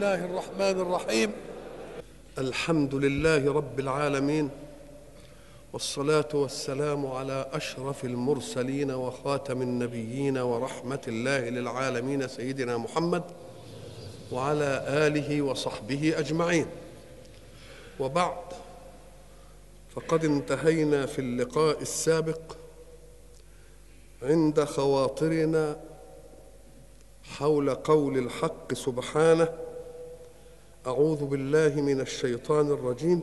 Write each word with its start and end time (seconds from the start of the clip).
الله 0.00 0.24
الرحمن 0.24 0.80
الرحيم 0.80 1.32
الحمد 2.38 2.94
لله 2.94 3.52
رب 3.52 3.80
العالمين 3.80 4.50
والصلاة 5.72 6.28
والسلام 6.34 7.06
على 7.06 7.46
أشرف 7.52 8.04
المرسلين 8.04 8.90
وخاتم 8.90 9.62
النبيين 9.62 10.38
ورحمة 10.38 11.00
الله 11.08 11.48
للعالمين 11.48 12.28
سيدنا 12.28 12.76
محمد 12.78 13.22
وعلى 14.32 14.84
آله 14.88 15.42
وصحبه 15.42 16.14
أجمعين 16.18 16.66
وبعد 18.00 18.44
فقد 19.94 20.24
انتهينا 20.24 21.06
في 21.06 21.18
اللقاء 21.18 21.82
السابق 21.82 22.40
عند 24.22 24.64
خواطرنا 24.64 25.80
حول 27.22 27.74
قول 27.74 28.18
الحق 28.18 28.74
سبحانه 28.74 29.69
أعوذ 30.86 31.24
بالله 31.24 31.80
من 31.80 32.00
الشيطان 32.00 32.66
الرجيم. 32.70 33.22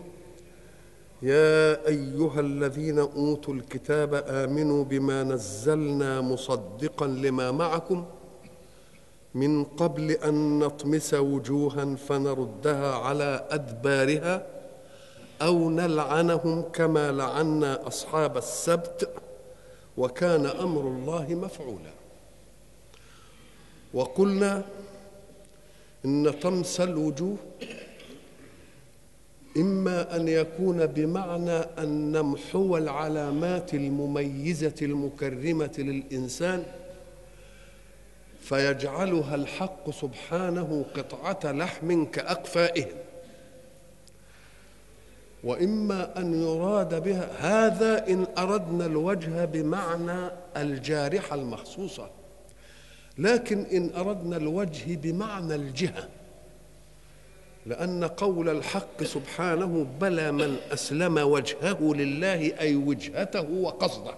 يا 1.21 1.87
أيها 1.87 2.39
الذين 2.39 2.99
أوتوا 2.99 3.53
الكتاب 3.53 4.13
آمنوا 4.13 4.83
بما 4.83 5.23
نزلنا 5.23 6.21
مصدقا 6.21 7.07
لما 7.07 7.51
معكم 7.51 8.05
من 9.35 9.63
قبل 9.63 10.11
أن 10.11 10.59
نطمس 10.59 11.13
وجوها 11.13 11.95
فنردها 11.95 12.95
على 12.95 13.47
أدبارها 13.49 14.47
أو 15.41 15.69
نلعنهم 15.69 16.61
كما 16.61 17.11
لعنا 17.11 17.87
أصحاب 17.87 18.37
السبت 18.37 19.09
وكان 19.97 20.45
أمر 20.45 20.81
الله 20.81 21.27
مفعولا. 21.29 21.93
وقلنا 23.93 24.65
إن 26.07 26.31
طمس 26.31 26.81
الوجوه 26.81 27.37
إما 29.57 30.15
أن 30.15 30.27
يكون 30.27 30.85
بمعنى 30.85 31.51
أن 31.51 32.11
نمحو 32.11 32.77
العلامات 32.77 33.73
المميزة 33.73 34.75
المكرمة 34.81 35.71
للإنسان 35.77 36.63
فيجعلها 38.41 39.35
الحق 39.35 39.89
سبحانه 39.91 40.85
قطعة 40.95 41.51
لحم 41.51 42.05
كأقفائهم. 42.05 42.97
وإما 45.43 46.19
أن 46.19 46.41
يراد 46.43 47.03
بها 47.03 47.29
هذا 47.39 48.07
إن 48.07 48.27
أردنا 48.37 48.85
الوجه 48.85 49.45
بمعنى 49.45 50.31
الجارحة 50.57 51.35
المخصوصة. 51.35 52.09
لكن 53.17 53.65
إن 53.65 53.89
أردنا 53.95 54.37
الوجه 54.37 54.95
بمعنى 54.95 55.55
الجهة 55.55 56.07
لأن 57.65 58.03
قول 58.03 58.49
الحق 58.49 59.03
سبحانه 59.03 59.87
بلى 60.01 60.31
من 60.31 60.57
أسلم 60.71 61.17
وجهه 61.17 61.93
لله 61.93 62.59
أي 62.59 62.75
وجهته 62.75 63.51
وقصده. 63.51 64.13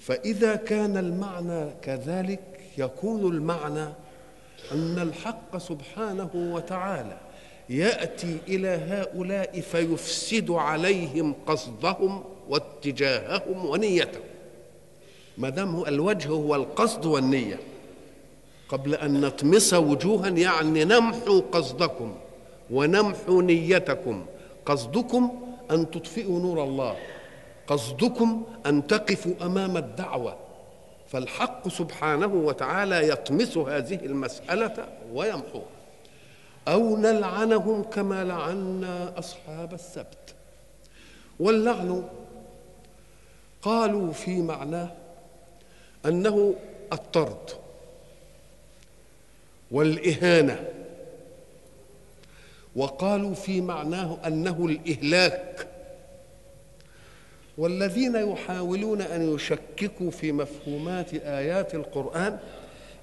فإذا 0.00 0.56
كان 0.56 0.96
المعنى 0.96 1.70
كذلك 1.82 2.40
يكون 2.78 3.32
المعنى 3.32 3.88
أن 4.72 4.98
الحق 4.98 5.56
سبحانه 5.58 6.30
وتعالى 6.34 7.18
يأتي 7.68 8.38
إلى 8.48 8.68
هؤلاء 8.68 9.60
فيفسد 9.60 10.50
عليهم 10.50 11.34
قصدهم 11.46 12.24
واتجاههم 12.48 13.66
ونيتهم. 13.66 14.31
ما 15.38 15.48
دام 15.48 15.84
الوجه 15.84 16.28
هو 16.28 16.54
القصد 16.54 17.06
والنية. 17.06 17.60
قبل 18.68 18.94
أن 18.94 19.20
نطمس 19.20 19.74
وجوها 19.74 20.28
يعني 20.28 20.84
نمحو 20.84 21.40
قصدكم 21.40 22.14
ونمحو 22.70 23.40
نيتكم. 23.40 24.26
قصدكم 24.66 25.30
أن 25.70 25.90
تطفئوا 25.90 26.40
نور 26.40 26.64
الله. 26.64 26.96
قصدكم 27.66 28.42
أن 28.66 28.86
تقفوا 28.86 29.32
أمام 29.42 29.76
الدعوة. 29.76 30.36
فالحق 31.08 31.68
سبحانه 31.68 32.34
وتعالى 32.34 33.08
يطمس 33.08 33.56
هذه 33.56 33.94
المسألة 33.94 34.86
ويمحوها. 35.14 35.64
أو 36.68 36.96
نلعنهم 36.96 37.82
كما 37.82 38.24
لعنا 38.24 39.18
أصحاب 39.18 39.74
السبت. 39.74 40.34
واللعن 41.40 42.04
قالوا 43.62 44.12
في 44.12 44.42
معناه 44.42 44.90
أنه 46.06 46.54
الطرد 46.92 47.50
والإهانة. 49.70 50.64
وقالوا 52.76 53.34
في 53.34 53.60
معناه 53.60 54.18
أنه 54.26 54.66
الإهلاك. 54.66 55.66
والذين 57.58 58.16
يحاولون 58.16 59.00
أن 59.00 59.34
يشككوا 59.34 60.10
في 60.10 60.32
مفهومات 60.32 61.14
آيات 61.14 61.74
القرآن 61.74 62.38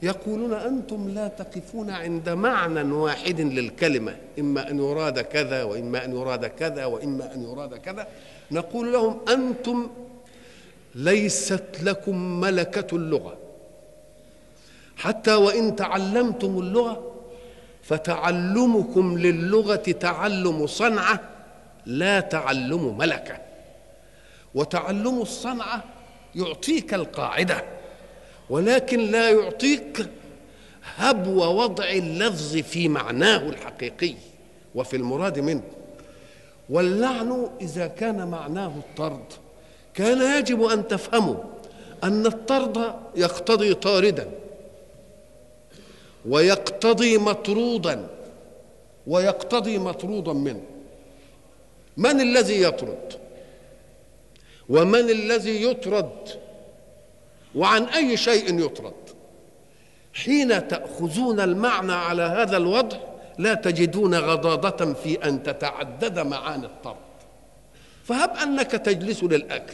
يقولون 0.01 0.53
أنتم 0.53 1.09
لا 1.09 1.27
تقفون 1.27 1.89
عند 1.89 2.29
معنى 2.29 2.91
واحد 2.91 3.41
للكلمة. 3.41 4.15
إما 4.39 4.69
أن 4.69 4.79
يراد 4.79 5.19
كذا 5.19 5.63
وإما 5.63 6.05
أن 6.05 6.15
يراد 6.15 6.45
كذا 6.45 6.85
وإما 6.85 7.33
أن 7.33 7.43
يراد 7.43 7.75
كذا. 7.75 8.07
نقول 8.51 8.93
لهم 8.93 9.19
أنتم 9.29 9.89
ليست 10.99 11.83
لكم 11.83 12.39
ملكة 12.39 12.95
اللغة. 12.95 13.37
حتى 14.97 15.35
وإن 15.35 15.75
تعلمتم 15.75 16.59
اللغة 16.59 17.15
فتعلمكم 17.83 19.17
للغة 19.17 19.75
تعلم 19.75 20.67
صنعة 20.67 21.19
لا 21.85 22.19
تعلم 22.19 22.97
ملكة. 22.97 23.37
وتعلم 24.55 25.21
الصنعة 25.21 25.83
يعطيك 26.35 26.93
القاعدة 26.93 27.63
ولكن 28.49 28.99
لا 28.99 29.29
يعطيك 29.29 30.09
هبو 30.95 31.43
وضع 31.43 31.89
اللفظ 31.89 32.57
في 32.57 32.87
معناه 32.87 33.49
الحقيقي 33.49 34.13
وفي 34.75 34.95
المراد 34.95 35.39
منه. 35.39 35.63
واللعن 36.69 37.49
إذا 37.61 37.87
كان 37.87 38.27
معناه 38.27 38.67
الطرد. 38.77 39.33
كان 39.93 40.39
يجب 40.39 40.63
أن 40.63 40.87
تفهموا 40.87 41.35
أن 42.03 42.25
الطرد 42.25 42.93
يقتضي 43.15 43.73
طاردا 43.73 44.31
ويقتضي 46.25 47.17
مطرودا 47.17 48.07
ويقتضي 49.07 49.77
مطرودا 49.77 50.33
منه. 50.33 50.63
من 51.97 52.21
الذي 52.21 52.61
يطرد؟ 52.61 53.13
ومن 54.69 55.09
الذي 55.09 55.63
يطرد؟ 55.63 56.29
وعن 57.55 57.83
أي 57.83 58.17
شيء 58.17 58.65
يطرد؟ 58.65 58.93
حين 60.13 60.67
تأخذون 60.67 61.39
المعنى 61.39 61.93
على 61.93 62.21
هذا 62.21 62.57
الوضع 62.57 62.97
لا 63.37 63.53
تجدون 63.53 64.15
غضاضة 64.15 64.93
في 64.93 65.27
أن 65.27 65.43
تتعدد 65.43 66.19
معاني 66.19 66.65
الطرد. 66.65 67.08
فهب 68.09 68.37
أنك 68.37 68.71
تجلس 68.71 69.23
للاكل 69.23 69.73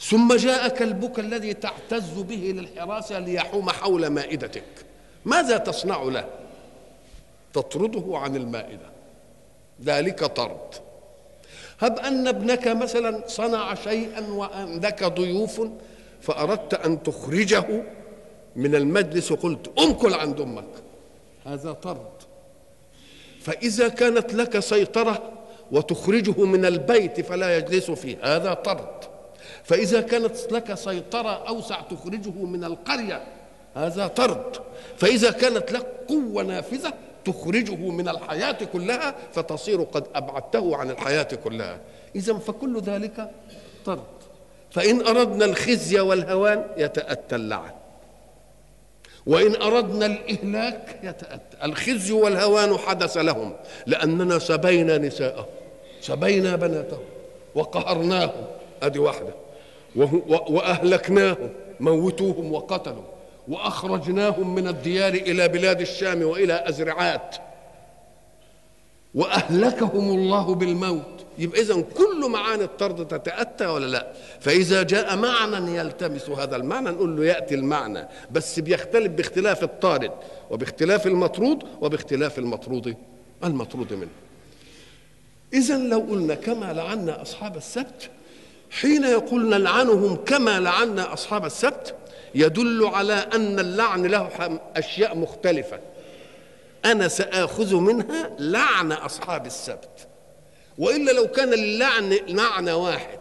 ثم 0.00 0.36
جاء 0.36 0.68
كلبك 0.68 1.18
الذي 1.18 1.54
تعتز 1.54 2.20
به 2.20 2.54
للحراسه 2.56 3.18
ليحوم 3.18 3.70
حول 3.70 4.06
مائدتك. 4.06 4.64
ماذا 5.24 5.56
تصنع 5.56 6.02
له؟ 6.02 6.24
تطرده 7.52 8.18
عن 8.18 8.36
المائدة. 8.36 8.90
ذلك 9.84 10.24
طرد. 10.24 10.74
هب 11.80 11.98
أن 11.98 12.28
ابنك 12.28 12.68
مثلا 12.68 13.22
صنع 13.26 13.74
شيئا 13.74 14.20
وعندك 14.20 15.04
ضيوف 15.04 15.62
فأردت 16.20 16.74
أن 16.74 17.02
تخرجه 17.02 17.82
من 18.56 18.74
المجلس 18.74 19.32
وقلت 19.32 19.78
أنكل 19.78 20.14
عند 20.14 20.40
أمك. 20.40 20.74
هذا 21.46 21.72
طرد. 21.72 22.10
فإذا 23.40 23.88
كانت 23.88 24.34
لك 24.34 24.58
سيطرة 24.58 25.32
وتخرجه 25.72 26.44
من 26.44 26.64
البيت 26.64 27.20
فلا 27.20 27.56
يجلس 27.56 27.90
فيه 27.90 28.16
هذا 28.22 28.54
طرد. 28.54 29.04
فإذا 29.64 30.00
كانت 30.00 30.52
لك 30.52 30.74
سيطرة 30.74 31.48
أوسع 31.48 31.80
تخرجه 31.80 32.30
من 32.30 32.64
القرية 32.64 33.22
هذا 33.74 34.06
طرد. 34.06 34.56
فإذا 34.96 35.30
كانت 35.30 35.72
لك 35.72 35.86
قوة 36.08 36.42
نافذة 36.42 36.92
تخرجه 37.24 37.76
من 37.76 38.08
الحياة 38.08 38.58
كلها 38.72 39.14
فتصير 39.32 39.82
قد 39.82 40.04
أبعدته 40.14 40.76
عن 40.76 40.90
الحياة 40.90 41.28
كلها. 41.44 41.80
إذا 42.16 42.34
فكل 42.34 42.80
ذلك 42.80 43.30
طرد. 43.84 44.02
فإن 44.70 45.06
أردنا 45.06 45.44
الخزي 45.44 46.00
والهوان 46.00 46.64
يتأتى 46.76 47.36
اللعن. 47.36 47.70
وإن 49.26 49.62
أردنا 49.62 50.06
الإهلاك 50.06 51.00
يتأتى. 51.02 51.56
الخزي 51.64 52.12
والهوان 52.12 52.78
حدث 52.78 53.16
لهم 53.16 53.56
لأننا 53.86 54.38
سبينا 54.38 54.98
نساءهم. 54.98 55.46
سبينا 56.06 56.56
بناتهم 56.56 57.04
وقهرناهم. 57.54 58.44
أدي 58.82 58.98
واحدة. 58.98 59.34
وأهلكناهم 60.48 61.50
موتوهم 61.80 62.52
وقتلوا 62.52 63.02
وأخرجناهم 63.48 64.54
من 64.54 64.68
الديار 64.68 65.14
إلى 65.14 65.48
بلاد 65.48 65.80
الشام 65.80 66.22
وإلى 66.22 66.68
أزرعات. 66.68 67.36
وأهلكهم 69.14 70.18
الله 70.18 70.54
بالموت. 70.54 71.16
يبقى 71.38 71.60
اذا 71.60 71.80
كل 71.80 72.30
معاني 72.30 72.64
الطرد 72.64 73.08
تتأتى 73.08 73.66
ولا 73.66 73.86
لا؟ 73.86 74.12
فإذا 74.40 74.82
جاء 74.82 75.16
معنى 75.16 75.76
يلتمس 75.76 76.30
هذا 76.30 76.56
المعنى 76.56 76.90
نقول 76.90 77.16
له 77.16 77.24
يأتي 77.24 77.54
المعنى 77.54 78.08
بس 78.30 78.60
بيختلف 78.60 79.12
باختلاف 79.12 79.62
الطارد 79.62 80.12
وباختلاف 80.50 81.06
المطرود 81.06 81.62
وباختلاف 81.80 82.38
المطرود. 82.38 82.96
المطرود 83.44 83.92
منه؟ 83.92 84.25
اذا 85.52 85.76
لو 85.78 85.98
قلنا 85.98 86.34
كما 86.34 86.72
لعنا 86.72 87.22
أصحاب 87.22 87.56
السبت 87.56 88.10
حين 88.70 89.04
يقول 89.04 89.48
نلعنهم 89.48 90.16
كما 90.16 90.60
لعنا 90.60 91.12
أصحاب 91.12 91.44
السبت 91.44 91.94
يدل 92.34 92.86
على 92.86 93.12
أن 93.12 93.58
اللعن 93.58 94.06
له 94.06 94.30
أشياء 94.76 95.16
مختلفة. 95.16 95.78
أنا 96.84 97.08
سآخذ 97.08 97.74
منها 97.74 98.30
لعن 98.38 98.92
أصحاب 98.92 99.46
السبت. 99.46 100.08
وإلا 100.78 101.10
لو 101.10 101.26
كان 101.26 101.52
اللعن 101.52 102.18
معنى 102.28 102.72
واحد 102.72 103.20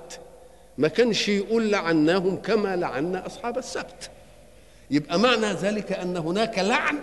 ما 0.78 0.88
كانش 0.88 1.30
يقول 1.30 1.72
لعناهم 1.72 2.42
كما 2.42 2.76
لعنا 2.76 3.26
أصحاب 3.26 3.58
السبت. 3.58 4.10
يبقى 4.92 5.20
معنى 5.20 5.54
ذلك 5.54 5.92
أن 5.92 6.18
هناك 6.18 6.60
لعن 6.60 6.98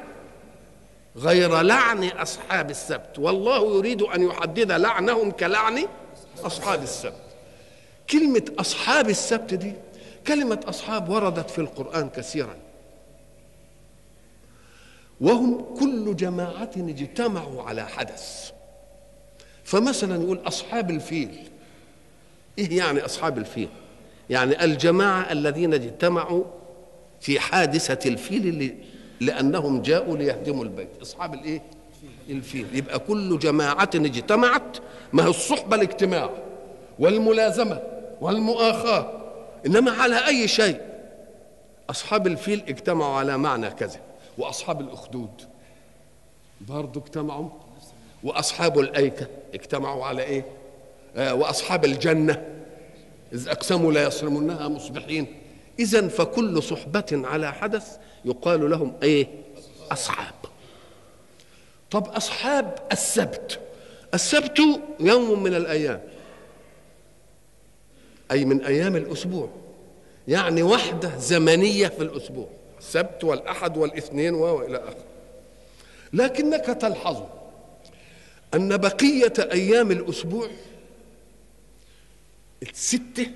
غير 1.16 1.60
لعن 1.60 2.04
أصحاب 2.04 2.70
السبت. 2.70 3.18
والله 3.18 3.76
يريد 3.76 4.02
أن 4.02 4.22
يحدد 4.22 4.72
لعنهم 4.72 5.30
كلعن 5.30 5.88
أصحاب 6.44 6.82
السبت. 6.82 7.22
كلمة 8.10 8.44
أصحاب 8.58 9.08
السبت 9.08 9.54
دي 9.54 9.72
كلمة 10.26 10.60
أصحاب 10.64 11.08
وردت 11.08 11.50
في 11.50 11.58
القرآن 11.58 12.08
كثيرا. 12.08 12.56
وهم 15.20 15.76
كل 15.80 16.16
جماعة 16.16 16.70
اجتمعوا 16.76 17.62
على 17.62 17.88
حدث. 17.88 18.50
فمثلا 19.64 20.22
يقول 20.22 20.40
أصحاب 20.46 20.90
الفيل. 20.90 21.48
إيه 22.58 22.78
يعني 22.78 23.04
أصحاب 23.04 23.38
الفيل؟ 23.38 23.68
يعني 24.30 24.64
الجماعة 24.64 25.32
الذين 25.32 25.74
اجتمعوا 25.74 26.44
في 27.20 27.40
حادثة 27.40 28.10
الفيل 28.10 28.46
اللي 28.46 28.74
لأنهم 29.26 29.82
جاءوا 29.82 30.16
ليهدموا 30.16 30.64
البيت. 30.64 30.88
أصحاب 31.02 31.34
الإيه؟ 31.34 31.62
الفيل. 32.28 32.66
يبقى 32.72 32.98
كل 32.98 33.38
جماعة 33.38 33.90
اجتمعت. 33.94 34.76
ما 35.12 35.24
هي 35.24 35.28
الصحبة 35.28 35.76
الاجتماع 35.76 36.30
والملازمة 36.98 37.82
والمؤاخاة. 38.20 39.22
إنما 39.66 39.90
على 39.90 40.26
أي 40.26 40.48
شيء. 40.48 40.80
أصحاب 41.90 42.26
الفيل 42.26 42.62
اجتمعوا 42.68 43.14
على 43.14 43.38
معنى 43.38 43.70
كذا. 43.70 44.00
وأصحاب 44.38 44.80
الأخدود 44.80 45.30
برضه 46.60 47.00
اجتمعوا. 47.00 47.48
وأصحاب 48.22 48.78
الأيكة 48.78 49.26
اجتمعوا 49.54 50.04
على 50.04 50.22
إيه؟ 50.22 50.44
آه 51.16 51.34
وأصحاب 51.34 51.84
الجنة. 51.84 52.46
إذ 53.32 53.48
أقسموا 53.48 53.92
لا 53.92 54.06
يصرمنها 54.06 54.68
مصبحين. 54.68 55.26
اذا 55.78 56.08
فكل 56.08 56.62
صحبة 56.62 57.22
على 57.24 57.52
حدث 57.52 57.96
يقال 58.24 58.70
لهم 58.70 58.96
إيه؟ 59.02 59.26
أصحاب. 59.92 60.34
طب 61.90 62.08
أصحاب 62.08 62.88
السبت. 62.92 63.60
السبت 64.14 64.60
يوم 65.00 65.42
من 65.42 65.54
الأيام. 65.54 66.02
أي 68.30 68.44
من 68.44 68.64
أيام 68.64 68.96
الأسبوع. 68.96 69.48
يعني 70.28 70.62
وحدة 70.62 71.18
زمنية 71.18 71.88
في 71.88 72.02
الأسبوع. 72.02 72.48
السبت 72.78 73.24
والأحد 73.24 73.76
والإثنين 73.76 74.34
وإلى 74.34 74.78
آخره. 74.78 75.04
لكنك 76.12 76.64
تلحظ 76.64 77.22
أن 78.54 78.76
بقية 78.76 79.32
أيام 79.38 79.90
الأسبوع 79.90 80.48
الستة 82.62 83.26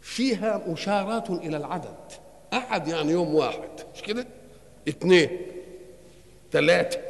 فيها 0.00 0.62
مشارات 0.68 1.30
إلى 1.30 1.56
العدد. 1.56 2.12
أحد 2.52 2.88
يعني 2.88 3.12
يوم 3.12 3.34
واحد 3.34 3.70
مش 3.94 4.02
كده؟ 4.02 4.26
اثنين 4.88 5.30
ثلاثة 6.52 7.00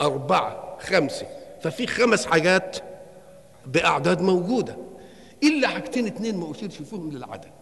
أربعة 0.00 0.78
خمسة. 0.80 1.26
ففي 1.62 1.86
خمس 1.86 2.26
حاجات 2.26 2.76
بأعداد 3.66 4.20
موجودة. 4.22 4.76
إلا 5.42 5.68
حاجتين 5.68 6.06
اثنين 6.06 6.36
ما 6.36 6.50
اشيرش 6.50 6.76
فيهم 6.76 7.10
للعدد. 7.10 7.52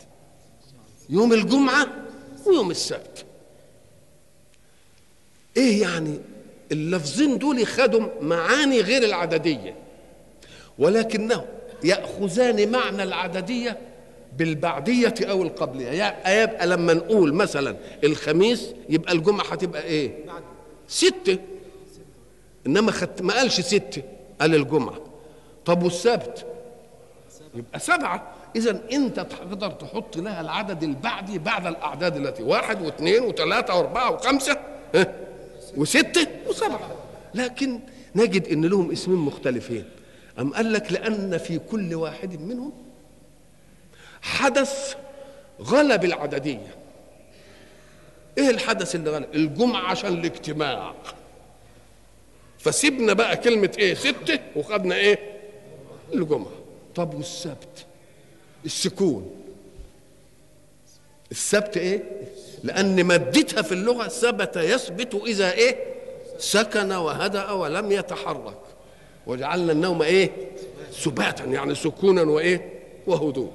يوم 1.08 1.32
الجمعة 1.32 1.86
ويوم 2.46 2.70
السبت. 2.70 3.24
إيه 5.56 5.82
يعني 5.82 6.18
اللفظين 6.72 7.38
دول 7.38 7.66
خدوا 7.66 8.08
معاني 8.20 8.80
غير 8.80 9.02
العددية؟ 9.02 9.74
ولكنهم 10.78 11.44
يأخذان 11.84 12.70
معنى 12.70 13.02
العددية 13.02 13.78
بالبعديه 14.36 15.14
أو 15.22 15.42
القبلية. 15.42 15.90
يبقى 16.42 16.66
لما 16.66 16.94
نقول 16.94 17.34
مثلا 17.34 17.76
الخميس 18.04 18.74
يبقى 18.88 19.12
الجمعة 19.12 19.46
هتبقى 19.46 19.82
إيه؟ 19.82 20.24
ستة. 20.88 21.38
إنما 22.66 22.92
خدت 22.92 23.22
ما 23.22 23.34
قالش 23.34 23.60
ستة 23.60 24.02
قال 24.40 24.54
الجمعة. 24.54 24.98
طب 25.64 25.82
والسبت؟ 25.82 26.46
يبقى 27.54 27.78
سبعة. 27.78 28.32
اذا 28.56 28.80
أنت 28.92 29.20
تقدر 29.20 29.70
تحط 29.70 30.16
لها 30.16 30.40
العدد 30.40 30.82
البعدي 30.82 31.38
بعد 31.38 31.66
الأعداد 31.66 32.16
التي 32.16 32.42
واحد 32.42 32.82
واثنين 32.82 33.22
وثلاثة 33.22 33.74
وأربعة 33.74 34.10
وخمسة 34.12 34.56
ها؟ 34.94 35.14
وستة 35.76 36.26
وسبعة. 36.48 36.90
لكن 37.34 37.80
نجد 38.16 38.48
إن 38.48 38.64
لهم 38.64 38.90
اسمين 38.90 39.18
مختلفين. 39.18 39.84
أم 40.38 40.52
قال 40.54 40.72
لك 40.72 40.92
لأن 40.92 41.38
في 41.38 41.58
كل 41.58 41.94
واحد 41.94 42.40
منهم 42.40 42.72
حدث 44.22 44.94
غلب 45.60 46.04
العددية. 46.04 46.74
إيه 48.38 48.50
الحدث 48.50 48.94
اللي 48.94 49.10
غلب؟ 49.10 49.34
الجمعة 49.34 49.90
عشان 49.90 50.12
الاجتماع. 50.12 50.94
فسيبنا 52.58 53.12
بقى 53.12 53.36
كلمة 53.36 53.72
إيه؟ 53.78 53.94
ستة 53.94 54.38
وخدنا 54.56 54.94
إيه؟ 54.94 55.18
الجمعة. 56.14 56.52
طب 56.94 57.14
والسبت؟ 57.14 57.86
السكون. 58.64 59.30
السبت 61.30 61.76
إيه؟ 61.76 62.02
لأن 62.64 63.04
مادتها 63.04 63.62
في 63.62 63.72
اللغة 63.72 64.08
ثبت 64.08 64.56
يثبت 64.56 65.14
إذا 65.26 65.52
إيه؟ 65.52 65.76
سكن 66.38 66.92
وهدأ 66.92 67.50
ولم 67.50 67.92
يتحرك. 67.92 68.58
وجعلنا 69.26 69.72
النوم 69.72 70.02
إيه؟ 70.02 70.30
سباتا 70.90 71.44
يعني 71.44 71.74
سكونا 71.74 72.22
وإيه؟ 72.22 72.72
وهدوء. 73.06 73.52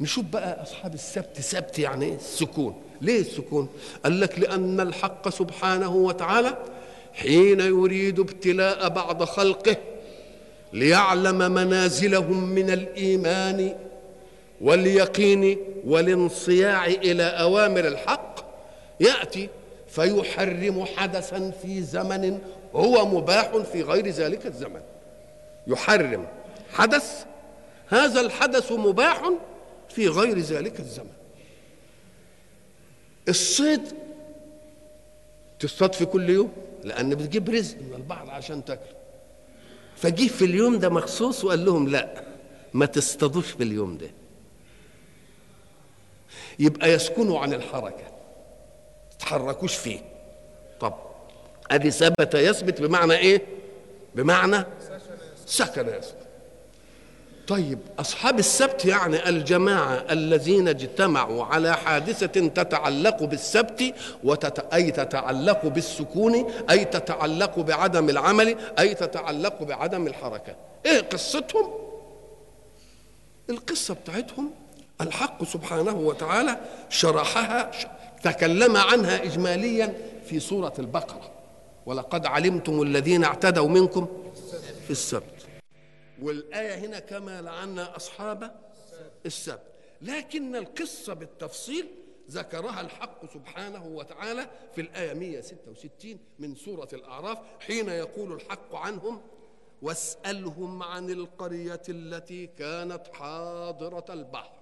نشوف 0.00 0.24
بقى 0.24 0.62
أصحاب 0.62 0.94
السبت 0.94 1.40
سبت 1.40 1.78
يعني 1.78 2.04
إيه 2.04 2.14
السكون. 2.14 2.82
ليه 3.00 3.20
السكون؟ 3.20 3.68
قال 4.04 4.20
لك 4.20 4.38
لأن 4.38 4.80
الحق 4.80 5.28
سبحانه 5.28 5.94
وتعالى 5.96 6.56
حين 7.14 7.60
يريد 7.60 8.20
ابتلاء 8.20 8.88
بعض 8.88 9.24
خلقه 9.24 9.76
ليعلم 10.72 11.38
منازلهم 11.38 12.44
من 12.48 12.70
الإيمان 12.70 13.76
واليقين 14.60 15.58
والانصياع 15.86 16.86
إلى 16.86 17.22
أوامر 17.22 17.86
الحق 17.88 18.34
يأتي 19.00 19.48
فيحرم 19.88 20.84
حدثا 20.96 21.52
في 21.62 21.82
زمن 21.82 22.38
هو 22.74 23.06
مباح 23.06 23.56
في 23.72 23.82
غير 23.82 24.08
ذلك 24.08 24.46
الزمن. 24.46 24.80
يحرم 25.66 26.26
حدث 26.72 27.24
هذا 27.88 28.20
الحدث 28.20 28.72
مباح 28.72 29.30
في 29.88 30.08
غير 30.08 30.38
ذلك 30.38 30.80
الزمن. 30.80 31.12
الصيد 33.28 33.80
تصطاد 35.58 35.92
في 35.92 36.04
كل 36.04 36.30
يوم 36.30 36.52
لأن 36.84 37.14
بتجيب 37.14 37.50
رزق 37.50 37.76
من 37.78 37.94
البحر 37.94 38.30
عشان 38.30 38.64
تاكله 38.64 38.96
فجه 39.96 40.28
في 40.28 40.44
اليوم 40.44 40.78
ده 40.78 40.88
مخصوص 40.88 41.44
وقال 41.44 41.64
لهم 41.64 41.88
لا 41.88 42.24
ما 42.74 42.86
تصطادوش 42.86 43.50
في 43.50 43.62
اليوم 43.62 43.98
ده. 43.98 44.10
يبقى 46.58 46.90
يسكنوا 46.92 47.38
عن 47.40 47.52
الحركة. 47.52 48.12
تتحركوش 49.18 49.76
فيه. 49.76 50.00
طب 50.80 50.94
أدي 51.70 51.90
ثبت 51.90 52.34
يثبت 52.34 52.80
بمعنى 52.80 53.14
إيه؟ 53.14 53.42
بمعنى 54.14 54.64
سكن 55.46 55.88
يثبت 55.88 56.23
طيب. 57.48 57.78
أصحاب 57.98 58.38
السبت 58.38 58.84
يعني 58.84 59.28
الجماعة 59.28 60.04
الذين 60.10 60.68
اجتمعوا 60.68 61.44
على 61.44 61.76
حادثة 61.76 62.48
تتعلق 62.48 63.22
بالسبت 63.22 63.94
وتت... 64.24 64.74
أي 64.74 64.90
تتعلق 64.90 65.66
بالسكون 65.66 66.50
أي 66.70 66.84
تتعلق 66.84 67.58
بعدم 67.58 68.08
العمل 68.10 68.56
أي 68.78 68.94
تتعلق 68.94 69.62
بعدم 69.62 70.06
الحركة. 70.06 70.56
إيه 70.86 71.00
قصتهم؟ 71.00 71.70
القصة 73.50 73.94
بتاعتهم 73.94 74.50
الحق 75.00 75.44
سبحانه 75.44 75.96
وتعالى 75.96 76.58
شرحها 76.88 77.70
تكلم 78.22 78.76
عنها 78.76 79.22
اجماليا 79.22 79.94
في 80.26 80.40
سورة 80.40 80.72
البقرة. 80.78 81.30
ولقد 81.86 82.26
علمتم 82.26 82.82
الذين 82.82 83.24
اعتدوا 83.24 83.68
منكم 83.68 84.06
في 84.84 84.90
السبت. 84.90 85.33
والآية 86.22 86.74
هنا 86.74 86.98
كما 86.98 87.42
لعنا 87.42 87.96
أصحاب 87.96 88.60
السبت. 89.26 89.74
لكن 90.02 90.56
القصة 90.56 91.14
بالتفصيل 91.14 91.88
ذكرها 92.30 92.80
الحق 92.80 93.32
سبحانه 93.34 93.86
وتعالى 93.86 94.50
في 94.74 94.80
الآية 94.80 95.14
166 95.14 96.18
من 96.38 96.54
سورة 96.54 96.88
الأعراف 96.92 97.38
حين 97.60 97.88
يقول 97.88 98.32
الحق 98.32 98.74
عنهم 98.74 99.20
واسألهم 99.82 100.82
عن 100.82 101.10
القرية 101.10 101.82
التي 101.88 102.46
كانت 102.46 103.02
حاضرة 103.12 104.04
البحر. 104.12 104.54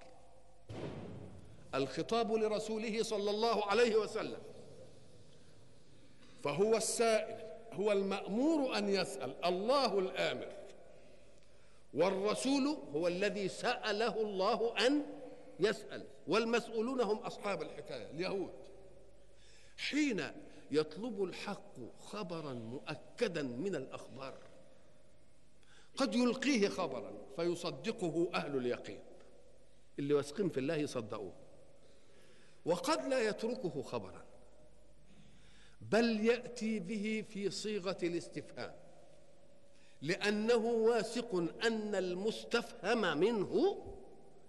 الخطاب 1.75 2.33
لرسوله 2.33 3.03
صلى 3.03 3.31
الله 3.31 3.67
عليه 3.67 3.97
وسلم 3.97 4.39
فهو 6.45 6.77
السائل 6.77 7.37
هو 7.73 7.93
المأمور 7.93 8.79
أن 8.79 8.89
يسأل 8.89 9.45
الله 9.45 9.99
الآمر. 9.99 10.62
والرسول 11.95 12.67
هو 12.95 13.09
الذي 13.09 13.49
سأله 13.49 14.23
الله 14.23 14.87
أن 14.87 15.07
يسأل 15.61 16.07
والمسؤولون 16.27 17.01
هم 17.01 17.19
أصحاب 17.19 17.63
الحكاية 17.63 18.11
اليهود. 18.11 18.53
حين 19.77 20.31
يطلب 20.71 21.25
الحق 21.25 21.75
خبرا 22.01 22.53
مؤكدا 22.53 23.43
من 23.43 23.75
الأخبار 23.75 24.39
قد 25.97 26.15
يلقيه 26.15 26.69
خبرا 26.69 27.13
فيصدقه 27.37 28.31
أهل 28.35 28.57
اليقين. 28.57 29.01
اللي 29.99 30.15
واثقين 30.15 30.49
في 30.49 30.61
الله 30.61 30.77
يصدقوه. 30.77 31.33
وقد 32.65 33.07
لا 33.07 33.29
يتركه 33.29 33.83
خبرا 33.83 34.25
بل 35.81 36.27
يأتي 36.27 36.79
به 36.79 37.25
في 37.29 37.51
صيغة 37.51 37.99
الاستفهام. 38.03 38.82
لأنه 40.03 40.57
واثق 40.57 41.35
أن 41.67 41.95
المستفهم 41.95 43.19
منه 43.19 43.83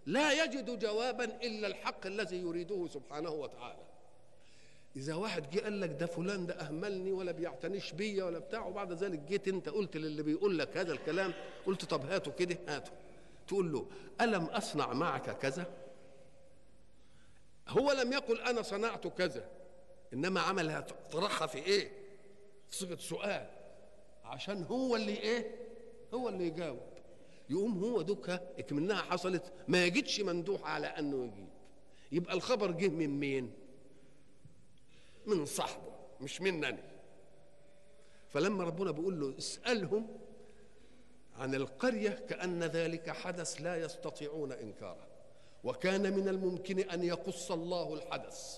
لا 0.05 0.43
يجد 0.43 0.79
جوابا 0.79 1.24
إلا 1.24 1.67
الحق 1.67 2.05
الذي 2.05 2.38
يريده 2.38 2.88
سبحانه 2.88 3.29
وتعالى. 3.29 3.83
إذا 4.95 5.15
واحد 5.15 5.50
جه 5.50 5.60
قال 5.60 5.81
لك 5.81 5.89
ده 5.89 6.05
فلان 6.05 6.45
ده 6.45 6.53
أهملني 6.53 7.12
ولا 7.12 7.31
بيعتنيش 7.31 7.91
بيا 7.91 8.24
ولا 8.24 8.39
بتاع 8.39 8.65
وبعد 8.65 8.91
ذلك 8.93 9.19
جيت 9.19 9.48
أنت 9.48 9.69
قلت 9.69 9.98
للي 9.98 10.24
بيقول 10.24 10.60
لك 10.60 10.77
هذا 10.77 10.93
الكلام 10.93 11.33
قلت 11.65 11.86
طب 11.86 12.05
هاته 12.05 12.31
كده 12.31 12.57
هاته. 12.67 12.91
تقول 13.48 13.72
له 13.72 13.88
ألم 14.22 14.45
أصنع 14.45 14.93
معك 14.93 15.38
كذا؟ 15.38 15.65
هو 17.67 17.91
لم 17.91 18.13
يقل 18.13 18.41
أنا 18.41 18.62
صنعت 18.62 19.07
كذا 19.07 19.45
إنما 20.13 20.41
عملها 20.41 20.79
طرحها 21.12 21.48
في 21.48 21.57
إيه؟ 21.57 21.91
في 22.69 22.75
صيغة 22.77 22.95
سؤال. 22.95 23.50
عشان 24.24 24.63
هو 24.63 24.96
اللي 24.96 25.12
إيه؟ 25.18 25.56
هو 26.13 26.30
اللي 26.30 26.48
يجاوب. 26.48 26.80
يقوم 27.50 27.84
هو 27.84 28.01
دوكا 28.01 28.36
إكمنها 28.60 29.01
حصلت 29.01 29.53
ما 29.68 29.86
يجدش 29.86 30.22
مندوح 30.22 30.63
على 30.65 30.88
أنه 30.88 31.25
يجيب. 31.25 31.48
يبقى 32.12 32.34
الخبر 32.34 32.72
جه 32.72 32.88
من 32.89 33.20
مين؟ 33.20 33.51
من 35.25 35.46
صاحبه 35.46 35.92
مش 36.22 36.42
منني 36.42 36.77
فلما 38.30 38.63
ربنا 38.63 38.92
بيقول 38.92 39.20
له 39.20 39.38
اسألهم 39.38 40.08
عن 41.36 41.56
القرية 41.56 42.10
كأن 42.10 42.63
ذلك 42.63 43.10
حدث 43.10 43.62
لا 43.62 43.75
يستطيعون 43.75 44.51
انكاره 44.51 45.08
وكان 45.63 46.13
من 46.13 46.27
الممكن 46.27 46.80
أن 46.80 47.03
يقص 47.03 47.51
الله 47.51 47.94
الحدث 47.94 48.58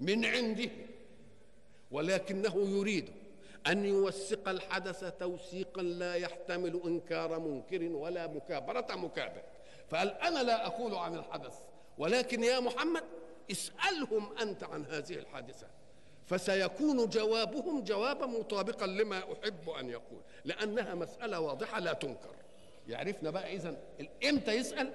من 0.00 0.24
عنده 0.24 0.70
ولكنه 1.90 2.56
يريد 2.68 3.08
أن 3.66 3.84
يوثق 3.84 4.48
الحدث 4.48 5.04
توثيقا 5.18 5.82
لا 5.82 6.14
يحتمل 6.14 6.80
إنكار 6.84 7.38
منكر 7.38 7.82
ولا 7.82 8.26
مكابرة 8.26 8.86
مكابر. 8.94 9.42
فقال 9.88 10.08
أنا 10.08 10.42
لا 10.42 10.66
أقول 10.66 10.94
عن 10.94 11.14
الحدث 11.14 11.54
ولكن 11.98 12.44
يا 12.44 12.60
محمد 12.60 13.04
اسألهم 13.50 14.38
أنت 14.38 14.64
عن 14.64 14.84
هذه 14.84 15.14
الحادثة. 15.14 15.66
فسيكون 16.26 17.08
جوابهم 17.08 17.84
جوابا 17.84 18.26
مطابقا 18.26 18.86
لما 18.86 19.18
أحب 19.18 19.70
أن 19.70 19.90
يقول 19.90 20.20
لأنها 20.44 20.94
مسألة 20.94 21.40
واضحة 21.40 21.80
لا 21.80 21.92
تنكر. 21.92 22.36
يعرفنا 22.88 23.30
بقى 23.30 23.56
إذا 23.56 23.76
إمتى 24.28 24.52
يسأل؟ 24.52 24.92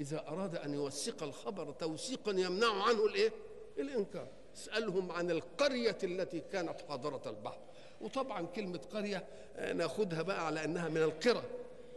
إذا 0.00 0.28
أراد 0.28 0.56
أن 0.56 0.74
يوثق 0.74 1.22
الخبر 1.22 1.72
توثيقا 1.72 2.30
يمنع 2.30 2.82
عنه 2.82 3.06
الإيه؟ 3.06 3.32
الإنكار. 3.78 4.28
اسألهم 4.56 5.12
عن 5.12 5.30
القرية 5.30 5.98
التي 6.04 6.40
كانت 6.40 6.80
حاضرة 6.88 7.22
البحر. 7.26 7.67
وطبعا 8.00 8.46
كلمة 8.46 8.78
قرية 8.92 9.24
ناخدها 9.74 10.22
بقى 10.22 10.46
على 10.46 10.64
أنها 10.64 10.88
من 10.88 10.96
القرى. 11.02 11.42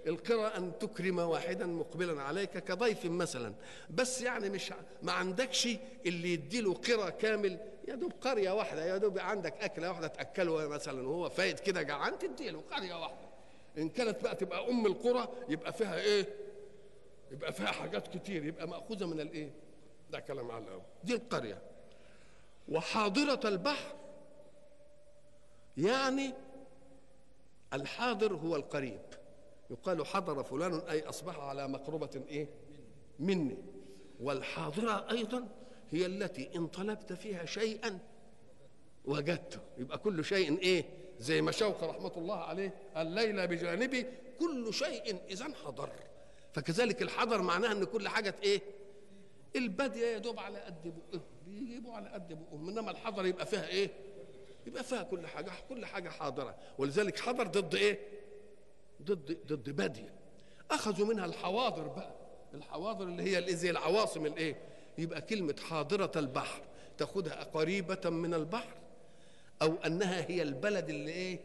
القرى 0.07 0.47
أن 0.47 0.71
تكرم 0.79 1.19
واحدا 1.19 1.65
مقبلا 1.65 2.21
عليك 2.21 2.49
كضيف 2.57 3.05
مثلا. 3.05 3.53
بس 3.89 4.21
يعني 4.21 4.49
مش 4.49 4.73
ما 5.03 5.11
عندكش 5.11 5.67
اللي 6.05 6.33
يديله 6.33 6.73
قرى 6.73 7.11
كامل. 7.11 7.57
يا 7.87 7.95
دوب 7.95 8.11
قرية 8.21 8.51
واحدة 8.51 8.85
يا 8.85 8.97
دوب 8.97 9.19
عندك 9.19 9.53
أكلة 9.63 9.89
واحدة 9.89 10.07
تأكله 10.07 10.67
مثلا 10.67 11.07
وهو 11.07 11.29
فايت 11.29 11.59
كده 11.59 11.81
جعان 11.81 12.19
تديله 12.19 12.61
قرية 12.71 12.93
واحدة. 13.01 13.27
إن 13.77 13.89
كانت 13.89 14.23
بقى 14.23 14.35
تبقى 14.35 14.69
أم 14.69 14.85
القرى 14.85 15.27
يبقى 15.49 15.73
فيها 15.73 15.99
إيه؟ 15.99 16.25
يبقى 17.31 17.53
فيها 17.53 17.67
حاجات 17.67 18.07
كتير 18.17 18.45
يبقى 18.45 18.67
مأخوذة 18.67 19.05
من 19.05 19.19
الإيه؟ 19.19 19.49
ده 20.11 20.19
كلام 20.19 20.51
على 20.51 20.63
الأول. 20.63 20.81
دي 21.03 21.13
القرية. 21.13 21.57
وحاضرة 22.69 23.39
البحر 23.49 23.93
يعني 25.77 26.33
الحاضر 27.73 28.33
هو 28.33 28.55
القريب. 28.55 29.01
يقال 29.69 30.05
حضر 30.05 30.43
فلان 30.43 30.73
أي 30.73 31.01
أصبح 31.09 31.39
على 31.39 31.67
مقربة 31.67 32.23
إيه؟ 32.27 32.47
مني. 33.19 33.57
والحاضرة 34.19 35.11
أيضا 35.11 35.47
هي 35.91 36.05
التي 36.05 36.49
إن 36.55 36.67
طلبت 36.67 37.13
فيها 37.13 37.45
شيئا 37.45 37.99
وجدته. 39.05 39.59
يبقى 39.77 39.97
كل 39.97 40.25
شيء 40.25 40.57
إيه؟ 40.59 40.85
زي 41.19 41.41
ما 41.41 41.51
شوقي 41.51 41.87
رحمة 41.87 42.11
الله 42.17 42.37
عليه 42.37 42.73
الليلة 42.97 43.45
بجانبي 43.45 44.05
كل 44.39 44.73
شيء 44.73 45.17
إذا 45.29 45.53
حضر. 45.65 45.89
فكذلك 46.53 47.01
الحضر 47.01 47.41
معناها 47.41 47.71
إن 47.71 47.83
كل 47.83 48.07
حاجة 48.07 48.35
إيه؟ 48.43 48.61
البادية 49.55 50.05
يا 50.05 50.17
دوب 50.17 50.39
على 50.39 50.59
قد 50.59 50.81
بقهم 50.83 51.21
بيجيبوا 51.45 51.93
على 51.93 52.09
قد 52.09 52.33
بقهم. 52.33 52.69
إنما 52.69 52.91
الحضر 52.91 53.25
يبقى 53.25 53.45
فيها 53.45 53.67
إيه؟ 53.67 53.89
يبقى 54.67 54.83
فيها 54.83 55.03
كل 55.03 55.27
حاجة 55.27 55.51
كل 55.69 55.85
حاجة 55.85 56.09
حاضرة. 56.09 56.55
ولذلك 56.77 57.19
حضر 57.19 57.47
ضد 57.47 57.75
إيه؟ 57.75 57.99
ضد 59.01 59.37
ضد 59.47 59.69
باديه 59.69 60.13
أخذوا 60.71 61.07
منها 61.07 61.25
الحواضر 61.25 61.87
بقى. 61.87 62.11
الحواضر 62.53 63.05
اللي 63.05 63.37
هي 63.37 63.55
زي 63.55 63.69
العواصم 63.69 64.25
الإيه؟ 64.25 64.55
يبقى 64.97 65.21
كلمة 65.21 65.55
حاضرة 65.69 66.11
البحر. 66.15 66.61
تاخدها 66.97 67.43
قريبة 67.43 68.09
من 68.09 68.33
البحر. 68.33 68.77
أو 69.61 69.75
أنها 69.85 70.25
هي 70.29 70.41
البلد 70.41 70.89
اللي 70.89 71.11
إيه؟ 71.11 71.39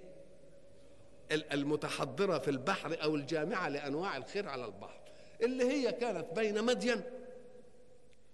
المتحضرة 1.32 2.38
في 2.38 2.50
البحر 2.50 3.02
أو 3.02 3.16
الجامعة 3.16 3.68
لأنواع 3.68 4.16
الخير 4.16 4.48
على 4.48 4.64
البحر. 4.64 5.00
اللي 5.42 5.64
هي 5.64 5.92
كانت 5.92 6.26
بين 6.32 6.64
مدين 6.64 7.02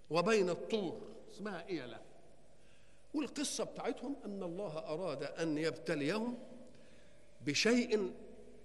وبين 0.09 0.49
الطور. 0.49 1.01
اسمها 1.33 1.67
إيلة 1.69 1.99
والقصة 3.13 3.63
بتاعتهم 3.63 4.15
أن 4.25 4.43
الله 4.43 4.77
أراد 4.77 5.23
أن 5.23 5.57
يبتليهم 5.57 6.37
بشيء 7.45 8.11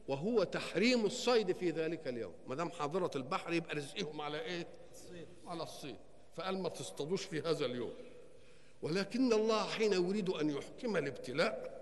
وهو 0.09 0.45
تحريم 0.45 1.07
الصيد 1.07 1.53
في 1.53 1.71
ذلك 1.71 2.09
اليوم. 2.09 2.33
ما 2.47 2.55
دام 2.55 2.71
حاضرة 2.71 3.11
البحر 3.17 3.53
يبقى 3.53 3.75
رزقهم 3.77 4.21
على 4.21 4.41
إيه؟ 4.41 4.67
على 5.47 5.63
الصيد. 5.63 5.97
فقال 6.37 6.59
ما 6.63 6.69
تصطادوش 6.69 7.25
في 7.25 7.41
هذا 7.41 7.67
اليوم. 7.67 7.93
ولكن 8.83 9.33
الله 9.33 9.65
حين 9.67 9.93
يريد 9.93 10.29
أن 10.31 10.51
يحكم 10.51 10.97
الابتلاء 10.97 11.79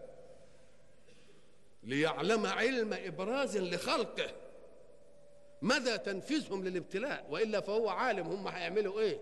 ليعلم 1.83 2.47
علم 2.47 2.93
إبراز 2.93 3.57
لخلقه 3.57 4.31
مدى 5.63 5.99
تنفيذهم 5.99 6.65
للابتلاء؟ 6.65 7.27
وإلا 7.31 7.61
فهو 7.61 7.89
عالم 7.89 8.27
هم 8.27 8.49
هيعملوا 8.49 9.01
إيه؟ 9.01 9.21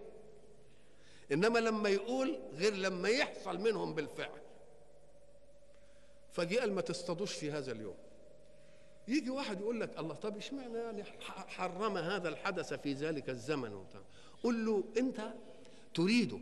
إنما 1.32 1.58
لما 1.58 1.88
يقول 1.88 2.38
غير 2.52 2.74
لما 2.74 3.08
يحصل 3.08 3.58
منهم 3.58 3.94
بالفعل. 3.94 4.40
فجاء 6.32 6.60
قال 6.60 6.72
ما 6.72 6.80
تصطادوش 6.80 7.32
في 7.32 7.50
هذا 7.50 7.72
اليوم. 7.72 7.96
يجي 9.08 9.30
واحد 9.30 9.60
يقول 9.60 9.80
لك 9.80 9.98
الله 9.98 10.14
طب 10.14 10.36
إشمعنى 10.36 10.78
يعني 10.78 11.04
حرم 11.26 11.96
هذا 11.96 12.28
الحدث 12.28 12.74
في 12.74 12.92
ذلك 12.92 13.30
الزمن؟ 13.30 13.84
قل 14.42 14.66
له 14.66 14.84
أنت 14.98 15.20
تريد 15.94 16.38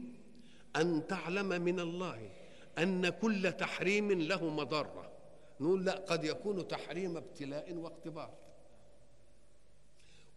أن 0.76 1.06
تعلم 1.06 1.48
من 1.48 1.80
الله 1.80 2.30
أن 2.78 3.08
كل 3.08 3.52
تحريم 3.52 4.12
له 4.12 4.48
مضرة. 4.48 5.12
نقول 5.60 5.84
لا 5.84 5.92
قد 5.92 6.24
يكون 6.24 6.68
تحريم 6.68 7.16
ابتلاء 7.16 7.74
واختبار. 7.74 8.30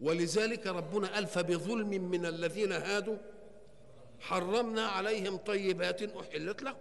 ولذلك 0.00 0.66
ربنا 0.66 1.14
قال 1.14 1.26
فبظلم 1.26 1.88
من 1.88 2.26
الذين 2.26 2.72
هادوا 2.72 3.16
حرمنا 4.28 4.86
عليهم 4.86 5.36
طيبات 5.36 6.02
أحلت 6.02 6.62
لهم. 6.62 6.76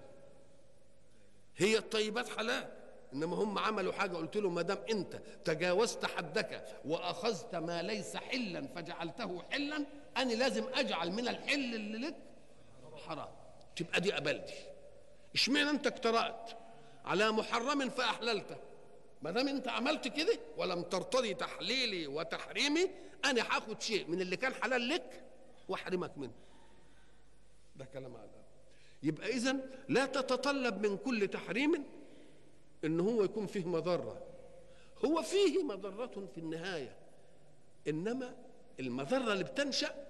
هي 1.57 1.77
الطيبات 1.77 2.29
حلال 2.29 2.71
إنما 3.13 3.35
هم 3.35 3.57
عملوا 3.57 3.93
حاجة 3.93 4.15
قلت 4.17 4.37
لهم 4.37 4.55
ما 4.55 4.61
دام 4.61 4.77
أنت 4.89 5.15
تجاوزت 5.45 6.05
حدك 6.05 6.65
وأخذت 6.85 7.55
ما 7.55 7.81
ليس 7.81 8.17
حلا 8.17 8.67
فجعلته 8.67 9.43
حلا 9.51 9.85
أنا 10.17 10.33
لازم 10.33 10.63
أجعل 10.73 11.11
من 11.11 11.27
الحل 11.27 11.75
اللي 11.75 11.97
لك 12.07 12.15
حرام. 13.07 13.29
تبقى 13.75 14.01
دي 14.01 14.11
قبلتي. 14.11 14.53
إشمعنى 15.35 15.69
أنت 15.69 15.87
اقترأت 15.87 16.51
على 17.05 17.31
محرم 17.31 17.89
فاحللته 17.89 18.55
ما 19.21 19.31
دام 19.31 19.47
أنت 19.47 19.67
عملت 19.67 20.07
كده 20.07 20.39
ولم 20.57 20.81
ترتضي 20.81 21.33
تحليلي 21.33 22.07
وتحريمي 22.07 22.89
أنا 23.25 23.41
هاخد 23.41 23.81
شيء 23.81 24.07
من 24.07 24.21
اللي 24.21 24.37
كان 24.37 24.53
حلال 24.53 24.89
لك 24.89 25.23
وأحرمك 25.69 26.17
منه. 26.17 26.44
ده 27.75 27.85
كلام 27.85 28.15
على 28.15 28.29
يبقى 29.03 29.27
اذا 29.29 29.55
لا 29.89 30.05
تتطلب 30.05 30.85
من 30.85 30.97
كل 30.97 31.27
تحريم 31.27 31.83
إن 32.85 32.99
هو 32.99 33.23
يكون 33.23 33.47
فيه 33.47 33.65
مضرة. 33.65 34.21
هو 35.05 35.21
فيه 35.21 35.63
مضرة 35.63 36.27
في 36.33 36.37
النهاية 36.37 36.95
إنما 37.87 38.35
المضرة 38.79 39.33
اللي 39.33 39.43
بتنشأ 39.43 40.05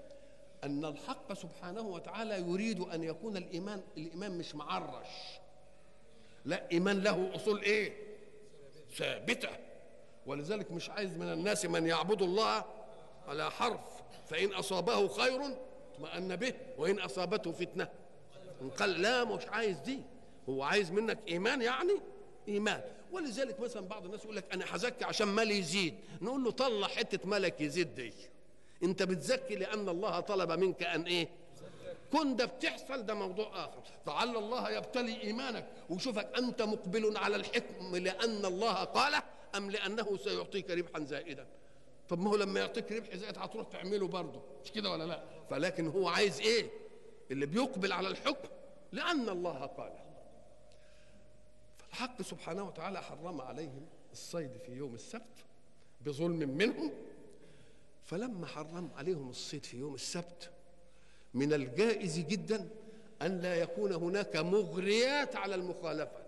أن 0.63 0.85
الحق 0.85 1.33
سبحانه 1.33 1.81
وتعالى 1.81 2.39
يريد 2.39 2.79
أن 2.79 3.03
يكون 3.03 3.37
الإيمان 3.37 3.81
الإيمان 3.97 4.37
مش 4.37 4.55
معرش. 4.55 5.07
لا 6.45 6.71
إيمان 6.71 7.01
له 7.03 7.35
أصول 7.35 7.61
إيه؟ 7.61 7.93
ثابتة. 8.95 9.49
ولذلك 10.25 10.71
مش 10.71 10.89
عايز 10.89 11.17
من 11.17 11.33
الناس 11.33 11.65
من 11.65 11.87
يعبد 11.87 12.21
الله 12.21 12.65
على 13.27 13.51
حرف 13.51 14.03
فإن 14.27 14.53
أصابه 14.53 15.07
خير 15.07 15.41
اطمأن 15.95 16.35
به 16.35 16.53
وإن 16.77 16.99
أصابته 16.99 17.51
فتنة. 17.51 17.87
قال 18.79 19.01
لا 19.01 19.23
مش 19.23 19.47
عايز 19.47 19.79
دي. 19.79 19.99
هو 20.49 20.63
عايز 20.63 20.91
منك 20.91 21.19
إيمان 21.27 21.61
يعني 21.61 21.93
إيمان. 22.47 22.81
ولذلك 23.11 23.59
مثلا 23.59 23.87
بعض 23.87 24.05
الناس 24.05 24.23
يقول 24.23 24.35
لك 24.35 24.53
أنا 24.53 24.65
هزكي 24.69 25.05
عشان 25.05 25.27
مالي 25.27 25.57
يزيد. 25.57 25.93
نقول 26.21 26.43
له 26.43 26.51
طلع 26.51 26.87
حتة 26.87 27.29
ملك 27.29 27.61
يزيد 27.61 27.95
دي. 27.95 28.13
أنت 28.83 29.03
بتزكي 29.03 29.55
لأن 29.55 29.89
الله 29.89 30.19
طلب 30.19 30.51
منك 30.51 30.83
أن 30.83 31.01
إيه؟ 31.01 31.27
كن 32.11 32.35
ده 32.35 32.45
بتحصل 32.45 33.05
ده 33.05 33.13
موضوع 33.13 33.65
آخر. 33.65 33.83
فعل 34.05 34.37
الله 34.37 34.69
يبتلي 34.71 35.21
إيمانك 35.21 35.67
ويشوفك 35.89 36.37
أنت 36.37 36.61
مقبل 36.61 37.17
على 37.17 37.35
الحكم 37.35 37.95
لأن 37.95 38.45
الله 38.45 38.73
قال 38.73 39.21
أم 39.55 39.71
لأنه 39.71 40.17
سيعطيك 40.17 40.71
ربحا 40.71 40.99
زائدا. 41.03 41.47
طب 42.09 42.19
ما 42.19 42.29
هو 42.29 42.35
لما 42.35 42.59
يعطيك 42.59 42.91
ربح 42.91 43.15
زائد 43.15 43.37
هتروح 43.37 43.67
تعمله 43.67 44.07
برضه. 44.07 44.41
مش 44.63 44.71
كده 44.71 44.91
ولا 44.91 45.03
لا؟ 45.03 45.23
فلكن 45.49 45.87
هو 45.87 46.07
عايز 46.07 46.39
إيه؟ 46.39 46.69
اللي 47.31 47.45
بيقبل 47.45 47.91
على 47.91 48.07
الحكم 48.07 48.49
لأن 48.91 49.29
الله 49.29 49.65
قال. 49.65 49.93
فالحق 51.77 52.21
سبحانه 52.21 52.63
وتعالى 52.63 53.01
حرم 53.01 53.41
عليهم 53.41 53.85
الصيد 54.11 54.57
في 54.65 54.71
يوم 54.71 54.95
السبت 54.95 55.45
بظلم 56.01 56.49
منهم. 56.49 56.91
فلما 58.05 58.47
حرم 58.47 58.89
عليهم 58.97 59.29
الصيد 59.29 59.65
في 59.65 59.77
يوم 59.77 59.95
السبت 59.95 60.49
من 61.33 61.53
الجائز 61.53 62.19
جدا 62.19 62.69
أن 63.21 63.39
لا 63.41 63.55
يكون 63.55 63.93
هناك 63.93 64.35
مغريات 64.35 65.35
على 65.35 65.55
المخالفة. 65.55 66.25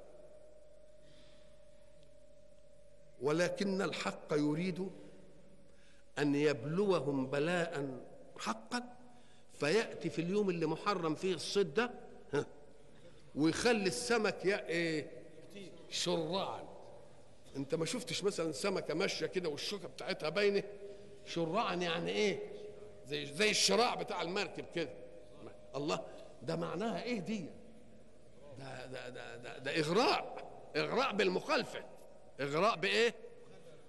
ولكن 3.21 3.81
الحق 3.81 4.33
يريد 4.33 4.89
أن 6.19 6.35
يبلوهم 6.35 7.27
بلاء 7.27 7.99
حقا 8.39 8.83
فيأتي 9.53 10.09
في 10.09 10.21
اليوم 10.21 10.49
اللي 10.49 10.65
محرم 10.65 11.15
فيه 11.15 11.33
الصيد 11.33 11.73
ده 11.73 11.91
ويخلي 13.35 13.87
السمك 13.87 14.45
يا 14.45 14.67
إيه؟ 14.67 15.07
شرعا 15.89 16.63
أنت 17.55 17.75
ما 17.75 17.85
شفتش 17.85 18.23
مثلا 18.23 18.51
سمكة 18.51 18.93
ماشية 18.93 19.25
كده 19.25 19.49
والشوكة 19.49 19.87
بتاعتها 19.87 20.29
باينة؟ 20.29 20.63
شرعا 21.25 21.73
يعني 21.75 22.11
إيه؟ 22.11 22.39
زي 23.07 23.25
زي 23.25 23.49
الشراع 23.51 23.95
بتاع 23.95 24.21
المركب 24.21 24.65
كده. 24.75 24.89
الله 25.75 26.05
ده 26.41 26.55
معناها 26.55 27.03
إيه 27.03 27.19
دي؟ 27.19 27.45
ده 28.59 28.85
ده 28.85 29.09
ده 29.09 29.35
ده, 29.37 29.57
ده 29.57 29.79
إغراء 29.79 30.47
إغراء 30.75 31.13
بالمخالفة. 31.15 31.79
إغراء 32.41 32.75
بإيه؟ 32.75 33.15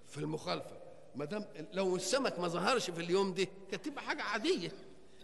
في 0.06 0.18
المخالفة. 0.18 0.77
ما 1.18 1.24
دام 1.24 1.44
لو 1.72 1.96
السمك 1.96 2.38
ما 2.38 2.48
ظهرش 2.48 2.90
في 2.90 3.00
اليوم 3.00 3.34
ده 3.34 3.46
كانت 3.70 3.84
تبقى 3.84 4.02
حاجة 4.02 4.22
عاديه 4.22 4.72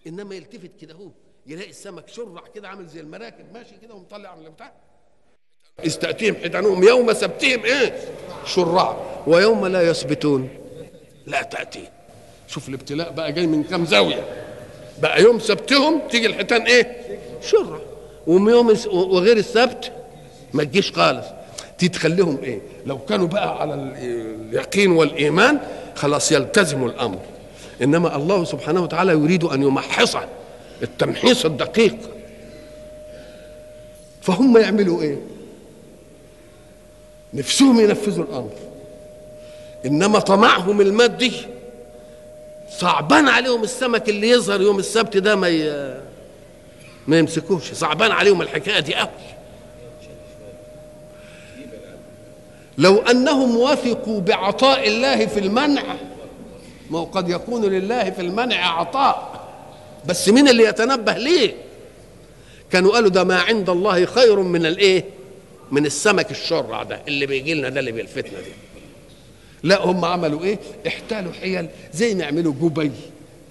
انما 0.07 0.35
يلتفت 0.35 0.71
كده 0.81 0.95
هو 0.95 1.09
يلاقي 1.47 1.71
السمك 1.71 2.09
شرع 2.09 2.43
كده 2.55 2.69
عامل 2.69 2.87
زي 2.87 3.01
المراكب 3.01 3.53
ماشي 3.55 3.75
كده 3.83 3.95
ومطلع 3.95 4.35
من 4.37 4.47
البتاع 4.47 4.73
استأتيهم 5.87 6.35
حيتانهم 6.35 6.83
يوم 6.85 7.13
سبتهم 7.13 7.65
إيه 7.65 8.09
شرعا 8.47 8.97
ويوم 9.27 9.67
لا 9.67 9.83
يسبتون 9.83 10.49
لا 11.27 11.43
تأتي 11.43 11.89
شوف 12.49 12.69
الابتلاء 12.69 13.13
بقى 13.13 13.33
جاي 13.33 13.47
من 13.47 13.65
كام 13.65 13.85
زاوية 13.87 14.45
بقى 15.03 15.23
يوم 15.23 15.39
سبتهم 15.39 16.09
تيجي 16.09 16.27
الحيتان 16.27 16.63
إيه 16.63 17.19
شرع 17.43 17.81
ويوم 18.27 18.77
وغير 18.87 19.37
السبت 19.37 19.93
ما 20.55 20.65
تجيش 20.65 20.93
خالص 20.93 21.27
دي 21.79 21.89
تخليهم 21.89 22.39
إيه؟ 22.43 22.61
لو 22.87 22.99
كانوا 22.99 23.27
بقى 23.27 23.61
على 23.61 23.75
ال- 23.75 23.95
اليقين 24.51 24.91
والإيمان 24.93 25.59
خلاص 25.95 26.33
يلتزموا 26.33 26.89
الأمر. 26.89 27.19
إنما 27.83 28.17
الله 28.17 28.45
سبحانه 28.45 28.83
وتعالى 28.83 29.13
يريد 29.13 29.45
أن 29.45 29.63
يمحص 29.63 30.17
التمحيص 30.83 31.45
الدقيق. 31.45 31.97
فهم 34.23 34.57
يعملوا 34.57 35.03
إيه؟ 35.03 35.19
نفسهم 37.35 37.81
ينفذوا 37.81 38.25
الأمر. 38.25 38.51
إنما 39.87 40.19
طمعهم 40.19 40.81
المادي. 40.81 41.33
صعبان 42.71 43.29
عليهم 43.29 43.63
السمك 43.63 44.09
اللي 44.09 44.29
يظهر 44.29 44.61
يوم 44.61 44.79
السبت 44.79 45.17
ده 45.17 45.37
ما 45.37 45.49
ي... 45.49 45.95
ما 47.07 47.19
يمسكوش. 47.19 47.73
صعبان 47.73 48.11
عليهم 48.11 48.43
الحكاية 48.43 48.81
دي 48.81 48.95
قوي 48.95 49.09
لو 52.79 52.99
أنهم 52.99 53.57
وثقوا 53.57 54.21
بعطاء 54.21 54.89
الله 54.89 55.27
في 55.27 55.41
المنع 55.41 55.83
ما 56.91 56.99
هو 56.99 57.05
قد 57.05 57.29
يكون 57.29 57.65
لله 57.65 58.11
في 58.11 58.21
المنع 58.23 58.81
عطاء. 58.81 59.45
بس 60.07 60.29
مين 60.29 60.49
اللي 60.49 60.65
يتنبه 60.65 61.13
ليه؟ 61.13 61.55
كانوا 62.73 62.93
قالوا 62.93 63.11
ده 63.11 63.25
ما 63.25 63.39
عند 63.41 63.71
الله 63.71 64.05
خير 64.07 64.41
من 64.41 64.67
الايه 64.67 65.05
من 65.71 65.87
السمك 65.87 66.31
الشرع 66.31 66.83
ده 66.83 67.01
اللي 67.09 67.27
بيجي 67.27 67.55
لنا 67.55 67.69
ده 67.69 67.81
اللي 67.81 67.93
بيلفتنا 67.93 68.41
دي 68.41 68.53
لا 69.63 69.85
هم 69.85 70.05
عملوا 70.05 70.43
إيه؟ 70.43 70.59
احتالوا 70.87 71.33
حيل 71.33 71.67
زي 71.93 72.15
ما 72.15 72.23
يعملوا 72.25 72.55
جبي 72.63 72.91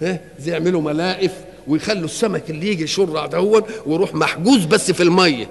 ها؟ 0.02 0.20
زي 0.40 0.52
يعملوا 0.52 0.82
ملائف 0.82 1.32
ويخلوا 1.68 2.06
السمك 2.06 2.50
اللي 2.50 2.68
يجي 2.68 2.88
شرع 2.88 3.26
دهون 3.26 3.62
ويروح 3.86 4.14
محجوز 4.16 4.66
بس 4.66 4.92
في 4.92 5.04
المية. 5.04 5.50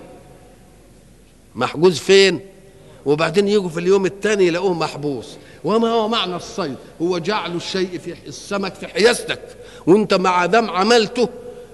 محجوز 1.55 1.99
فين؟ 1.99 2.41
وبعدين 3.07 3.49
يجوا 3.49 3.69
في 3.69 3.81
اليوم 3.81 4.07
الثاني 4.07 4.47
يلاقوه 4.47 4.75
محبوس. 4.75 5.37
وما 5.65 5.89
هو 5.89 6.09
معنى 6.09 6.37
الصيد؟ 6.37 6.77
هو 7.03 7.19
جعل 7.19 7.57
الشيء 7.57 7.99
في 7.99 8.15
السمك 8.27 8.75
في 8.75 8.87
حيازتك 8.87 9.41
وانت 9.87 10.15
مع 10.15 10.47
دام 10.47 10.71
عملته 10.71 11.29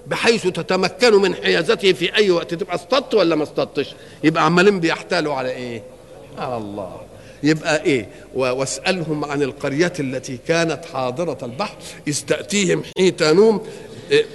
بحيث 0.07 0.43
تتمكن 0.47 1.13
من 1.13 1.35
حيازته 1.35 1.93
في 1.93 2.15
أي 2.15 2.31
وقت. 2.31 2.53
تبقى 2.53 2.75
اصطدت 2.75 3.13
ولا 3.13 3.35
ما 3.35 3.43
اصطدتش؟ 3.43 3.95
يبقى 4.23 4.45
عمالين 4.45 4.79
بيحتالوا 4.79 5.33
على 5.33 5.49
إيه؟ 5.49 5.83
على 6.37 6.57
الله. 6.57 7.01
يبقى 7.43 7.83
إيه؟ 7.83 8.09
واسألهم 8.35 9.25
عن 9.25 9.41
القريه 9.43 9.93
التي 9.99 10.37
كانت 10.47 10.85
حاضرة 10.93 11.37
البحر 11.43 11.75
اذ 12.07 12.21
تاتيهم 12.27 12.83
حيتانهم 12.97 13.61
إيه 14.11 14.25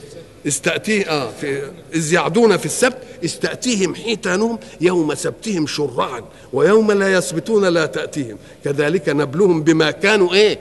استأتيه 0.47 1.11
آه 1.11 1.31
في 1.41 1.71
إذ 1.95 2.13
يعدون 2.13 2.57
في 2.57 2.67
السبت 2.67 2.99
استأتيهم 3.25 3.95
حيتانهم 3.95 4.59
يوم 4.81 5.15
سبتهم 5.15 5.67
شرعا 5.67 6.25
ويوم 6.53 6.93
لا 6.93 7.13
يسبتون 7.13 7.65
لا 7.65 7.87
تأتيهم. 7.87 8.39
كذلك 8.65 9.09
نبلوهم 9.09 9.63
بما 9.63 9.91
كانوا 9.91 10.35
إيه؟ 10.35 10.59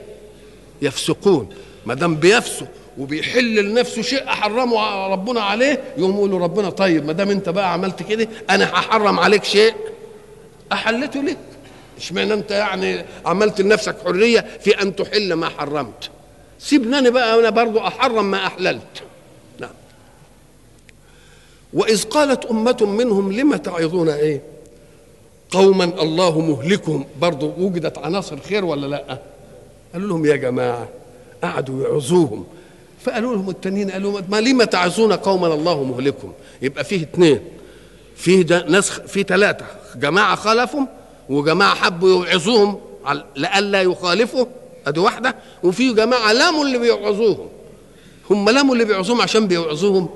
يفسقون. 0.82 1.48
ما 1.86 1.94
دام 1.94 2.16
بيفسق 2.16 2.66
وبيحل 2.98 3.54
لنفسه 3.64 4.02
شيء 4.02 4.26
حرمه 4.26 5.06
ربنا 5.06 5.40
عليه 5.40 5.80
يقوم 5.98 6.14
يقول 6.16 6.40
ربنا 6.40 6.70
طيب 6.70 7.06
ما 7.06 7.12
دام 7.12 7.30
أنت 7.30 7.48
بقى 7.48 7.72
عملت 7.72 8.02
كده 8.02 8.28
أنا 8.50 8.64
هحرم 8.64 9.18
عليك 9.20 9.44
شيء؟ 9.44 9.74
أحلته 10.72 11.20
لك. 11.22 11.38
اشمعنى 11.98 12.34
أنت 12.34 12.50
يعني 12.50 13.04
عملت 13.26 13.60
لنفسك 13.60 13.96
حرية 14.04 14.44
في 14.60 14.82
أن 14.82 14.96
تحل 14.96 15.32
ما 15.32 15.48
حرمت؟ 15.48 16.10
سيبني 16.58 16.98
أنا 16.98 17.10
بقى 17.10 17.38
أنا 17.40 17.50
برضو 17.50 17.78
أحرم 17.78 18.30
ما 18.30 18.46
أحللت. 18.46 19.02
وإذ 21.74 22.02
قالت 22.04 22.44
أمة 22.46 22.76
منهم 22.80 23.32
لم 23.32 23.56
تعظون 23.56 24.08
إيه؟ 24.08 24.40
قوما 25.50 25.84
الله 25.84 26.40
مهلكهم. 26.40 27.04
برضو 27.20 27.52
وجدت 27.58 27.98
عناصر 27.98 28.40
خير 28.40 28.64
ولا 28.64 28.86
لأ؟ 28.86 29.18
قالوا 29.92 30.08
لهم 30.08 30.26
يا 30.26 30.36
جماعة 30.36 30.88
قعدوا 31.42 31.82
يعظوهم. 31.88 32.44
فقالوا 33.04 33.34
لهم 33.34 33.50
التانيين 33.50 33.90
قالوا 33.90 34.20
ما 34.28 34.40
لما 34.40 34.64
تعزون 34.64 35.12
قوما 35.12 35.54
الله 35.54 35.84
مهلكهم؟ 35.84 36.32
يبقى 36.62 36.84
فيه 36.84 37.02
اثنين 37.02 37.40
فيه 38.16 38.44
ناس 38.68 38.90
فيه 38.90 39.22
ثلاثة 39.22 39.64
جماعة 39.96 40.36
خالفهم 40.36 40.88
وجماعة 41.28 41.74
حبوا 41.74 42.08
يوعظوهم 42.08 42.78
لئلا 43.36 43.82
يخالفوا. 43.82 44.46
أدي 44.86 45.00
واحدة. 45.00 45.34
وفي 45.62 45.92
جماعة 45.92 46.32
لاموا 46.32 46.64
اللي 46.64 46.78
بيوعظوهم 46.78 47.48
هم 48.30 48.50
لاموا 48.50 48.74
اللي 48.74 48.84
بيوعظوهم 48.84 49.20
عشان 49.20 49.46
بيوعظوهم 49.48 50.08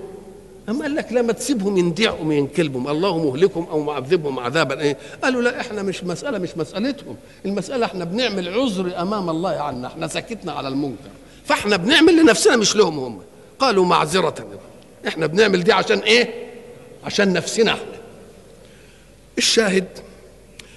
أما 0.69 0.83
قال 0.83 0.95
لك 0.95 1.13
لما 1.13 1.33
تسيبهم 1.33 1.77
يندعوا 1.77 2.25
من 2.25 2.47
كلبهم. 2.47 2.89
الله 2.89 3.19
مهلكهم 3.19 3.67
أو 3.71 3.83
معذبهم 3.83 4.39
عذابا. 4.39 4.81
إيه؟ 4.81 4.97
قالوا 5.23 5.43
لا 5.43 5.61
إحنا 5.61 5.83
مش 5.83 6.05
مسألة 6.05 6.39
مش 6.39 6.57
مسألتهم. 6.57 7.17
المسألة 7.45 7.87
إحنا 7.87 8.05
بنعمل 8.05 8.49
عذر 8.49 9.03
أمام 9.03 9.31
الله 9.31 9.51
عنا. 9.51 9.87
إحنا 9.87 10.07
سكتنا 10.07 10.53
على 10.53 10.69
المنكر. 10.69 11.11
فإحنا 11.45 11.77
بنعمل 11.77 12.23
لنفسنا 12.23 12.57
مش 12.57 12.77
لهم 12.77 12.99
هم. 12.99 13.21
قالوا 13.59 13.85
معذرة. 13.85 14.35
إحنا 15.09 15.27
بنعمل 15.27 15.65
دي 15.65 15.73
عشان 15.73 15.99
إيه؟ 15.99 16.29
عشان 17.05 17.33
نفسنا 17.33 17.73
إحنا. 17.73 17.99
الشاهد 19.39 19.87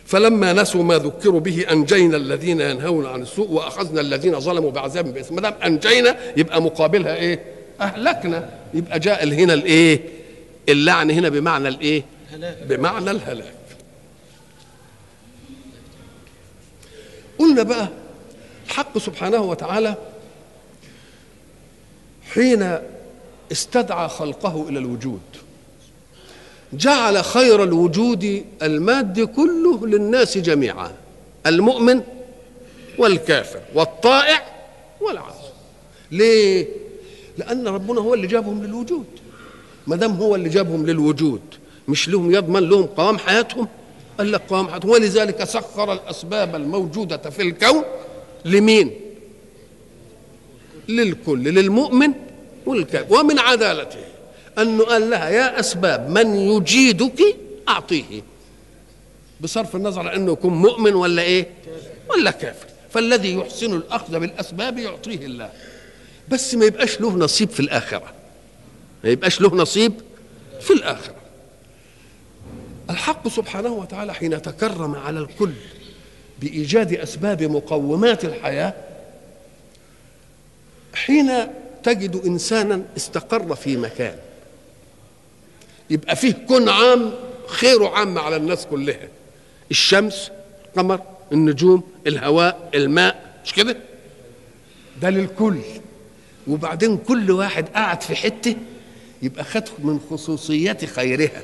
فلما 0.05 0.53
نسوا 0.53 0.83
ما 0.83 0.97
ذكروا 0.97 1.39
به 1.39 1.65
أنجينا 1.71 2.17
الذين 2.17 2.61
ينهون 2.61 3.05
عن 3.05 3.21
السوء 3.21 3.51
وأخذنا 3.51 4.01
الذين 4.01 4.39
ظلموا 4.39 4.71
بعذاب 4.71 5.13
بئس 5.13 5.31
ما 5.31 5.41
دام 5.41 5.53
أنجينا 5.65 6.17
يبقى 6.37 6.61
مقابلها 6.61 7.15
إيه؟ 7.15 7.60
أهلكنا. 7.81 8.49
يبقى 8.73 8.99
جاء 8.99 9.27
هنا 9.27 9.53
الإيه؟ 9.53 9.99
اللعن 10.69 11.11
هنا 11.11 11.29
بمعنى 11.29 11.67
الإيه؟ 11.67 12.03
بمعنى 12.63 13.11
الهلاك. 13.11 13.53
قلنا 17.39 17.63
بقى 17.63 17.87
الحق 18.67 18.97
سبحانه 18.97 19.41
وتعالى 19.41 19.95
حين 22.33 22.77
استدعى 23.51 24.09
خلقه 24.09 24.69
إلى 24.69 24.79
الوجود. 24.79 25.21
جعل 26.73 27.23
خير 27.23 27.63
الوجود 27.63 28.45
المادي 28.61 29.25
كله 29.25 29.87
للناس 29.87 30.37
جميعا 30.37 30.91
المؤمن 31.45 32.01
والكافر 32.97 33.61
والطائع 33.73 34.43
والعاصي. 35.01 35.51
ليه؟ 36.11 36.67
لأن 37.41 37.67
ربنا 37.67 38.01
هو 38.01 38.13
اللي 38.13 38.27
جابهم 38.27 38.63
للوجود. 38.63 39.05
ما 39.87 39.95
دام 39.95 40.11
هو 40.11 40.35
اللي 40.35 40.49
جابهم 40.49 40.85
للوجود 40.85 41.41
مش 41.87 42.09
لهم 42.09 42.35
يضمن 42.35 42.69
لهم 42.69 42.85
قوام 42.85 43.17
حياتهم؟ 43.17 43.67
قال 44.17 44.31
لك 44.31 44.41
قوام 44.49 44.67
حياتهم. 44.67 44.91
ولذلك 44.91 45.43
سخر 45.43 45.93
الأسباب 45.93 46.55
الموجودة 46.55 47.17
في 47.17 47.41
الكون 47.41 47.83
لمين؟ 48.45 48.91
للكل 50.89 51.43
للمؤمن 51.43 52.13
والكافر. 52.65 53.19
ومن 53.19 53.39
عدالته 53.39 54.05
انه 54.59 54.83
قال 54.83 55.09
لها 55.09 55.29
يا 55.29 55.59
أسباب 55.59 56.09
من 56.09 56.35
يجيدك 56.35 57.35
أعطيه. 57.69 58.21
بصرف 59.41 59.75
النظر 59.75 60.15
انه 60.15 60.31
يكون 60.31 60.53
مؤمن 60.53 60.93
ولا 60.93 61.21
إيه؟ 61.21 61.47
ولا 62.09 62.31
كافر. 62.31 62.67
فالذي 62.89 63.33
يحسن 63.35 63.75
الأخذ 63.75 64.19
بالأسباب 64.19 64.77
يعطيه 64.77 65.25
الله. 65.25 65.49
بس 66.29 66.55
ما 66.55 66.65
يبقاش 66.65 67.01
له 67.01 67.11
نصيب 67.17 67.49
في 67.49 67.59
الآخرة. 67.59 68.13
ما 69.03 69.09
يبقاش 69.09 69.41
له 69.41 69.55
نصيب 69.55 69.93
في 70.61 70.73
الآخرة. 70.73 71.15
الحق 72.89 73.27
سبحانه 73.27 73.69
وتعالى 73.69 74.13
حين 74.13 74.41
تكرم 74.41 74.95
على 74.95 75.19
الكل 75.19 75.51
بإيجاد 76.39 76.93
أسباب 76.93 77.43
مقومات 77.43 78.25
الحياة 78.25 78.73
حين 80.93 81.31
تجد 81.83 82.15
إنسانا 82.25 82.83
استقر 82.97 83.55
في 83.55 83.77
مكان 83.77 84.15
يبقى 85.89 86.15
فيه 86.15 86.31
كن 86.33 86.69
عام 86.69 87.11
خيره 87.47 87.89
عام 87.89 88.17
على 88.17 88.35
الناس 88.35 88.65
كلها. 88.65 89.07
الشمس 89.71 90.31
القمر 90.65 91.01
النجوم 91.31 91.83
الهواء 92.07 92.69
الماء 92.75 93.39
مش 93.45 93.53
كده؟ 93.53 93.77
ده 95.01 95.09
للكل. 95.09 95.57
وبعدين 96.47 96.97
كل 96.97 97.31
واحد 97.31 97.69
قعد 97.69 98.01
في 98.03 98.15
حتة 98.15 98.55
يبقى 99.21 99.43
خد 99.43 99.63
من 99.79 99.99
خصوصيات 100.09 100.85
خيرها. 100.85 101.41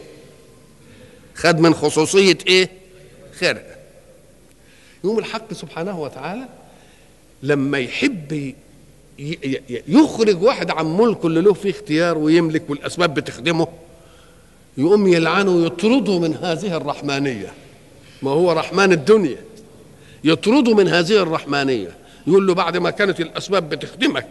خد 1.35 1.59
من 1.59 1.73
خصوصية 1.73 2.37
إيه؟ 2.47 2.69
خيرها. 3.39 3.75
يوم 5.03 5.19
الحق 5.19 5.53
سبحانه 5.53 6.01
وتعالى 6.01 6.47
لما 7.43 7.77
يحب 7.77 8.53
يخرج 9.87 10.43
واحد 10.43 10.71
عن 10.71 10.97
ملكه 10.97 11.27
اللي 11.27 11.41
له 11.41 11.53
فيه 11.53 11.69
اختيار 11.71 12.17
ويملك 12.17 12.69
والأسباب 12.69 13.13
بتخدمه 13.13 13.67
يقوم 14.77 15.07
يلعنه 15.07 15.51
ويطرده 15.51 16.19
من 16.19 16.35
هذه 16.35 16.77
الرحمانية. 16.77 17.53
ما 18.21 18.31
هو 18.31 18.51
رحمن 18.51 18.91
الدنيا. 18.91 19.37
يطرده 20.23 20.73
من 20.75 20.87
هذه 20.87 21.21
الرحمانية. 21.21 21.97
يقول 22.27 22.47
له 22.47 22.53
بعد 22.53 22.77
ما 22.77 22.89
كانت 22.89 23.19
الأسباب 23.21 23.69
بتخدمك 23.69 24.27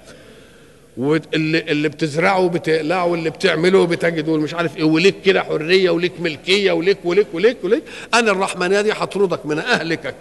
واللي 0.97 1.59
اللي 1.61 1.89
بتزرعه 1.89 2.49
بتقلعه 2.49 3.07
واللي 3.07 3.31
بتعمله 3.31 3.87
بتجده 3.87 4.37
مش 4.37 4.55
عارف 4.55 4.77
إيه 4.77 4.85
وليك 4.85 5.15
كده 5.25 5.43
حرية 5.43 5.91
وليك 5.91 6.21
ملكية 6.21 6.73
وليك 6.73 6.99
وليك 7.05 7.27
وليك 7.33 7.65
وليك. 7.65 7.83
أنا 8.15 8.31
الرحمانيه 8.31 8.81
دي 8.81 8.93
هطردك 8.93 9.47
من 9.47 9.59
اهلكك 9.59 10.15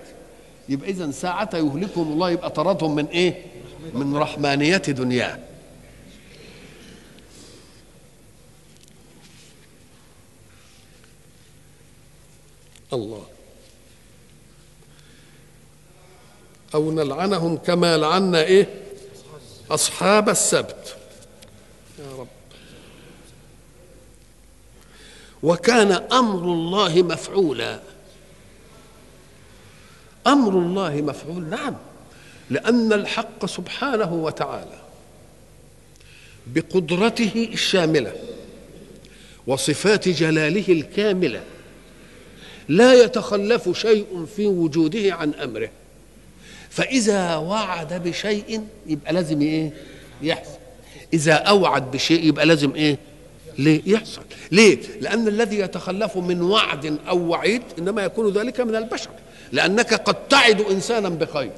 يبقى 0.70 0.90
اذا 0.90 1.12
ساعة 1.12 1.50
يهلكهم 1.54 2.14
الله 2.14 2.30
يبقى 2.32 2.50
طردهم 2.50 2.96
من 2.96 3.06
إيه؟ 3.06 3.36
من 3.94 4.16
رحمانية 4.18 4.78
دنياه. 4.78 5.38
الله. 12.94 13.24
أو 16.76 16.92
نلعنهم 16.92 17.58
كما 17.58 17.98
لعنا 17.98 18.44
إيه؟ 18.44 18.68
أصحاب 19.72 20.30
السبت. 20.30 20.98
يا 22.00 22.16
رب. 22.20 22.28
وكان 25.44 25.92
أمر 25.92 26.44
الله 26.44 27.04
مفعولا. 27.04 27.80
أمر 30.28 30.52
الله 30.52 30.96
مفعول 30.96 31.44
نعم. 31.44 31.76
لأن 32.50 32.94
الحق 32.94 33.46
سبحانه 33.46 34.14
وتعالى 34.14 34.82
بقدرته 36.48 37.50
الشاملة 37.54 38.14
وصفات 39.48 40.10
جلاله 40.10 40.66
الكاملة 40.70 41.44
لا 42.70 42.94
يتخلف 42.94 43.70
شيء 43.70 44.26
في 44.36 44.48
وجوده 44.48 45.14
عن 45.14 45.34
أمره. 45.34 45.70
فإذا 46.76 47.36
وعد 47.36 47.94
بشيء 47.94 48.62
يبقى 48.88 49.14
لازم 49.14 49.42
إيه؟ 49.42 49.72
يحصل 50.22 50.58
إذا 51.14 51.34
أوعد 51.34 51.92
بشيء 51.92 52.24
يبقى 52.24 52.46
لازم 52.46 52.76
إيه؟ 52.76 52.98
ليه؟ 53.58 53.82
يحصل 53.86 54.22
ليه؟ 54.52 54.78
لأن 55.02 55.28
الذي 55.28 55.60
يتخلف 55.60 56.18
من 56.18 56.42
وعد 56.42 56.98
أو 57.10 57.28
وعيد 57.28 57.62
إنما 57.80 58.04
يكون 58.04 58.34
ذلك 58.34 58.60
من 58.60 58.76
البشر 58.76 59.10
لأنك 59.52 59.94
قد 59.94 60.28
تعد 60.28 60.62
إنسانا 60.62 61.10
بخير 61.10 61.52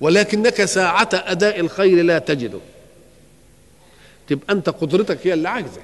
ولكنك 0.00 0.64
ساعة 0.64 1.08
أداء 1.12 1.60
الخير 1.60 2.02
لا 2.02 2.18
تجده 2.18 2.58
تبقى 4.28 4.52
أنت 4.54 4.68
قدرتك 4.68 5.26
هي 5.26 5.32
اللي 5.34 5.48
عاجزة 5.48 5.80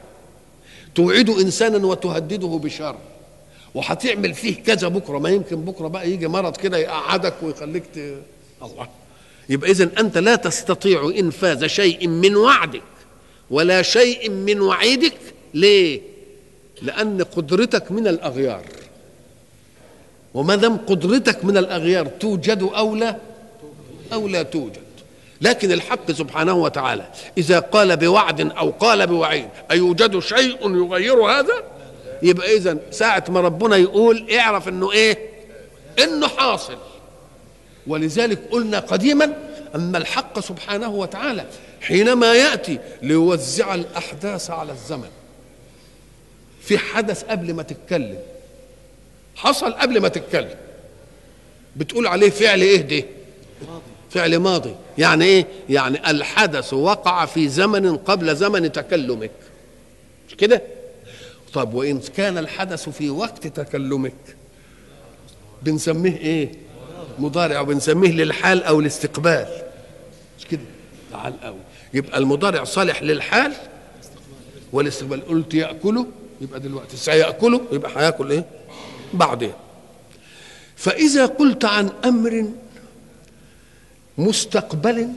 توعد 0.94 1.30
إنسانا 1.30 1.86
وتهدده 1.86 2.46
بشر 2.62 2.96
وهتعمل 3.74 4.34
فيه 4.34 4.62
كذا 4.62 4.88
بكرة 4.88 5.18
ما 5.18 5.30
يمكن 5.30 5.56
بكرة 5.56 5.88
بقى 5.88 6.10
يجي 6.10 6.28
مرض 6.28 6.56
كده 6.56 6.78
يقعدك 6.78 7.34
ويخليك 7.42 7.82
ت... 7.94 7.98
الله. 8.62 8.88
يبقى 9.48 9.70
اذا 9.70 9.90
أنت 9.98 10.18
لا 10.18 10.36
تستطيع 10.36 11.12
انفاذ 11.18 11.66
شيء 11.66 12.08
من 12.08 12.36
وعدك 12.36 12.82
ولا 13.50 13.82
شيء 13.82 14.30
من 14.30 14.60
وعيدك. 14.60 15.16
ليه؟ 15.54 16.00
لأن 16.82 17.22
قدرتك 17.22 17.92
من 17.92 18.06
الأغيار. 18.06 18.62
وما 20.34 20.54
دام 20.56 20.76
قدرتك 20.76 21.44
من 21.44 21.56
الأغيار 21.56 22.06
توجد 22.06 22.62
أو 22.62 22.94
لا 22.94 23.16
أو 24.12 24.28
لا 24.28 24.42
توجد. 24.42 24.84
لكن 25.40 25.72
الحق 25.72 26.10
سبحانه 26.12 26.54
وتعالى 26.54 27.08
إذا 27.38 27.58
قال 27.58 27.96
بوعد 27.96 28.40
أو 28.40 28.70
قال 28.70 29.06
بوعيد 29.06 29.48
أيوجد 29.70 30.18
شيء 30.18 30.70
يغير 30.70 31.14
هذا؟ 31.14 31.73
يبقى 32.22 32.56
إذا 32.56 32.78
ساعة 32.90 33.24
ما 33.28 33.40
ربنا 33.40 33.76
يقول 33.76 34.30
اعرف 34.30 34.68
إنه 34.68 34.92
إيه؟ 34.92 35.18
إنه 35.98 36.28
حاصل. 36.28 36.76
ولذلك 37.86 38.38
قلنا 38.50 38.78
قديما 38.78 39.32
أن 39.74 39.96
الحق 39.96 40.40
سبحانه 40.40 40.88
وتعالى 40.88 41.46
حينما 41.80 42.34
يأتي 42.34 42.78
ليوزع 43.02 43.74
الأحداث 43.74 44.50
على 44.50 44.72
الزمن. 44.72 45.08
في 46.60 46.78
حدث 46.78 47.24
قبل 47.24 47.54
ما 47.54 47.62
تتكلم. 47.62 48.18
حصل 49.36 49.72
قبل 49.72 50.00
ما 50.00 50.08
تتكلم. 50.08 50.56
بتقول 51.76 52.06
عليه 52.06 52.30
فعل 52.30 52.60
إيه 52.60 52.80
ده 52.80 53.06
فعل 54.10 54.36
ماضي. 54.36 54.74
يعني 54.98 55.24
إيه؟ 55.24 55.46
يعني 55.68 56.10
الحدث 56.10 56.74
وقع 56.74 57.26
في 57.26 57.48
زمن 57.48 57.96
قبل 57.96 58.36
زمن 58.36 58.72
تكلمك. 58.72 59.30
مش 60.28 60.34
كده؟ 60.34 60.62
طب 61.54 61.74
وإن 61.74 62.00
كان 62.00 62.38
الحدث 62.38 62.88
في 62.88 63.10
وقت 63.10 63.46
تكلمك 63.46 64.36
بنسميه 65.62 66.16
إيه؟ 66.16 66.52
مضارع 67.18 67.60
وبنسميه 67.60 68.10
للحال 68.12 68.62
أو 68.62 68.80
الاستقبال 68.80 69.46
مش 70.38 70.46
كده؟ 70.46 70.60
تعال 71.12 71.40
قوي 71.40 71.58
يبقى 71.94 72.18
المضارع 72.18 72.64
صالح 72.64 73.02
للحال 73.02 73.52
والاستقبال. 74.72 75.28
قلت 75.28 75.54
يأكله 75.54 76.06
يبقى 76.40 76.60
دلوقتي 76.60 76.96
سيأكله 76.96 77.60
يبقى 77.72 77.90
هيأكل 77.96 78.30
إيه؟ 78.30 78.44
بعدين. 79.14 79.52
فإذا 80.76 81.26
قلت 81.26 81.64
عن 81.64 81.90
أمر 82.04 82.48
مستقبل 84.18 85.08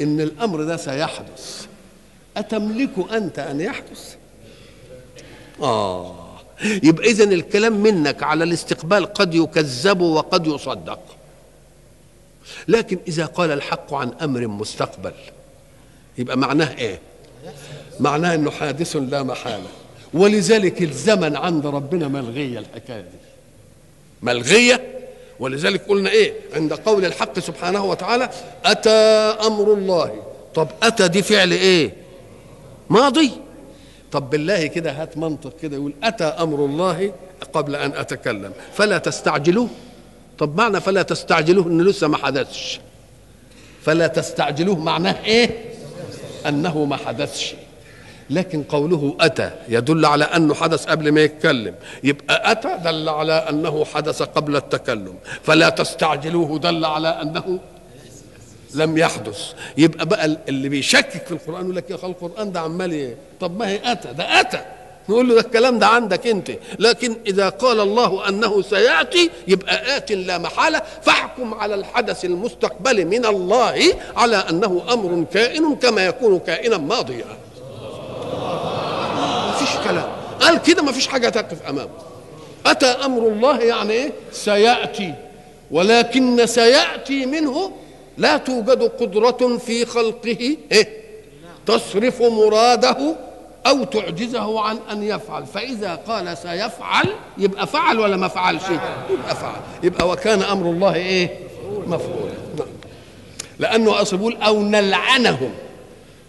إن 0.00 0.20
الأمر 0.20 0.62
ده 0.64 0.76
سيحدث 0.76 1.66
أتملك 2.36 3.12
أنت 3.12 3.38
أن 3.38 3.60
يحدث؟ 3.60 4.16
آه. 5.62 6.14
يبقى 6.82 7.10
اذا 7.10 7.24
الكلام 7.24 7.72
منك 7.72 8.22
على 8.22 8.44
الاستقبال 8.44 9.06
قد 9.06 9.34
يكذب 9.34 10.00
وقد 10.00 10.46
يصدق. 10.46 10.98
لكن 12.68 12.98
إذا 13.08 13.26
قال 13.26 13.50
الحق 13.50 13.94
عن 13.94 14.12
أمر 14.22 14.46
مستقبل 14.46 15.12
يبقى 16.18 16.38
معناه 16.38 16.78
إيه؟ 16.78 17.00
معناه 18.00 18.34
إنه 18.34 18.50
حادث 18.50 18.96
لا 18.96 19.22
محالة. 19.22 19.68
ولذلك 20.14 20.82
الزمن 20.82 21.36
عند 21.36 21.66
ربنا 21.66 22.08
ملغية 22.08 22.58
الحكاية 22.58 23.00
دي. 23.00 23.18
ملغية؟ 24.22 24.98
ولذلك 25.40 25.88
قلنا 25.88 26.10
إيه؟ 26.10 26.34
عند 26.54 26.72
قول 26.72 27.04
الحق 27.04 27.38
سبحانه 27.38 27.84
وتعالى 27.84 28.30
أتى 28.64 28.90
أمر 29.46 29.72
الله. 29.72 30.22
طب 30.54 30.68
أتى 30.82 31.08
دي 31.08 31.22
فعل 31.22 31.52
إيه؟ 31.52 31.92
ماضي. 32.90 33.30
طب 34.12 34.30
بالله 34.30 34.66
كده 34.66 34.92
هات 34.92 35.18
منطق 35.18 35.52
كده 35.62 35.76
يقول 35.76 35.92
أتى 36.02 36.24
أمر 36.24 36.64
الله 36.64 37.12
قبل 37.52 37.76
أن 37.76 37.92
أتكلم 37.96 38.52
فلا 38.72 38.98
تستعجلوه. 38.98 39.68
طب 40.38 40.56
معنى 40.56 40.80
فلا 40.80 41.02
تستعجلوه؟ 41.02 41.66
إنه 41.66 41.84
لسه 41.84 42.08
ما 42.08 42.16
حدثش. 42.16 42.80
فلا 43.82 44.06
تستعجلوه 44.06 44.78
معناه 44.78 45.24
إيه؟ 45.24 45.50
أنه 46.48 46.84
ما 46.84 46.96
حدثش. 46.96 47.54
لكن 48.30 48.62
قوله 48.62 49.16
أتى 49.20 49.50
يدل 49.68 50.06
على 50.06 50.24
أنه 50.24 50.54
حدث 50.54 50.86
قبل 50.86 51.12
ما 51.12 51.20
يتكلم. 51.20 51.74
يبقى 52.04 52.52
أتى 52.52 52.78
دل 52.84 53.08
على 53.08 53.32
أنه 53.32 53.84
حدث 53.84 54.22
قبل 54.22 54.56
التكلم. 54.56 55.14
فلا 55.42 55.68
تستعجلوه 55.68 56.58
دل 56.58 56.84
على 56.84 57.08
أنه 57.08 57.60
لم 58.74 58.98
يحدث. 58.98 59.38
يبقى 59.78 60.06
بقى 60.06 60.36
اللي 60.48 60.68
بيشكك 60.68 61.26
في 61.26 61.32
القرآن 61.32 61.62
يقول 61.64 61.76
لك 61.76 61.90
يا 61.90 61.94
القرآن 61.94 62.52
ده 62.52 62.60
عمال 62.60 62.92
إيه 62.92 63.16
طب 63.40 63.58
ما 63.58 63.68
هي 63.68 63.80
أتى 63.92 64.12
ده 64.12 64.40
أتى. 64.40 64.60
نقول 65.08 65.28
له 65.28 65.34
ده 65.34 65.40
الكلام 65.40 65.78
ده 65.78 65.86
عندك 65.86 66.26
أنت. 66.26 66.50
لكن 66.78 67.16
إذا 67.26 67.48
قال 67.48 67.80
الله 67.80 68.28
أنه 68.28 68.62
سيأتي 68.62 69.30
يبقى 69.48 69.96
آت 69.96 70.12
لا 70.12 70.38
محالة. 70.38 70.82
فاحكم 71.02 71.54
على 71.54 71.74
الحدث 71.74 72.24
المستقبل 72.24 73.04
من 73.04 73.26
الله 73.26 73.82
على 74.16 74.36
أنه 74.36 74.82
أمر 74.92 75.24
كائن 75.34 75.74
كما 75.76 76.06
يكون 76.06 76.38
كائنا 76.38 76.78
ماضيا. 76.78 77.24
ما 79.16 79.52
فيش 79.58 79.76
كلام. 79.84 80.08
قال 80.40 80.62
كده 80.62 80.82
ما 80.82 80.92
فيش 80.92 81.06
حاجة 81.08 81.28
تقف 81.28 81.62
أمامه. 81.62 81.90
أتى 82.66 82.86
أمر 82.86 83.28
الله 83.28 83.60
يعني 83.60 83.92
إيه؟ 83.92 84.12
سيأتي. 84.32 85.14
ولكن 85.70 86.46
سيأتي 86.46 87.26
منه 87.26 87.72
لا 88.18 88.36
توجد 88.36 88.82
قدرة 88.82 89.58
في 89.58 89.84
خلقه 89.86 90.56
إيه؟ 90.72 91.02
تصرف 91.66 92.22
مراده 92.22 93.16
أو 93.66 93.84
تعجزه 93.84 94.60
عن 94.60 94.78
أن 94.92 95.02
يفعل. 95.02 95.46
فإذا 95.46 95.94
قال 95.94 96.36
سيفعل 96.38 97.06
يبقى 97.38 97.66
فعل 97.66 98.00
ولا 98.00 98.16
ما 98.16 98.28
فعلش؟ 98.28 98.62
يبقى 99.10 99.36
فعل. 99.36 99.60
يبقى 99.82 100.08
وكان 100.08 100.42
أمر 100.42 100.70
الله 100.70 100.94
إيه؟ 100.94 101.38
مفعولا 101.86 102.32
نعم. 102.58 102.66
لأنه 103.58 104.02
أصل 104.02 104.16
بيقول 104.16 104.36
أو 104.36 104.62
نلعنهم. 104.62 105.50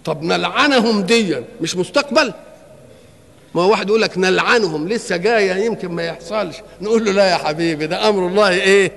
طب 0.06 0.24
نلعنهم 0.24 1.02
ديا 1.02 1.43
مش 1.62 1.76
مستقبل؟ 1.78 2.34
ما 3.56 3.62
هو 3.62 3.72
واحد 3.72 3.89
يقول 3.89 4.02
لك 4.02 4.17
نلعنهم 4.17 4.88
لسه 4.89 5.17
جاية 5.17 5.65
يمكن 5.65 5.88
ما 5.91 6.04
يحصلش. 6.04 6.56
نقول 6.82 7.06
له 7.06 7.12
لا 7.12 7.32
يا 7.32 7.36
حبيبي 7.38 7.88
ده 7.88 8.10
أمر 8.10 8.28
الله 8.28 8.50
إيه؟ 8.50 8.91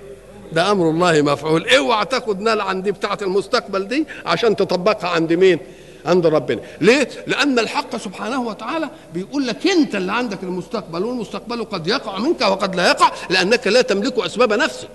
ده 0.52 0.70
أمر 0.70 0.90
الله 0.90 1.22
مفعول. 1.22 1.68
اوعى 1.68 2.04
تاخد 2.04 2.40
نلعن 2.40 2.82
دي 2.82 2.92
بتاعة 2.92 3.18
المستقبل 3.22 3.88
دي 3.88 4.06
عشان 4.26 4.56
تطبقها 4.56 5.08
عند 5.08 5.32
مين؟ 5.32 5.58
عند 6.06 6.26
ربنا. 6.26 6.60
ليه؟ 6.80 7.08
لأن 7.26 7.58
الحق 7.58 7.96
سبحانه 7.96 8.42
وتعالى 8.42 8.90
بيقول 9.14 9.46
لك 9.46 9.66
أنت 9.66 9.94
اللي 9.94 10.12
عندك 10.12 10.42
المستقبل 10.42 11.04
والمستقبل 11.04 11.64
قد 11.64 11.86
يقع 11.86 12.18
منك 12.18 12.40
وقد 12.40 12.76
لا 12.76 12.88
يقع 12.88 13.12
لأنك 13.30 13.66
لا 13.66 13.82
تملك 13.82 14.18
أسباب 14.18 14.52
نفسك. 14.52 14.88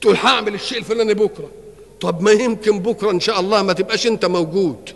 تقول 0.00 0.16
هعمل 0.16 0.54
الشيء 0.54 0.78
الفلاني 0.78 1.14
بكرة. 1.14 1.50
طب 2.00 2.22
ما 2.22 2.30
يمكن 2.30 2.78
بكرة 2.78 3.10
إن 3.10 3.20
شاء 3.20 3.40
الله 3.40 3.62
ما 3.62 3.72
تبقاش 3.72 4.06
أنت 4.06 4.24
موجود. 4.24 4.90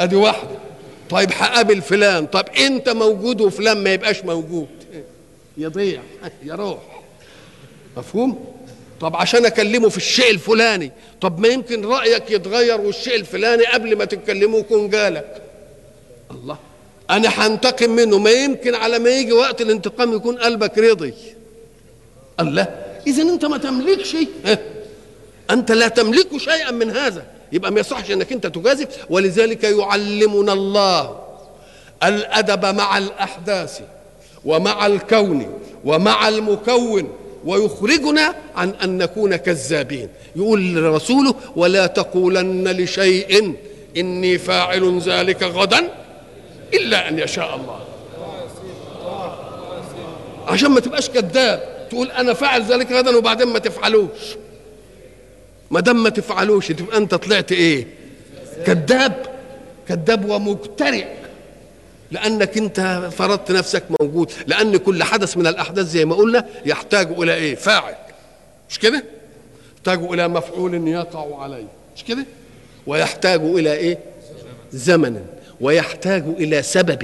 أدي 0.00 0.16
واحدة. 0.16 0.58
طيب 1.10 1.30
هقابل 1.32 1.82
فلان. 1.82 2.26
طب 2.26 2.44
أنت 2.58 2.88
موجود 2.88 3.40
وفلان 3.40 3.82
ما 3.82 3.92
يبقاش 3.92 4.24
موجود. 4.24 4.68
يضيع. 5.56 6.02
يروح. 6.42 6.99
مفهوم؟ 7.96 8.44
طب 9.00 9.16
عشان 9.16 9.46
أكلمه 9.46 9.88
في 9.88 9.96
الشيء 9.96 10.30
الفلاني. 10.30 10.92
طب 11.20 11.40
ما 11.40 11.48
يمكن 11.48 11.84
رأيك 11.84 12.30
يتغير 12.30 12.80
والشيء 12.80 13.14
الفلاني 13.14 13.66
قبل 13.66 13.96
ما 13.96 14.04
تتكلمه 14.04 14.58
يكون 14.58 14.90
جالك. 14.90 15.42
الله. 16.30 16.58
أنا 17.10 17.28
هنتقم 17.28 17.90
منه. 17.90 18.18
ما 18.18 18.30
يمكن 18.30 18.74
على 18.74 18.98
ما 18.98 19.10
يجي 19.10 19.32
وقت 19.32 19.60
الانتقام 19.60 20.16
يكون 20.16 20.38
قلبك 20.38 20.78
رضي. 20.78 21.14
الله. 22.40 22.66
اذا 23.06 23.22
أنت 23.22 23.44
ما 23.44 23.58
تملكش 23.58 24.10
شيء. 24.10 24.28
أنت 25.50 25.72
لا 25.72 25.88
تملك 25.88 26.36
شيئا 26.36 26.70
من 26.70 26.90
هذا. 26.90 27.24
يبقى 27.52 27.72
ما 27.72 27.80
يصحش 27.80 28.10
إنك 28.10 28.32
أنت 28.32 28.46
تجازف. 28.46 28.86
ولذلك 29.10 29.64
يعلمنا 29.64 30.52
الله 30.52 31.20
الأدب 32.02 32.64
مع 32.66 32.98
الأحداث 32.98 33.80
ومع 34.44 34.86
الكون 34.86 35.60
ومع 35.84 36.28
المكون 36.28 37.12
ويخرجنا 37.44 38.34
عن 38.56 38.70
أن 38.70 38.98
نكون 38.98 39.36
كذابين. 39.36 40.08
يقول 40.36 40.74
لرسوله 40.74 41.34
ولا 41.56 41.86
تقولن 41.86 42.68
لشيء 42.68 43.54
إني 43.96 44.38
فاعل 44.38 44.98
ذلك 44.98 45.42
غدا 45.42 45.88
إلا 46.74 47.08
أن 47.08 47.18
يشاء 47.18 47.56
الله. 47.56 47.80
عشان 50.48 50.70
ما 50.70 50.80
تبقاش 50.80 51.10
كذاب 51.10 51.86
تقول 51.90 52.10
أنا 52.10 52.34
فاعل 52.34 52.62
ذلك 52.62 52.92
غدا 52.92 53.16
وبعدين 53.16 53.48
ما 53.48 53.58
تفعلوش. 53.58 54.36
ما 55.70 55.80
دام 55.80 56.02
ما 56.02 56.08
تفعلوش 56.08 56.68
تبقى 56.68 56.96
أنت 56.96 57.14
طلعت 57.14 57.52
إيه؟ 57.52 57.86
كذاب. 58.66 59.26
كذاب 59.88 60.30
ومجترئ 60.30 61.06
لأنك 62.10 62.58
انت 62.58 63.08
فرضت 63.12 63.52
نفسك 63.52 63.82
موجود. 64.00 64.32
لأن 64.46 64.76
كل 64.76 65.02
حدث 65.02 65.36
من 65.36 65.46
الأحداث 65.46 65.86
زي 65.86 66.04
ما 66.04 66.14
قلنا 66.14 66.46
يحتاج 66.66 67.08
إلى 67.18 67.34
إيه؟ 67.34 67.54
فاعل. 67.54 67.94
مش 68.70 68.78
كده؟ 68.78 69.04
يحتاج 69.76 70.02
إلى 70.02 70.28
مفعول 70.28 70.88
يقع 70.88 71.42
عليه. 71.42 71.66
مش 71.96 72.04
كده؟ 72.04 72.26
ويحتاج 72.86 73.40
إلى 73.40 73.72
إيه؟ 73.72 73.98
زمن. 74.72 75.24
ويحتاج 75.60 76.24
إلى 76.26 76.62
سبب. 76.62 77.02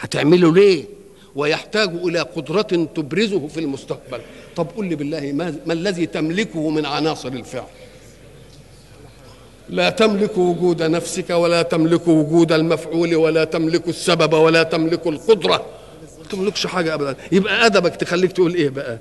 هتعمله 0.00 0.54
ليه؟ 0.54 0.84
ويحتاج 1.36 1.88
إلى 1.88 2.20
قدرة 2.20 2.88
تبرزه 2.96 3.46
في 3.48 3.60
المستقبل. 3.60 4.20
طب 4.56 4.66
قل 4.76 4.86
لي 4.88 4.94
بالله 4.94 5.32
ما, 5.32 5.54
ما 5.66 5.72
الذي 5.72 6.06
تملكه 6.06 6.70
من 6.70 6.86
عناصر 6.86 7.28
الفعل؟ 7.28 7.64
لا 9.70 9.90
تملك 9.90 10.38
وجود 10.38 10.82
نفسك 10.82 11.30
ولا 11.30 11.62
تملك 11.62 12.08
وجود 12.08 12.52
المفعول 12.52 13.14
ولا 13.14 13.44
تملك 13.44 13.88
السبب 13.88 14.32
ولا 14.32 14.62
تملك 14.62 15.06
القدرة. 15.06 15.64
ما 16.18 16.24
تملكش 16.30 16.66
حاجة 16.66 16.94
أبدا. 16.94 17.16
يبقى 17.32 17.66
أدبك 17.66 17.96
تخليك 17.96 18.32
تقول 18.32 18.54
إيه 18.54 18.68
بقى؟ 18.68 18.98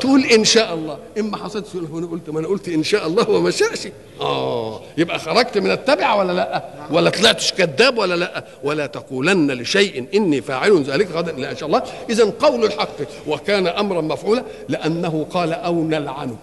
تقول 0.00 0.24
إن 0.24 0.44
شاء 0.44 0.74
الله. 0.74 0.98
إما 1.18 1.36
حصلت 1.36 1.76
هنا 1.76 2.06
قلت 2.06 2.30
ما 2.30 2.40
أنا 2.40 2.48
قلت 2.48 2.68
إن 2.68 2.82
شاء 2.82 3.06
الله 3.06 3.30
وما 3.30 3.50
شاءش 3.50 3.88
آه 4.20 4.80
يبقى 4.98 5.18
خرجت 5.18 5.58
من 5.58 5.70
التبع 5.70 6.14
ولا 6.14 6.32
لأ؟ 6.32 6.64
ولا 6.90 7.10
طلعتش 7.10 7.52
كذاب 7.52 7.98
ولا 7.98 8.14
لأ؟ 8.14 8.44
ولا 8.64 8.86
تقولن 8.86 9.50
لشيء 9.50 10.06
إني 10.14 10.40
فاعل 10.42 10.82
ذلك 10.82 11.10
غدا. 11.10 11.32
لا 11.32 11.50
إن 11.50 11.56
شاء 11.56 11.66
الله. 11.66 11.82
إذا 12.10 12.32
قول 12.40 12.64
الحق 12.64 12.96
وكان 13.28 13.66
أمرا 13.66 14.00
مفعولا 14.00 14.44
لأنه 14.68 15.26
قال 15.30 15.52
أو 15.52 15.84
نلعنه 15.84 16.36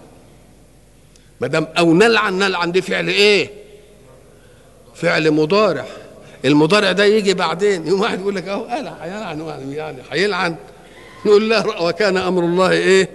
ما 1.41 1.47
دام 1.47 1.67
أو 1.77 1.93
نلعن 1.93 2.39
نلعن 2.39 2.71
دي 2.71 2.81
فعل 2.81 3.07
إيه؟ 3.07 3.49
فعل 4.95 5.31
مضارع. 5.31 5.85
المضارع 6.45 6.91
ده 6.91 7.05
يجي 7.05 7.33
بعدين. 7.33 7.87
يوم 7.87 8.01
واحد 8.01 8.19
يقول 8.19 8.35
لك 8.35 8.47
اهو 8.47 8.63
قال 8.63 8.87
هيلعن 9.01 9.71
يعني 9.71 9.97
هيلعن. 10.11 10.55
نقول 11.25 11.49
لا 11.49 11.81
وكان 11.81 12.17
أمر 12.17 12.43
الله 12.43 12.71
إيه؟ 12.71 13.09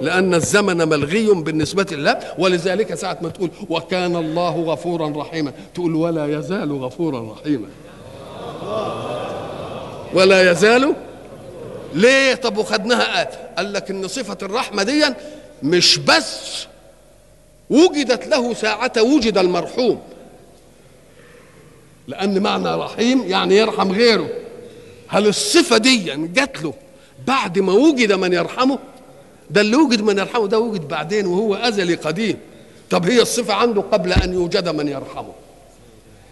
لأن 0.00 0.34
الزمن 0.34 0.88
ملغي 0.88 1.26
بالنسبة 1.26 1.86
لله 1.92 2.18
ولذلك 2.38 2.94
ساعة 2.94 3.18
ما 3.22 3.28
تقول 3.28 3.50
وكان 3.68 4.16
الله 4.16 4.60
غفورا 4.60 5.12
رحيما 5.16 5.52
تقول 5.74 5.94
ولا 5.94 6.38
يزال 6.38 6.72
غفورا 6.72 7.32
رحيما. 7.32 7.68
ولا 10.14 10.50
يزال. 10.50 10.94
ليه؟ 11.94 12.34
طب 12.34 12.56
وخدناها 12.58 13.30
قال 13.56 13.72
لك 13.72 13.90
إن 13.90 14.08
صفة 14.08 14.38
الرحمة 14.42 14.82
دي 14.82 15.04
مش 15.62 15.98
بس 15.98 16.66
وجدت 17.70 18.26
له 18.26 18.54
ساعة 18.54 18.92
وجد 18.98 19.38
المرحوم. 19.38 20.00
لأن 22.08 22.42
معنى 22.42 22.74
رحيم 22.74 23.22
يعني 23.22 23.56
يرحم 23.56 23.92
غيره. 23.92 24.28
هل 25.08 25.26
الصفة 25.26 25.78
دي 25.78 25.96
جات 26.16 26.62
له 26.62 26.74
بعد 27.26 27.58
ما 27.58 27.72
وجد 27.72 28.12
من 28.12 28.32
يرحمه؟ 28.32 28.78
ده 29.50 29.60
اللي 29.60 29.76
وجد 29.76 30.02
من 30.02 30.18
يرحمه 30.18 30.46
ده 30.46 30.58
وجد 30.58 30.88
بعدين 30.88 31.26
وهو 31.26 31.54
أزلي 31.54 31.94
قديم. 31.94 32.36
طب 32.90 33.06
هي 33.06 33.22
الصفة 33.22 33.54
عنده 33.54 33.80
قبل 33.80 34.12
أن 34.12 34.34
يوجد 34.34 34.68
من 34.68 34.88
يرحمه. 34.88 35.32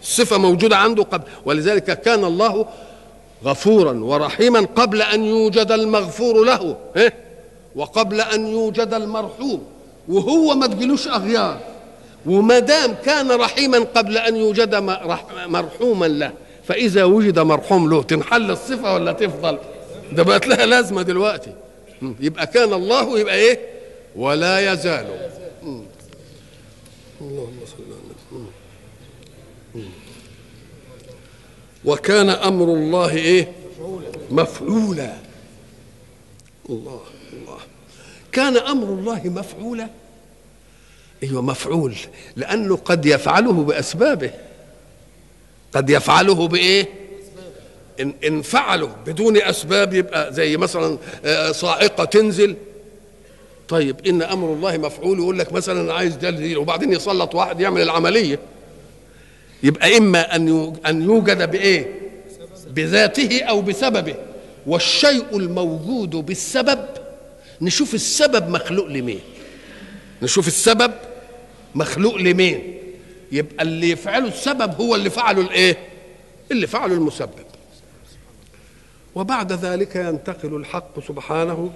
الصفة 0.02 0.38
موجودة 0.38 0.76
عنده 0.76 1.02
قبل. 1.02 1.24
ولذلك 1.44 2.00
كان 2.00 2.24
الله 2.24 2.66
غفورا 3.44 3.92
ورحيما 3.92 4.60
قبل 4.60 5.02
أن 5.02 5.24
يوجد 5.24 5.72
المغفور 5.72 6.44
له. 6.44 6.76
إيه؟ 6.96 7.14
وقبل 7.76 8.20
أن 8.20 8.46
يوجد 8.46 8.94
المرحوم. 8.94 9.64
وهو 10.08 10.54
ما 10.54 10.66
تجيلوش 10.66 11.08
أغيار. 11.08 11.60
وما 12.26 12.58
دام 12.58 12.94
كان 13.04 13.32
رحيما 13.32 13.78
قبل 13.78 14.18
أن 14.18 14.36
يوجد 14.36 14.74
مرحوما 15.46 16.06
له 16.06 16.32
فإذا 16.64 17.04
وجد 17.04 17.38
مرحوم 17.38 17.90
له 17.90 18.02
تنحل 18.02 18.50
الصفة 18.50 18.94
ولا 18.94 19.12
تفضل؟ 19.12 19.58
ده 20.12 20.22
بقت 20.22 20.46
لها 20.46 20.66
لازمة 20.66 21.02
دلوقتي. 21.02 21.52
يبقى 22.20 22.46
كان 22.46 22.72
الله 22.72 23.18
يبقى 23.18 23.34
إيه؟ 23.34 23.58
ولا 24.16 24.72
يزال. 24.72 25.06
اللهم 27.20 27.58
صل 27.66 27.84
على 27.84 28.14
وكان 31.84 32.30
أمر 32.30 32.64
الله 32.64 33.10
إيه؟ 33.10 33.52
مفعولا. 34.30 35.16
الله 36.70 37.00
الله. 37.32 37.58
كان 38.32 38.56
أمر 38.56 38.86
الله 38.86 39.22
مفعولا؟ 39.24 39.88
أيوه 41.22 41.42
مفعول؟ 41.42 41.94
لأنه 42.36 42.76
قد 42.76 43.06
يفعله 43.06 43.52
بأسبابه. 43.52 44.30
قد 45.72 45.90
يفعله 45.90 46.48
بإيه؟ 46.48 46.88
إن 48.00 48.14
إن 48.24 48.42
فعله 48.42 48.96
بدون 49.06 49.36
أسباب 49.36 49.94
يبقى 49.94 50.34
زي 50.34 50.56
مثلا 50.56 50.98
صاعقة 51.52 52.04
تنزل. 52.04 52.56
طيب 53.68 54.06
إن 54.06 54.22
أمر 54.22 54.52
الله 54.52 54.78
مفعول 54.78 55.18
يقول 55.18 55.38
لك 55.38 55.52
مثلا 55.52 55.94
عايز 55.94 56.16
دليل 56.16 56.58
وبعدين 56.58 56.92
يسلط 56.92 57.34
واحد 57.34 57.60
يعمل 57.60 57.82
العملية. 57.82 58.38
يبقى 59.62 59.98
إما 59.98 60.36
أن 60.36 60.74
أن 60.86 61.02
يوجد 61.02 61.50
بإيه؟ 61.50 62.00
بذاته 62.70 63.42
أو 63.42 63.62
بسببه. 63.62 64.14
والشيء 64.66 65.36
الموجود 65.36 66.10
بالسبب 66.10 66.84
نشوف 67.60 67.94
السبب 67.94 68.48
مخلوق 68.48 68.86
لمين؟ 68.86 69.20
نشوف 70.22 70.46
السبب 70.48 70.92
مخلوق 71.74 72.16
لمين؟ 72.16 72.74
يبقى 73.32 73.62
اللي 73.62 73.90
يفعله 73.90 74.28
السبب 74.28 74.80
هو 74.80 74.94
اللي 74.94 75.10
فعله 75.10 75.40
الايه؟ 75.40 75.76
اللي 76.50 76.66
فعله 76.66 76.94
المسبب. 76.94 77.46
وبعد 79.14 79.52
ذلك 79.52 79.96
ينتقل 79.96 80.56
الحق 80.56 81.00
سبحانه 81.08 81.72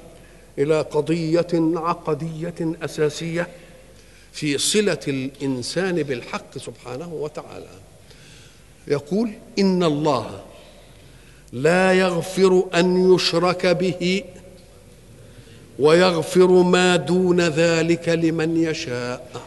إلى 0.59 0.81
قضية 0.81 1.47
عقدية 1.77 2.55
أساسية 2.83 3.49
في 4.33 4.59
صلة 4.59 5.01
الإنسان 5.09 6.03
بالحق 6.03 6.59
سبحانه 6.59 7.13
وتعالى. 7.13 7.71
يقول 8.89 9.31
إن 9.59 9.83
الله 9.83 10.43
لا 11.53 11.93
يغفر 11.93 12.69
أن 12.75 13.15
يشرك 13.15 13.67
به 13.67 14.25
ويغفر 15.79 16.51
ما 16.51 16.97
دون 16.97 17.41
ذلك 17.41 18.09
لمن 18.09 18.57
يشاء. 18.57 19.43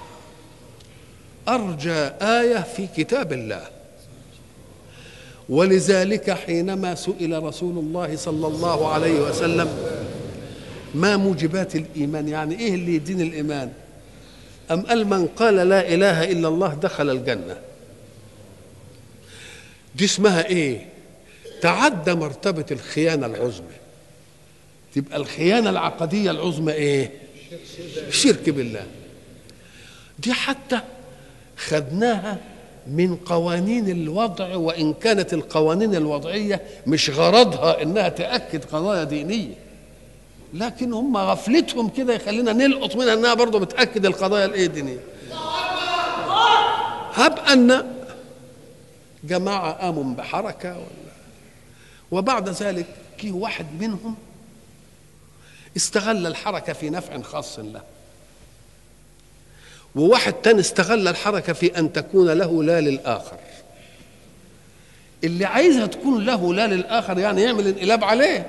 أرجى 1.48 2.10
آية 2.22 2.62
في 2.76 2.88
كتاب 2.98 3.34
الله. 3.34 3.68
ولذلك 5.50 6.32
حينما 6.32 6.96
سئل 6.96 7.44
رسول 7.44 7.78
الله 7.78 8.16
صلى 8.16 8.48
الله 8.48 8.94
عليه 8.94 9.20
وسلم 9.22 9.68
ما 10.96 11.18
موجبات 11.18 11.76
الإيمان 11.76 12.28
يعني 12.28 12.60
إيه 12.60 12.76
اللي 12.76 12.96
يدين 12.96 13.22
الإيمان؟ 13.22 13.74
أم 14.72 14.82
قال 14.82 15.08
من 15.08 15.28
قال 15.28 15.56
لا 15.56 15.94
إله 15.94 16.24
إلا 16.32 16.48
الله 16.48 16.74
دخل 16.74 17.10
الجنة. 17.10 17.58
دي 19.96 20.06
اسمها 20.06 20.46
إيه؟ 20.46 20.86
تعدى 21.62 22.14
مرتبة 22.14 22.66
الخيانة 22.72 23.26
العظمى. 23.26 23.76
تبقى 24.96 25.18
الخيانة 25.18 25.70
العقدية 25.70 26.32
العظمى 26.32 26.74
إيه؟ 26.74 27.12
الشرك 28.08 28.50
بالله. 28.50 28.86
دي 30.20 30.34
حتى 30.34 30.80
خدناها 31.58 32.38
من 32.88 33.16
قوانين 33.16 33.90
الوضع 33.90 34.56
وإن 34.56 34.94
كانت 34.94 35.34
القوانين 35.34 35.96
الوضعية 35.96 36.62
مش 36.88 37.10
غرضها 37.10 37.82
إنها 37.82 38.10
تأكد 38.10 38.66
قضايا 38.66 39.04
دينية. 39.04 39.56
لكن 40.54 40.94
هم 40.94 41.18
غفلتهم 41.18 41.90
كده 41.90 42.14
يخلينا 42.14 42.54
نلقط 42.54 42.96
منها 42.96 43.14
إنها 43.14 43.34
برضه 43.34 43.60
بتأكد 43.60 44.06
القضايا 44.06 44.46
الإيه 44.46 44.66
الدينية. 44.66 45.00
هب 47.14 47.40
أن 47.40 47.92
جماعة 49.24 49.72
قاموا 49.72 50.16
بحركة 50.16 50.70
ولا؟ 50.74 50.86
وبعد 52.12 52.50
ذلك 52.50 52.86
كي 53.18 53.32
واحد 53.32 53.66
منهم 53.80 54.16
استغل 55.78 56.28
الحركة 56.28 56.74
في 56.74 56.90
نفع 56.90 57.22
خاص 57.22 57.60
له. 57.60 57.82
وواحد 59.96 60.34
تاني 60.34 60.60
استغل 60.60 61.08
الحركة 61.08 61.54
في 61.54 61.80
أن 61.80 61.94
تكون 61.94 62.30
له 62.30 62.64
لا 62.64 62.82
للآخر. 62.82 63.38
اللي 65.24 65.46
عايزها 65.46 65.86
تكون 65.86 66.26
له 66.26 66.54
لا 66.54 66.68
للآخر 66.68 67.20
يعني 67.20 67.42
يعمل 67.42 67.68
انقلاب 67.68 68.04
عليه. 68.04 68.46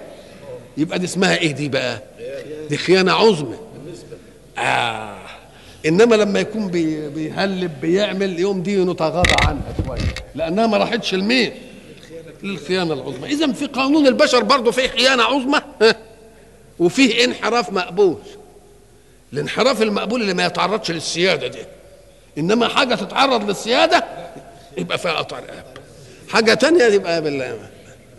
يبقى 0.76 0.98
دي 0.98 1.04
اسمها 1.04 1.37
إيه 1.38 1.52
دي 1.52 1.68
بقى؟ 1.68 2.02
دي 2.68 2.76
خيانة 2.76 3.12
عظمى. 3.12 3.56
آه. 4.59 5.16
إنما 5.87 6.14
لما 6.14 6.40
يكون 6.40 6.68
بي 6.68 7.09
بيهلب 7.09 7.80
بيعمل 7.80 8.40
يوم 8.40 8.62
دي 8.62 8.85
نتغاضى 8.85 9.35
عنها 9.42 9.74
شوية. 9.87 10.14
لأنها 10.35 10.66
ما 10.66 10.76
راحتش 10.76 11.14
لمين؟ 11.14 11.52
للخيانة 12.42 12.94
العظمى. 12.94 13.26
اذا 13.26 13.52
في 13.52 13.66
قانون 13.66 14.06
البشر 14.06 14.42
برضه 14.42 14.70
فيه 14.70 14.88
خيانة 14.88 15.22
عظمى. 15.22 15.61
وفيه 16.78 17.24
انحراف 17.24 17.72
مقبول. 17.72 18.18
الانحراف 19.33 19.83
المقبول 19.83 20.23
اللي 20.23 20.35
ما 20.35 20.47
يتعرضش 20.47 20.91
للسيادة 20.91 21.47
دي. 21.47 21.59
إنما 22.39 22.69
حاجة 22.69 22.95
تتعرض 22.95 23.49
للسيادة 23.49 24.05
يبقى 24.79 24.99
فيها 24.99 25.12
قطع 25.12 25.39
رقاب 25.39 25.65
حاجة 26.29 26.55
تانية 26.55 26.85
يبقى 26.85 27.23
بال... 27.23 27.57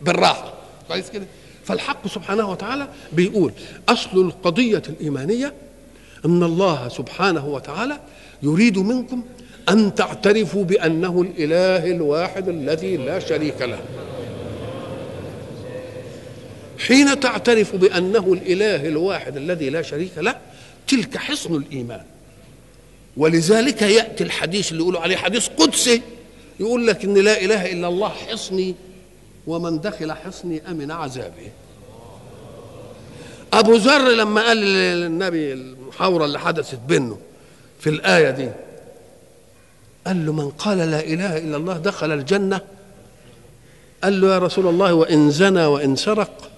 بالراحة. 0.02 0.54
كويس 0.88 1.10
كده؟ 1.10 1.26
فالحق 1.66 2.08
سبحانه 2.08 2.52
وتعالى 2.52 2.88
بيقول 3.14 3.52
أصل 3.90 4.22
القضية 4.22 4.82
الإيمانية 4.90 5.54
أن 6.26 6.44
الله 6.44 6.90
سبحانه 6.90 7.48
وتعالى 7.48 8.00
يريد 8.44 8.78
منكم 8.78 9.24
أن 9.70 9.96
تعترفوا 9.96 10.64
بأنه 10.64 11.22
الإله 11.22 11.92
الواحد 11.92 12.50
الذي 12.50 12.98
لا 12.98 13.20
شريك 13.20 13.62
له. 13.62 13.80
حين 16.88 17.20
تعترف 17.20 17.76
بأنه 17.76 18.34
الإله 18.34 18.88
الواحد 18.88 19.38
الذي 19.38 19.70
لا 19.70 19.82
شريك 19.82 20.12
له 20.18 20.36
تلك 20.88 21.18
حصن 21.18 21.56
الإيمان. 21.56 22.04
ولذلك 23.18 23.82
يأتي 23.82 24.24
الحديث 24.24 24.72
اللي 24.72 24.82
يقولوا 24.82 25.02
عليه 25.02 25.16
حديث 25.18 25.48
قدسي 25.48 26.02
يقول 26.60 26.88
لك 26.88 27.04
إن 27.04 27.14
لا 27.18 27.42
إله 27.42 27.72
إلا 27.72 27.88
الله 27.88 28.10
حصني 28.10 28.76
ومن 29.48 29.82
دخل 29.82 30.12
حصني 30.12 30.62
أمن 30.68 30.92
عذابي. 30.92 31.52
أبو 33.54 33.76
ذر 33.76 34.10
لما 34.12 34.42
قال 34.42 34.58
للنبي 34.58 35.54
المحاورة 35.54 36.26
اللي 36.26 36.40
حدثت 36.40 36.80
بينه 36.88 37.18
في 37.80 37.90
الآية 37.90 38.30
دي 38.30 38.50
قال 40.08 40.26
له 40.26 40.34
من 40.34 40.50
قال 40.50 40.78
لا 40.78 41.00
إله 41.00 41.38
إلا 41.38 41.58
الله 41.58 41.78
دخل 41.78 42.12
الجنة؟ 42.12 42.62
قال 44.04 44.22
له 44.22 44.34
يا 44.34 44.40
رسول 44.40 44.68
الله 44.68 44.94
وإن 44.94 45.32
زنى 45.32 45.66
وإن 45.66 45.96
سرق. 45.96 46.52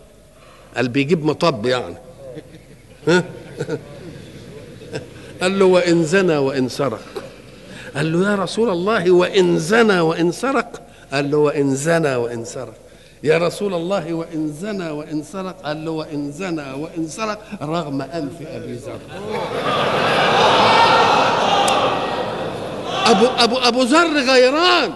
قال 0.75 0.87
بيجيب 0.87 1.25
مطب 1.25 1.65
يعني. 1.65 1.95
ها؟ 3.07 3.23
قال 5.41 5.59
له 5.59 5.65
وإن 5.65 6.03
زنى 6.03 6.37
وإن 6.37 6.69
سرق. 6.69 6.99
قال 7.95 8.11
له 8.11 8.31
يا 8.31 8.35
رسول 8.35 8.69
الله 8.69 9.11
وإن 9.11 9.59
زنى 9.59 9.99
وإن 9.99 10.31
سرق. 10.31 10.81
قال 11.11 11.31
له 11.31 11.37
وإن 11.37 11.75
زنى 11.75 12.15
وإن 12.15 12.45
سرق. 12.45 12.73
يا 13.23 13.37
رسول 13.37 13.73
الله 13.73 14.13
وإن 14.13 14.53
زنى 14.61 14.89
وإن 14.89 15.23
سرق. 15.23 15.61
قال 15.63 15.85
له 15.85 15.91
وإن 15.91 16.31
زنى 16.31 16.73
وإن 16.73 17.07
سرق 17.07 17.39
رغم 17.61 18.01
انف 18.01 18.41
أبي 18.41 18.73
ذر. 18.73 18.99
أبو 23.05 23.25
أبو 23.37 23.57
أبو 23.57 23.81
ذر 23.83 24.31
غيران. 24.31 24.91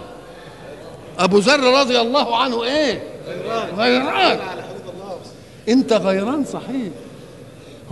أبو 1.20 1.38
ذر 1.38 1.80
رضي 1.80 2.02
الله 2.02 2.38
عنه 2.38 2.64
إيه؟ 2.64 3.04
غيران. 3.78 4.40
أنت 5.70 5.94
غيران 5.94 6.46
صحيح. 6.46 6.92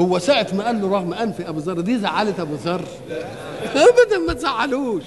هو 0.01 0.19
ساعة 0.19 0.47
ما 0.53 0.65
قال 0.65 0.81
له 0.81 0.87
رغم 0.89 1.13
أنف 1.13 1.41
أبو 1.41 1.59
ذر 1.59 1.81
دي 1.81 1.99
زعلت 1.99 2.39
أبو 2.39 2.55
ذر. 2.55 2.85
أبدا 3.87 4.17
ما 4.27 4.33
تزعلوش. 4.33 5.03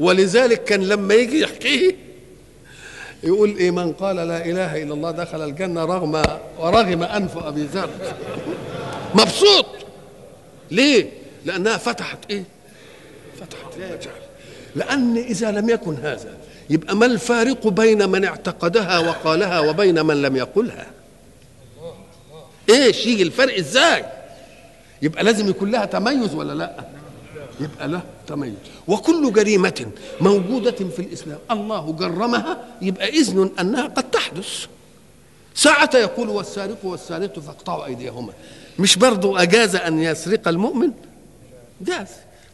ولذلك 0.00 0.64
كان 0.64 0.82
لما 0.82 1.14
يجي 1.14 1.40
يحكيه 1.40 1.96
يقول 3.22 3.56
إيه 3.56 3.70
من 3.70 3.92
قال 3.92 4.16
لا 4.16 4.44
إله 4.44 4.82
إلا 4.82 4.94
الله 4.94 5.10
دخل 5.10 5.44
الجنة 5.44 5.84
رغم 5.84 6.22
ورغم 6.58 7.02
أنف 7.02 7.36
أبي 7.38 7.62
ذر. 7.62 7.90
مبسوط. 9.14 9.66
ليه؟ 10.70 11.10
لأنها 11.44 11.76
فتحت 11.76 12.18
إيه؟ 12.30 12.44
فتحت 13.36 13.76
المجال. 13.76 14.12
لأن 14.76 15.16
إذا 15.16 15.50
لم 15.50 15.70
يكن 15.70 15.94
هذا 16.02 16.36
يبقى 16.70 16.96
ما 16.96 17.06
الفارق 17.06 17.68
بين 17.68 18.08
من 18.08 18.24
اعتقدها 18.24 18.98
وقالها 18.98 19.60
وبين 19.60 20.06
من 20.06 20.22
لم 20.22 20.36
يقلها؟ 20.36 20.86
إيش 22.70 23.06
يجي 23.06 23.22
الفرق 23.22 23.58
إزاي؟ 23.58 24.04
يبقى 25.02 25.24
لازم 25.24 25.48
يكون 25.48 25.70
لها 25.70 25.84
تميز 25.84 26.34
ولا 26.34 26.52
لا؟ 26.52 26.84
يبقى 27.60 27.88
له 27.88 28.02
تميز. 28.26 28.54
وكل 28.88 29.32
جريمة 29.32 29.86
موجودة 30.20 30.70
في 30.70 30.98
الإسلام. 30.98 31.38
الله 31.50 31.92
جرمها 31.92 32.64
يبقى 32.82 33.08
إذن 33.08 33.50
أنها 33.60 33.86
قد 33.86 34.10
تحدث. 34.10 34.66
ساعة 35.54 35.90
يقول 35.94 36.28
والسارق 36.28 36.84
والسارقة 36.84 37.40
فاقطعوا 37.40 37.84
أيديهما. 37.86 38.32
مش 38.78 38.96
برضو 38.96 39.36
أجاز 39.36 39.76
أن 39.76 40.02
يسرق 40.02 40.48
المؤمن؟ 40.48 40.90
جاز. 41.80 42.08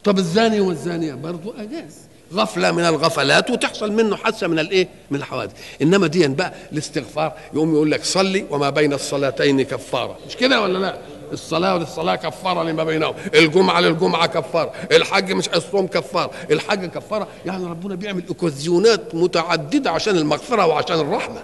طب 0.05 0.19
الزاني 0.19 0.61
والزانية 0.61 1.15
برضو 1.15 1.55
أجاز. 1.59 1.95
غفلة 2.33 2.73
من 2.73 2.85
الغفلات 2.85 3.51
وتحصل 3.51 3.93
منه 3.93 4.17
حادثة 4.17 4.47
من 4.47 4.59
الإيه؟ 4.59 4.89
من 5.11 5.19
الحوادث، 5.19 5.53
إنما 5.83 6.07
دي 6.07 6.29
بقى 6.29 6.53
الاستغفار 6.73 7.33
يقوم 7.53 7.75
يقول 7.75 7.91
لك 7.91 8.05
صلي 8.05 8.47
وما 8.51 8.71
بين 8.71 8.93
الصلاتين 8.93 9.63
كفارة، 9.63 10.19
مش 10.29 10.37
كده 10.37 10.63
ولا 10.63 10.79
لا؟ 10.79 10.99
الصلاة 11.33 11.79
للصلاه 11.79 12.15
كفارة 12.15 12.63
لما 12.63 12.85
بينهم، 12.85 13.15
الجمعة 13.35 13.81
للجمعة 13.81 14.27
كفارة، 14.27 14.73
الحج 14.93 15.33
مش 15.33 15.49
الصوم 15.49 15.87
كفارة، 15.87 16.31
الحج 16.51 16.87
كفارة، 16.87 17.29
يعني 17.47 17.65
ربنا 17.65 17.95
بيعمل 17.95 18.23
أوكازيونات 18.29 19.15
متعددة 19.15 19.91
عشان 19.91 20.17
المغفرة 20.17 20.67
وعشان 20.67 21.01
الرحمة. 21.01 21.43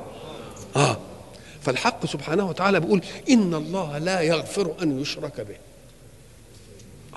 آه 0.77 0.97
فالحق 1.63 2.07
سبحانه 2.07 2.49
وتعالى 2.49 2.81
بيقول 2.81 3.03
إن 3.31 3.55
الله 3.55 3.99
لا 3.99 4.21
يغفر 4.21 4.75
أن 4.83 5.01
يشرك 5.01 5.41
به. 5.41 5.57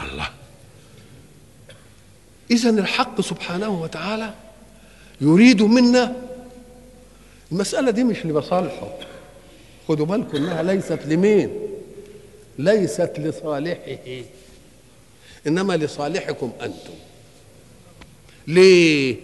الله 0.06 0.28
إذا 2.52 2.70
الحق 2.70 3.22
سبحانه 3.22 3.82
وتعالى 3.82 4.34
يريد 5.22 5.62
منا. 5.62 6.16
المسألة 7.52 7.92
دي 7.92 8.04
مش 8.04 8.26
لمصالحه. 8.26 8.94
خدوا 9.88 10.06
بالكم 10.06 10.38
إنها 10.38 10.64
ليست 10.64 11.00
لمين؟ 11.06 11.60
ليست 12.60 13.12
لصالحه. 13.18 14.24
إنما 15.48 15.78
لصالحكم 15.78 16.52
أنتم. 16.62 16.94
ليه؟ 18.48 19.16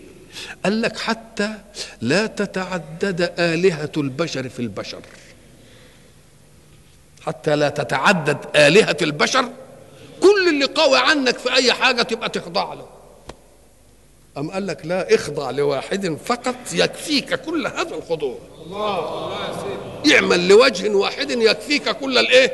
قال 0.64 0.82
لك 0.82 0.98
حتى 0.98 1.54
لا 2.02 2.28
تتعدد 2.28 3.34
آلهة 3.40 3.92
البشر 3.98 4.50
في 4.50 4.60
البشر. 4.60 5.02
حتى 7.22 7.56
لا 7.56 7.70
تتعدد 7.70 8.38
آلهة 8.56 8.98
البشر. 9.02 9.50
كل 10.22 10.50
اللي 10.50 10.66
قوي 10.66 10.98
عنك 10.98 11.38
في 11.38 11.54
أي 11.54 11.74
حاجة 11.74 12.02
تبقى 12.02 12.30
تخضع 12.30 12.74
له. 12.74 12.99
أم 14.38 14.52
قال 14.52 14.68
لك 14.68 14.86
لا 14.86 15.16
اخضع 15.16 15.52
لواحد 15.52 16.18
فقط 16.26 16.56
يكفيك 16.74 17.34
كل 17.36 17.68
هذا 17.68 17.96
الخضوع. 17.96 18.38
الله 18.66 19.32
اعمل 20.14 20.48
لوجه 20.48 20.90
واحد 20.96 21.32
يكفيك 21.32 21.90
كل 21.90 22.18
الإيه؟ 22.18 22.54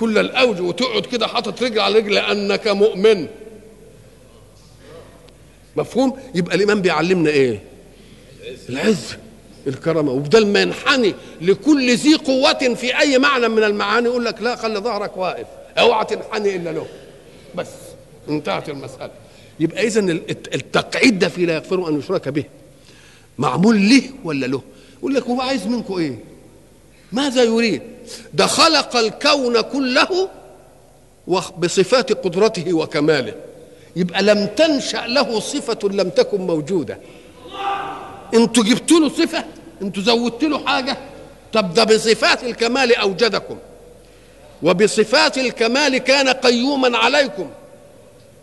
كل 0.00 0.18
الاوجه 0.18 0.62
وتقعد 0.62 1.06
كده 1.06 1.26
حاطط 1.26 1.62
رجل 1.62 1.80
على 1.80 1.98
رجل 1.98 2.14
لأنك 2.14 2.68
مؤمن. 2.68 3.28
مفهوم؟ 5.76 6.18
يبقى 6.34 6.56
الإمام 6.56 6.82
بيعلمنا 6.82 7.30
إيه؟ 7.30 7.62
العز 8.68 9.16
الكرامة. 9.66 10.12
وبدل 10.12 10.46
ما 10.46 10.62
ينحني 10.62 11.14
لكل 11.40 11.94
ذي 11.94 12.14
قوة 12.14 12.74
في 12.74 12.98
أي 12.98 13.18
معنى 13.18 13.48
من 13.48 13.64
المعاني. 13.64 14.08
يقول 14.08 14.24
لك 14.24 14.42
لا 14.42 14.56
خلي 14.56 14.78
ظهرك 14.78 15.16
واقف 15.16 15.46
أوعى 15.78 16.04
تنحني 16.04 16.56
إلا 16.56 16.70
له. 16.70 16.86
بس 17.54 17.68
انتهت 18.28 18.68
المسألة. 18.68 19.21
يبقى 19.62 19.86
إذا 19.86 20.00
التقعيد 20.54 21.18
ده 21.18 21.28
في 21.28 21.46
لا 21.46 21.54
يغفر 21.54 21.88
أن 21.88 21.98
يشرك 21.98 22.28
به. 22.28 22.44
معمول 23.38 23.88
له 23.88 24.02
ولا 24.24 24.46
له؟ 24.46 24.62
يقول 24.98 25.14
لك 25.14 25.22
هو 25.22 25.40
عايز 25.40 25.66
منكم 25.66 25.94
إيه؟ 25.94 26.18
ماذا 27.12 27.42
يريد؟ 27.42 27.82
ده 28.34 28.46
خلق 28.46 28.96
الكون 28.96 29.60
كله 29.60 30.28
بصفات 31.58 32.12
قدرته 32.12 32.72
وكماله. 32.74 33.34
يبقى 33.96 34.22
لم 34.22 34.46
تنشأ 34.46 35.06
له 35.06 35.40
صفة 35.40 35.88
لم 35.88 36.08
تكن 36.08 36.40
موجودة. 36.40 36.98
أنتوا 38.34 38.64
جبتوا 38.64 39.00
له 39.00 39.08
صفة؟ 39.08 39.44
أنتوا 39.82 40.02
زودت 40.02 40.44
له 40.44 40.66
حاجة؟ 40.66 40.96
طب 41.52 41.74
ده 41.74 41.84
بصفات 41.84 42.44
الكمال 42.44 42.94
أوجدكم. 42.96 43.56
وبصفات 44.62 45.38
الكمال 45.38 45.98
كان 45.98 46.28
قيوما 46.28 46.98
عليكم. 46.98 47.50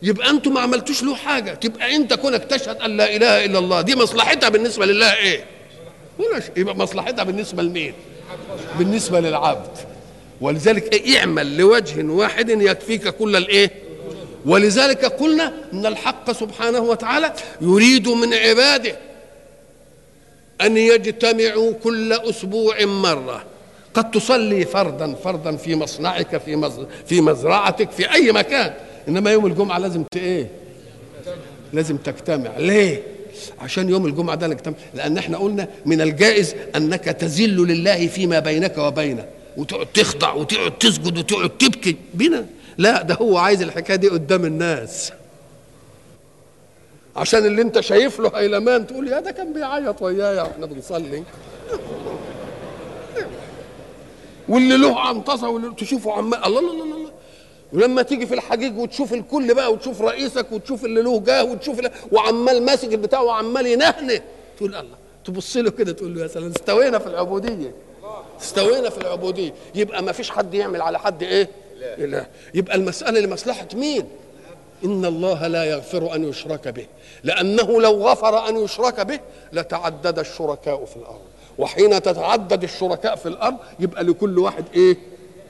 يبقى 0.01 0.29
أنتوا 0.29 0.51
ما 0.51 0.59
عملتوش 0.59 1.03
له 1.03 1.15
حاجة. 1.15 1.51
تبقى 1.53 1.95
انت 1.95 2.13
كونك 2.13 2.43
تشهد 2.43 2.81
ان 2.81 2.97
لا 2.97 3.15
اله 3.15 3.45
الا 3.45 3.59
الله 3.59 3.81
دي 3.81 3.95
مصلحتها 3.95 4.49
بالنسبة 4.49 4.85
لله 4.85 5.13
إيه؟ 5.15 5.45
يبقى 6.57 6.75
مصلحتها 6.75 7.23
بالنسبة 7.23 7.63
لمين؟ 7.63 7.93
بالنسبة 8.77 9.19
للعبد. 9.19 9.77
ولذلك 10.41 10.93
إيه 10.93 11.17
اعمل 11.19 11.57
لوجه 11.57 12.03
واحد 12.05 12.49
يكفيك 12.49 13.07
كل 13.07 13.35
الايه؟ 13.35 13.71
ولذلك 14.45 15.05
قلنا 15.05 15.53
إن 15.73 15.85
الحق 15.85 16.31
سبحانه 16.31 16.79
وتعالى 16.79 17.33
يريد 17.61 18.07
من 18.07 18.33
عباده 18.33 18.95
أن 20.61 20.77
يجتمعوا 20.77 21.73
كل 21.83 22.13
أسبوع 22.13 22.85
مرة. 22.85 23.43
قد 23.93 24.11
تصلي 24.11 24.65
فردا 24.65 25.15
فردا 25.15 25.57
في 25.57 25.75
مصنعك 25.75 26.37
في. 26.37 26.71
في 27.05 27.21
مزرعتك 27.21 27.91
في 27.91 28.11
أي 28.13 28.31
مكان. 28.31 28.73
إنما 29.07 29.31
يوم 29.31 29.45
الجمعة 29.45 29.77
لازم 29.77 30.03
ت 30.03 30.17
إيه؟ 30.17 30.47
لازم 31.73 31.97
تجتمع. 31.97 32.57
ليه؟ 32.57 33.03
عشان 33.59 33.89
يوم 33.89 34.05
الجمعة 34.05 34.35
ده 34.35 34.47
نجتمع. 34.47 34.75
لأن 34.93 35.17
إحنا 35.17 35.37
قلنا 35.37 35.67
من 35.85 36.01
الجائز 36.01 36.55
أنك 36.75 37.03
تذل 37.03 37.55
لله 37.67 38.07
فيما 38.07 38.39
بينك 38.39 38.77
وبينه. 38.77 39.25
وتقعد 39.57 39.85
تخضع 39.85 40.33
وتقعد 40.33 40.77
تسجد 40.77 41.17
وتقعد 41.17 41.49
تبكي. 41.49 41.95
بنا. 42.13 42.45
لا 42.77 43.01
ده 43.01 43.15
هو 43.15 43.37
عايز 43.37 43.61
الحكاية 43.61 43.95
دي 43.95 44.09
قدام 44.09 44.45
الناس. 44.45 45.11
عشان 47.15 47.45
اللي 47.45 47.61
أنت 47.61 47.79
شايف 47.79 48.19
له 48.19 48.31
هيلمان 48.35 48.87
تقول 48.87 49.07
يا 49.07 49.19
ده 49.19 49.31
كان 49.31 49.53
بيعيط 49.53 50.01
ويايا. 50.01 50.41
وإحنا 50.41 50.65
بنصلي. 50.65 51.23
واللي 54.49 54.77
له 54.77 54.99
عنطسة 54.99 55.49
واللي 55.49 55.75
تشوفه 55.75 56.13
عمال 56.13 56.45
الله 56.45 56.59
الله 56.59 56.83
الله. 56.83 56.98
ولما 57.73 58.01
تيجي 58.01 58.25
في 58.27 58.33
الحجيج 58.33 58.77
وتشوف 58.77 59.13
الكل 59.13 59.53
بقى 59.53 59.73
وتشوف 59.73 60.01
رئيسك 60.01 60.51
وتشوف 60.51 60.85
اللي 60.85 61.01
له 61.01 61.19
جاه 61.19 61.43
وتشوف 61.43 61.77
اللي 61.79 61.91
وعمال 62.11 62.63
ماسك 62.65 62.93
البتاع 62.93 63.21
وعمال 63.21 63.67
ينهنه 63.67 64.21
تقول 64.57 64.75
الله 64.75 64.95
تبص 65.25 65.57
له 65.57 65.71
كده 65.71 65.91
تقول 65.91 66.15
له 66.15 66.21
يا 66.21 66.27
سلام 66.27 66.49
استوينا 66.51 66.99
في 66.99 67.07
العبودية 67.07 67.71
استوينا 68.41 68.89
في 68.89 68.97
العبودية 68.97 69.53
يبقى 69.75 70.03
ما 70.03 70.11
فيش 70.11 70.29
حد 70.31 70.53
يعمل 70.53 70.81
على 70.81 70.99
حد 70.99 71.23
إيه؟ 71.23 71.49
اله 71.97 72.25
يبقى 72.53 72.75
المسألة 72.75 73.19
لمصلحة 73.19 73.67
مين؟ 73.73 74.05
إن 74.85 75.05
الله 75.05 75.47
لا 75.47 75.63
يغفر 75.63 76.15
أن 76.15 76.23
يشرك 76.29 76.67
به 76.67 76.85
لأنه 77.23 77.81
لو 77.81 77.91
غفر 78.07 78.49
أن 78.49 78.57
يشرك 78.57 78.99
به 78.99 79.19
لتعدد 79.53 80.19
الشركاء 80.19 80.85
في 80.85 80.95
الأرض 80.97 81.21
وحين 81.57 82.01
تتعدد 82.01 82.63
الشركاء 82.63 83.15
في 83.15 83.25
الأرض 83.25 83.55
يبقى 83.79 84.03
لكل 84.03 84.39
واحد 84.39 84.65
إيه؟ 84.75 84.97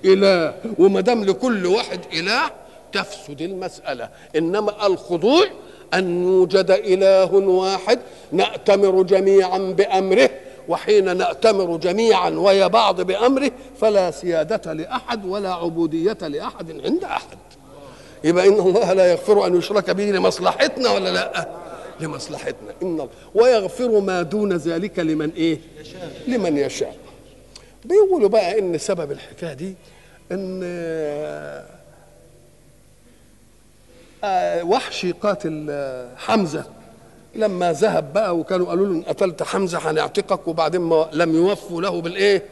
إله. 0.06 0.54
وما 0.80 1.02
دام 1.02 1.24
لكل 1.24 1.66
واحد 1.66 2.00
إله 2.14 2.52
تفسد 2.93 3.41
المسألة. 3.41 4.10
إنما 4.36 4.88
الخضوع 4.88 5.45
أن 5.93 6.24
يوجد 6.24 6.72
إله 6.72 7.34
واحد 7.34 8.00
نأتمر 8.32 9.04
جميعا 9.04 9.58
بأمره 9.58 10.30
وحين 10.68 11.18
نأتمر 11.18 11.78
جميعا 11.78 12.30
ويا 12.30 12.68
بعض 12.68 13.02
بأمره 13.02 13.52
فلا 13.82 14.12
سيادة 14.12 14.74
لأحد 14.74 15.26
ولا 15.26 15.54
عبودية 15.54 16.18
لأحد 16.22 16.82
عند 16.86 17.04
أحد. 17.04 17.38
يبقى 18.24 18.47
إن 18.47 18.54
الله 18.54 18.93
لا 18.93 19.12
يغفر 19.12 19.47
أن 19.47 19.58
يشرك 19.58 19.89
به 19.89 20.04
لمصلحتنا 20.04 20.91
ولا 20.91 21.10
لا؟ 21.10 21.47
لمصلحتنا. 22.00 22.72
إن 22.84 22.88
الله. 22.88 23.10
ويغفر 23.36 24.00
ما 24.00 24.22
دون 24.22 24.54
ذلك 24.54 25.00
لمن 25.00 25.32
إيه؟ 25.38 25.60
لمن 26.28 26.58
يشاء. 26.58 26.95
بيقولوا 27.86 28.30
بقى 28.30 28.60
إن 28.60 28.78
سبب 28.78 29.12
الحكاية 29.12 29.54
دي 29.54 29.76
إن 30.32 30.62
آه، 34.24 34.64
وحشي 34.64 35.12
قاتل 35.12 35.68
آه، 35.70 36.10
حمزة 36.18 36.64
لما 37.36 37.74
ذهب 37.74 38.14
بقى 38.14 38.38
وكانوا 38.38 38.66
قالوا 38.68 38.86
له 38.88 38.94
إن 38.94 39.02
قتلت 39.02 39.44
حمزة 39.44 39.78
هنعتقك 39.92 40.48
وبعدين 40.48 40.82
ما 40.82 41.10
لم 41.14 41.36
يوفوا 41.36 41.82
له 41.82 42.02
بالإيه؟ 42.02 42.44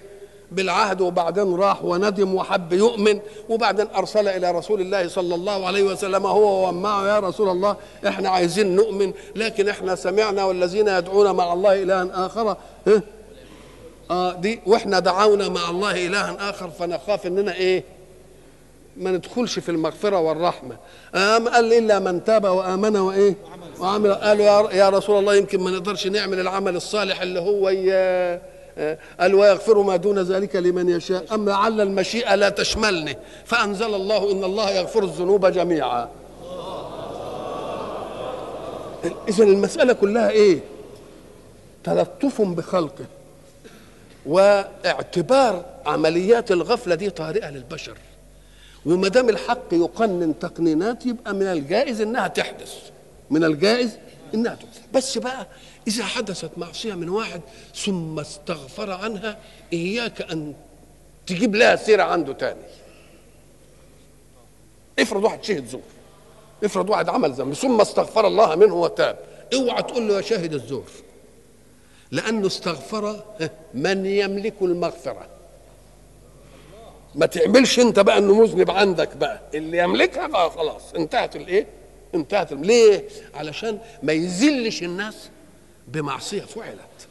بالعهد 0.51 1.01
وبعدين 1.01 1.55
راح 1.55 1.83
وندم 1.83 2.35
وحب 2.35 2.73
يؤمن 2.73 3.19
وبعدين 3.49 3.87
أرسل 3.95 4.27
إلى 4.27 4.51
رسول 4.51 4.81
الله 4.81 5.07
صلى 5.07 5.35
الله 5.35 5.67
عليه 5.67 5.83
وسلم 5.83 6.25
هو 6.25 6.67
ومعه 6.69 7.07
يا 7.07 7.19
رسول 7.19 7.49
الله 7.49 7.75
إحنا 8.07 8.29
عايزين 8.29 8.75
نؤمن 8.75 9.13
لكن 9.35 9.69
إحنا 9.69 9.95
سمعنا 9.95 10.43
والذين 10.43 10.87
يدعون 10.87 11.31
مع 11.35 11.53
الله 11.53 11.83
إلها 11.83 12.25
آخر 12.25 12.57
ها؟ 12.87 13.01
آه 14.11 14.33
دي 14.33 14.59
وإحنا 14.65 14.99
دعونا 14.99 15.49
مع 15.49 15.69
الله 15.69 16.07
إلها 16.07 16.49
آخر 16.49 16.69
فنخاف 16.69 17.25
إننا 17.27 17.53
إيه؟ 17.53 17.83
ما 18.97 19.11
ندخلش 19.11 19.59
في 19.59 19.69
المغفرة 19.69 20.19
والرحمة. 20.19 20.77
أم 21.15 21.47
قال 21.47 21.73
إلا 21.73 21.99
من 21.99 22.23
تاب 22.23 22.43
وآمن 22.45 22.97
وإيه؟ 22.97 23.35
وعمل. 23.79 24.13
قالوا 24.13 24.71
يا- 24.71 24.89
رسول 24.89 25.19
الله 25.19 25.35
يمكن 25.35 25.59
ما 25.59 25.71
نقدرش 25.71 26.07
نعمل 26.07 26.39
العمل 26.39 26.75
الصالح 26.75 27.21
اللي 27.21 27.39
هو 27.39 27.69
ي- 27.69 28.39
قال 29.19 29.35
ويغفر 29.35 29.81
ما 29.81 29.95
دون 29.95 30.19
ذلك 30.19 30.55
لمن 30.55 30.89
يشاء. 30.89 31.25
أما 31.33 31.51
لعل 31.51 31.81
المشيئة 31.81 32.35
لا 32.35 32.49
تشملني. 32.49 33.17
فأنزل 33.45 33.95
الله 33.95 34.31
إن 34.31 34.43
الله 34.43 34.69
يغفر 34.69 35.03
الذنوب 35.03 35.45
جميعا. 35.45 36.09
إذا 39.27 39.43
المسألة 39.43 39.93
كلها 39.93 40.29
إيه؟ 40.29 40.59
تلطف 41.83 42.41
بخلقه. 42.41 43.05
واعتبار 44.27 45.65
عمليات 45.85 46.51
الغفلة 46.51 46.95
دي 46.95 47.09
طارئة 47.09 47.49
للبشر. 47.49 47.97
وما 48.85 49.07
دام 49.07 49.29
الحق 49.29 49.73
يقنن 49.73 50.39
تقنينات 50.39 51.05
يبقى 51.05 51.33
من 51.33 51.45
الجائز 51.45 52.01
إنها 52.01 52.27
تحدث. 52.27 52.73
من 53.29 53.43
الجائز 53.43 53.97
إنها 54.33 54.55
تحدث. 54.55 54.81
بس 54.93 55.17
بقى 55.17 55.47
إذا 55.87 56.03
حدثت 56.03 56.51
معصية 56.57 56.93
من 56.93 57.09
واحد 57.09 57.41
ثم 57.75 58.19
استغفر 58.19 58.91
عنها 58.91 59.37
إياك 59.73 60.31
أن 60.31 60.53
تجيب 61.27 61.55
لها 61.55 61.75
سيرة 61.75 62.03
عنده 62.03 62.33
تاني. 62.33 62.61
افرض 64.99 65.23
واحد 65.23 65.43
شهد 65.43 65.67
زور. 65.67 65.81
افرض 66.63 66.89
واحد 66.89 67.09
عمل 67.09 67.31
ذنب 67.31 67.53
ثم 67.53 67.81
استغفر 67.81 68.27
الله 68.27 68.55
منه 68.55 68.75
وتاب. 68.75 69.19
اوعى 69.53 69.83
تقول 69.83 70.07
له 70.07 70.15
يا 70.15 70.21
شاهد 70.21 70.53
الزور. 70.53 70.85
لأنه 72.11 72.47
استغفر 72.47 73.23
من 73.73 74.05
يملك 74.05 74.53
المغفرة. 74.61 75.27
ما 77.15 77.25
تعملش 77.25 77.79
انت 77.79 77.99
بقى 77.99 78.17
انه 78.17 78.41
مذنب 78.41 78.71
عندك 78.71 79.17
بقى. 79.17 79.41
اللي 79.53 79.77
يملكها 79.77 80.27
بقى 80.27 80.51
خلاص 80.51 80.93
انتهت 80.93 81.35
الايه؟ 81.35 81.67
انتهت 82.15 82.53
ليه؟ 82.53 83.03
علشان 83.33 83.79
ما 84.03 84.13
يذلش 84.13 84.83
الناس 84.83 85.29
بمعصية 85.87 86.41
فعلت. 86.41 87.07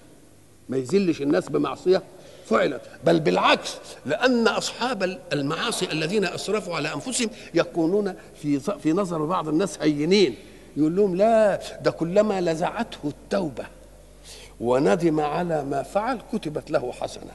ما 0.68 0.76
يذلش 0.76 1.22
الناس 1.22 1.49
بمعصية 1.49 2.03
فعلت. 2.47 2.80
بل 3.05 3.20
بالعكس 3.20 3.74
لأن 4.07 4.49
أصحاب 4.49 5.18
المعاصي 5.32 5.92
الذين 5.92 6.24
أسرفوا 6.24 6.76
على 6.76 6.94
أنفسهم 6.94 7.30
يكونون 7.55 8.14
في 8.42 8.61
في 8.61 8.92
نظر 8.92 9.24
بعض 9.24 9.49
الناس 9.49 9.78
هينين. 9.80 10.34
يقول 10.76 10.97
لهم 10.97 11.16
لا 11.16 11.61
ده 11.82 11.90
كلما 11.90 12.40
لزعته 12.40 12.99
التوبة. 13.05 13.66
وندم 14.61 15.20
على 15.20 15.64
ما 15.64 15.82
فعل 15.82 16.18
كتبت 16.32 16.70
له 16.70 16.92
حسنة. 16.92 17.30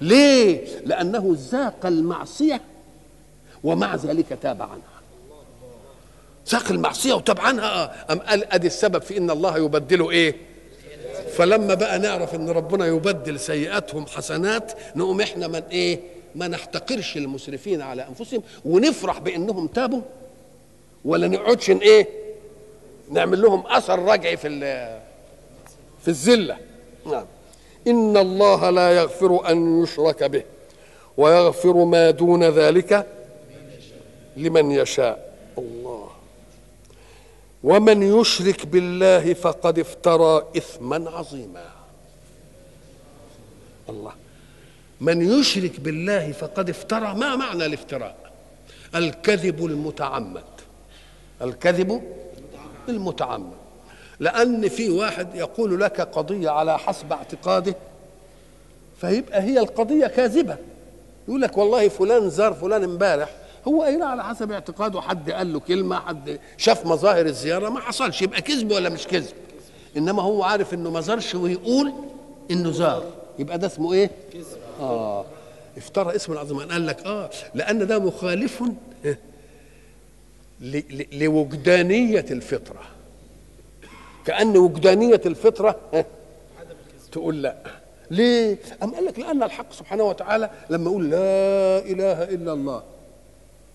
ليه؟ 0.00 0.64
لأنه 0.86 1.36
ذاق 1.38 1.86
المعصية 1.86 2.60
ومع 3.64 3.96
ذلك 3.96 4.38
تاب 4.42 4.62
عنها. 4.62 4.94
ذاق 6.48 6.70
المعصية 6.70 7.14
وتاب 7.14 7.40
عنها. 7.40 8.12
أم 8.12 8.18
قال 8.18 8.52
أدي 8.52 8.66
السبب 8.66 9.02
في 9.02 9.18
إن 9.18 9.30
الله 9.30 9.58
يبدله 9.58 10.10
إيه؟ 10.10 10.36
فلما 11.36 11.74
بقى 11.74 11.98
نعرف 11.98 12.34
إن 12.34 12.50
ربنا 12.50 12.86
يبدل 12.86 13.40
سيئاتهم 13.40 14.06
حسنات 14.06 14.72
نقوم 14.96 15.20
إحنا 15.20 15.48
من 15.48 15.62
إيه؟ 15.70 16.00
ما 16.34 16.48
نحتقرش 16.48 17.16
المسرفين 17.16 17.82
على 17.82 18.08
أنفسهم 18.08 18.42
ونفرح 18.64 19.18
بإنهم 19.18 19.66
تابوا. 19.66 20.02
ولا 21.04 21.28
نقعدش 21.28 21.70
إيه؟ 21.70 22.08
نعمل 23.10 23.42
لهم 23.42 23.66
أثر 23.66 23.98
رجعي 23.98 24.36
في 24.36 24.48
في 26.04 26.08
الذلة. 26.08 26.56
نعم. 27.06 27.26
إن 27.86 28.16
الله 28.16 28.70
لا 28.70 28.90
يغفر 28.90 29.50
أن 29.50 29.82
يشرك 29.82 30.24
به 30.24 30.42
ويغفر 31.16 31.84
ما 31.84 32.10
دون 32.10 32.44
ذلك 32.44 33.06
لمن 34.36 34.70
يشاء. 34.70 35.34
الله. 35.58 36.08
ومن 37.64 38.20
يشرك 38.20 38.66
بالله 38.66 39.34
فقد 39.34 39.78
افترى 39.78 40.44
إثما 40.56 41.10
عظيما. 41.10 41.64
الله. 43.88 44.12
من 45.00 45.40
يشرك 45.40 45.80
بالله 45.80 46.32
فقد 46.32 46.70
افترى 46.70 47.14
ما 47.14 47.36
معنى 47.36 47.66
الافتراء؟ 47.66 48.32
الكذب 48.94 49.64
المتعمد. 49.64 50.44
الكذب 51.42 52.02
المتعمد. 52.88 53.63
لأن 54.24 54.68
في 54.68 54.90
واحد 54.90 55.34
يقول 55.34 55.80
لك 55.80 56.00
قضية 56.00 56.50
على 56.50 56.78
حسب 56.78 57.12
اعتقاده 57.12 57.74
فيبقى 59.00 59.42
هي 59.42 59.58
القضية 59.58 60.06
كاذبة. 60.06 60.56
يقول 61.28 61.40
لك 61.42 61.56
والله 61.58 61.88
فلان 61.88 62.30
زار 62.30 62.54
فلان 62.54 62.84
امبارح 62.84 63.30
هو 63.68 63.82
قايلها 63.82 64.06
على 64.06 64.24
حسب 64.24 64.52
اعتقاده. 64.52 65.00
حد 65.00 65.30
قال 65.30 65.52
له 65.52 65.60
كلمة 65.60 66.00
حد 66.00 66.38
شاف 66.56 66.86
مظاهر 66.86 67.26
الزيارة 67.26 67.68
ما 67.68 67.80
حصلش 67.80 68.22
يبقى 68.22 68.42
كذب 68.42 68.70
ولا 68.72 68.88
مش 68.88 69.06
كذب. 69.06 69.32
إنما 69.96 70.22
هو 70.22 70.42
عارف 70.42 70.74
إنه 70.74 70.90
ما 70.90 71.00
زارش 71.00 71.34
ويقول 71.34 71.92
إنه 72.50 72.70
زار. 72.70 73.04
يبقى 73.38 73.58
ده 73.58 73.66
اسمه 73.66 73.92
إيه؟ 73.92 74.10
آه. 74.80 75.24
افترى 75.76 76.16
اسم 76.16 76.32
العظيم 76.32 76.60
قال 76.60 76.86
لك 76.86 77.06
آه 77.06 77.30
لأن 77.54 77.86
ده 77.86 77.98
مخالف 77.98 78.62
لوجدانية 81.12 82.26
الفطرة. 82.30 82.80
كأن 84.26 84.56
وجدانية 84.56 85.20
الفطرة. 85.26 85.80
تقول 87.12 87.42
لا. 87.42 87.56
ليه؟ 88.10 88.58
أم 88.82 88.94
قال 88.94 89.04
لك 89.04 89.18
لأن 89.18 89.42
الحق 89.42 89.72
سبحانه 89.72 90.04
وتعالى 90.04 90.50
لما 90.70 90.90
يقول 90.90 91.10
لا 91.10 91.78
إله 91.78 92.22
إلا 92.24 92.52
الله 92.52 92.82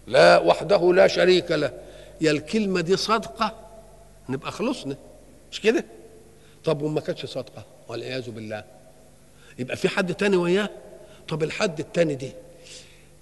لا 0.07 0.37
وحده 0.39 0.93
لا 0.93 1.07
شريك 1.07 1.51
له. 1.51 1.73
يا 2.21 2.31
الكلمة 2.31 2.81
دي 2.81 2.97
صادقة؟ 2.97 3.55
نبقى 4.29 4.51
خلصنا. 4.51 4.95
مش 5.51 5.61
كده؟ 5.61 5.85
طب 6.63 6.81
وما 6.81 7.01
كانتش 7.01 7.25
صادقة؟ 7.25 7.63
والعياذ 7.87 8.29
بالله. 8.31 8.63
يبقى 9.59 9.75
في 9.75 9.89
حد 9.89 10.13
تاني 10.13 10.37
وياه؟ 10.37 10.69
طب 11.27 11.43
الحد 11.43 11.79
التاني 11.79 12.15
دي 12.15 12.31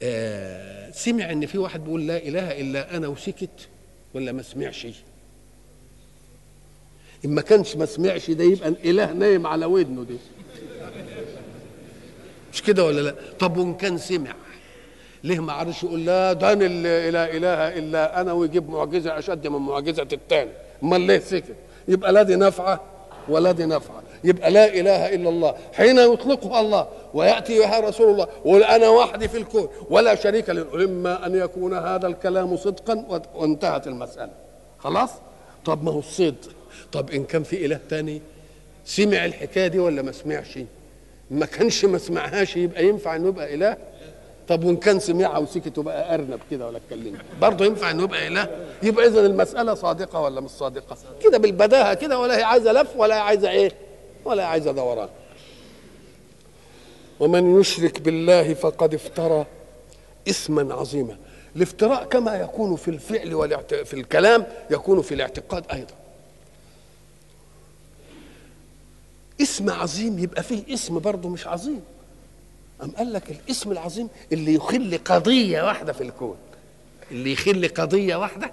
آه 0.01 0.91
سمع 0.91 1.31
إن 1.31 1.45
في 1.45 1.57
واحد 1.57 1.83
بيقول 1.83 2.07
لا 2.07 2.17
إله 2.17 2.61
إلا 2.61 2.97
أنا 2.97 3.07
وسكت 3.07 3.67
ولا 4.13 4.31
ما 4.31 4.41
سمعش؟ 4.41 4.87
إن 7.27 7.33
ما 7.35 7.41
كانش 7.41 7.75
ما 7.75 7.85
سمعش 7.85 8.31
ده 8.31 8.43
يبقى 8.43 8.67
الإله 8.69 9.11
نايم 9.13 9.47
على 9.47 9.65
ودنه 9.65 10.03
دي 10.03 10.17
مش 12.53 12.61
كده 12.63 12.85
ولا 12.85 13.01
لا؟ 13.01 13.15
طب 13.39 13.57
وإن 13.57 13.73
كان 13.73 13.97
سمع 13.97 14.33
ليه 15.23 15.39
ما 15.39 15.53
عرفش 15.53 15.83
يقول 15.83 16.05
لا 16.05 16.33
ده 16.33 16.53
اللي 16.53 17.11
لا 17.11 17.37
إله 17.37 17.77
إلا 17.79 18.21
أنا 18.21 18.33
ويجيب 18.33 18.69
معجزة 18.69 19.17
أشد 19.19 19.47
من 19.47 19.59
معجزة 19.59 20.07
الثاني 20.13 20.51
أمال 20.83 21.01
ليه 21.01 21.19
سكت؟ 21.19 21.55
يبقى 21.87 22.13
لا 22.13 22.23
دي 22.23 22.35
نافعه 22.35 22.81
ولا 23.29 23.51
دي 23.51 23.65
نافعه 23.65 24.03
يبقى 24.23 24.51
لا 24.51 24.65
إله 24.79 25.15
إلا 25.15 25.29
الله 25.29 25.55
حين 25.73 25.97
يطلقها 25.99 26.61
الله 26.61 26.87
ويأتي 27.13 27.59
بها 27.59 27.79
رسول 27.79 28.11
الله 28.11 28.27
ويقول 28.45 28.63
أنا 28.63 28.89
وحدي 28.89 29.27
في 29.27 29.37
الكون 29.37 29.67
ولا 29.89 30.15
شريك 30.15 30.49
له. 30.49 30.83
إما 30.85 31.25
أن 31.25 31.35
يكون 31.35 31.73
هذا 31.73 32.07
الكلام 32.07 32.57
صدقا 32.57 33.21
وانتهت 33.35 33.87
المسألة. 33.87 34.31
خلاص؟ 34.79 35.09
طب 35.65 35.83
ما 35.83 35.91
هو 35.91 35.99
الصدق. 35.99 36.49
طب 36.91 37.09
إن 37.11 37.23
كان 37.23 37.43
في 37.43 37.65
إله 37.65 37.79
تاني 37.89 38.21
سمع 38.85 39.25
الحكاية 39.25 39.67
دي 39.67 39.79
ولا 39.79 40.01
ما 40.01 40.11
سمعش؟ 40.11 40.59
ما 41.31 41.45
كانش 41.45 41.85
ما 41.85 41.97
سمعهاش 41.97 42.57
يبقى 42.57 42.85
ينفع 42.85 43.15
إنه 43.15 43.27
يبقى 43.27 43.53
إله؟ 43.53 43.77
طب 44.47 44.63
وإن 44.63 44.77
كان 44.77 44.99
سمعها 44.99 45.37
وسكت 45.37 45.77
وبقى 45.77 46.13
أرنب 46.13 46.39
كده 46.51 46.67
ولا 46.67 46.77
اتكلم. 46.77 47.17
برضه 47.41 47.65
ينفع 47.65 47.91
إنه 47.91 48.03
يبقى 48.03 48.27
إله؟ 48.27 48.65
يبقى 48.83 49.07
اذا 49.07 49.25
المسألة 49.25 49.73
صادقة 49.73 50.21
ولا 50.21 50.41
مش 50.41 50.49
صادقة؟ 50.49 50.97
كده 51.23 51.37
بالبداهة 51.37 51.93
كده 51.93 52.19
ولا 52.19 52.37
هي 52.37 52.43
عايزة 52.43 52.71
لف 52.71 52.95
ولا 52.95 53.15
هي 53.15 53.19
عايزة 53.19 53.49
إيه؟ 53.49 53.71
ولا 54.25 54.43
هي 54.43 54.47
عايزة 54.47 54.71
دوران. 54.71 55.09
ومن 57.19 57.59
يشرك 57.59 58.01
بالله 58.01 58.53
فقد 58.53 58.93
افترى 58.93 59.45
اثما 60.29 60.73
عظيما. 60.73 61.17
الافتراء 61.55 62.03
كما 62.05 62.35
يكون 62.35 62.75
في 62.75 62.87
الفعل 62.87 63.33
والاعت... 63.33 63.73
في 63.73 63.93
الكلام 63.93 64.45
يكون 64.71 65.01
في 65.01 65.13
الاعتقاد 65.13 65.63
أيضا. 65.73 65.93
اسم 69.41 69.69
عظيم 69.69 70.19
يبقى 70.19 70.43
فيه 70.43 70.73
اسم 70.73 70.99
برضه 70.99 71.29
مش 71.29 71.47
عظيم. 71.47 71.81
أم 72.83 72.91
قال 72.91 73.13
لك 73.13 73.31
الاسم 73.31 73.71
العظيم 73.71 74.07
اللي 74.31 74.53
يخل 74.53 74.99
قضية 75.05 75.61
واحدة 75.61 75.93
في 75.93 76.01
الكون. 76.01 76.35
اللي 77.11 77.31
يخل 77.31 77.67
قضية 77.67 78.15
واحدة 78.15 78.51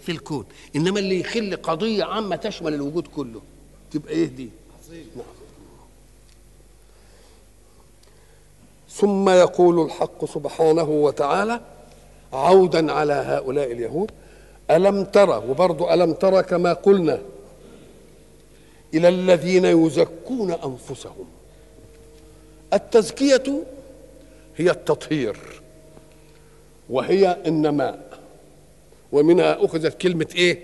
في 0.00 0.12
الكون. 0.12 0.44
إنما 0.76 0.98
اللي 1.00 1.20
يخل 1.20 1.56
قضية 1.56 2.04
عامة 2.04 2.36
تشمل 2.36 2.74
الوجود 2.74 3.06
كله. 3.06 3.40
تبقى 3.90 4.12
إيه 4.12 4.26
دي؟ 4.26 4.48
نعم. 5.16 5.24
ثم 8.90 9.28
يقول 9.28 9.80
الحق 9.86 10.24
سبحانه 10.24 10.82
وتعالى 10.90 11.60
عودا 12.32 12.92
على 12.92 13.12
هؤلاء 13.12 13.72
اليهود 13.72 14.10
ألم 14.70 15.04
ترى 15.04 15.42
وبرضو 15.48 15.90
ألم 15.92 16.12
ترى 16.12 16.42
كما 16.42 16.72
قلنا 16.72 17.18
إلى 18.94 19.08
الذين 19.08 19.64
يزكون 19.64 20.50
أنفسهم. 20.50 21.26
التزكية 22.74 23.64
هي 24.56 24.70
التطهير 24.70 25.36
وهي 26.90 27.36
النماء 27.46 28.18
ومنها 29.12 29.64
أخذت 29.64 30.00
كلمة 30.00 30.28
إيه؟ 30.34 30.58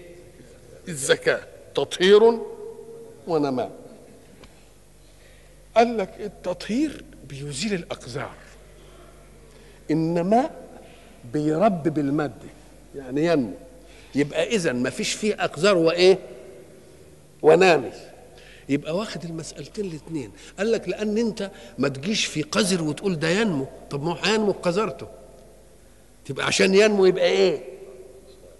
الزكاة. 0.88 1.40
تطهير 1.74 2.38
ونماء. 3.26 3.70
قال 5.76 5.98
لك 5.98 6.14
التطهير 6.20 7.04
بيزيل 7.28 7.74
الأقذار. 7.74 8.34
النماء 9.90 10.62
بيربي 11.32 11.90
بالمادة. 11.90 12.48
يعني 12.96 13.26
ينمو. 13.26 13.52
يبقى 14.14 14.46
إذا 14.46 14.72
ما 14.72 14.90
فيش 14.90 15.12
فيه 15.12 15.44
أقذار 15.44 15.76
وإيه؟ 15.76 16.18
ونامي. 17.42 17.90
يبقى 18.68 18.96
واخد 18.96 19.24
المسألتين 19.24 19.84
الاثنين 19.84 20.30
قال 20.58 20.72
لك 20.72 20.88
لأن 20.88 21.18
أنت 21.18 21.50
ما 21.78 21.88
تجيش 21.88 22.24
في 22.26 22.42
قذر 22.42 22.82
وتقول 22.82 23.18
ده 23.18 23.28
ينمو. 23.28 23.66
طب 23.90 24.02
ما 24.02 24.12
هو 24.12 24.16
هينمو 24.22 24.52
بقذرته 24.52 25.06
تبقى 26.24 26.46
عشان 26.46 26.74
ينمو 26.74 27.06
يبقى 27.06 27.24
إيه؟ 27.24 27.60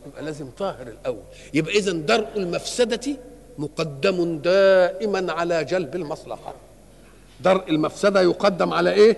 يبقى 0.06 0.22
لازم 0.22 0.50
طاهر 0.50 0.86
الأول. 0.88 1.22
يبقى 1.54 1.74
إذا 1.78 1.92
درء 1.92 2.28
المفسدة 2.36 3.16
مقدم 3.58 4.38
دائما 4.38 5.32
على 5.32 5.64
جلب 5.64 5.96
المصلحة. 5.96 6.54
درء 7.40 7.70
المفسدة 7.70 8.22
يقدم 8.22 8.72
على 8.72 8.92
إيه؟ 8.92 9.16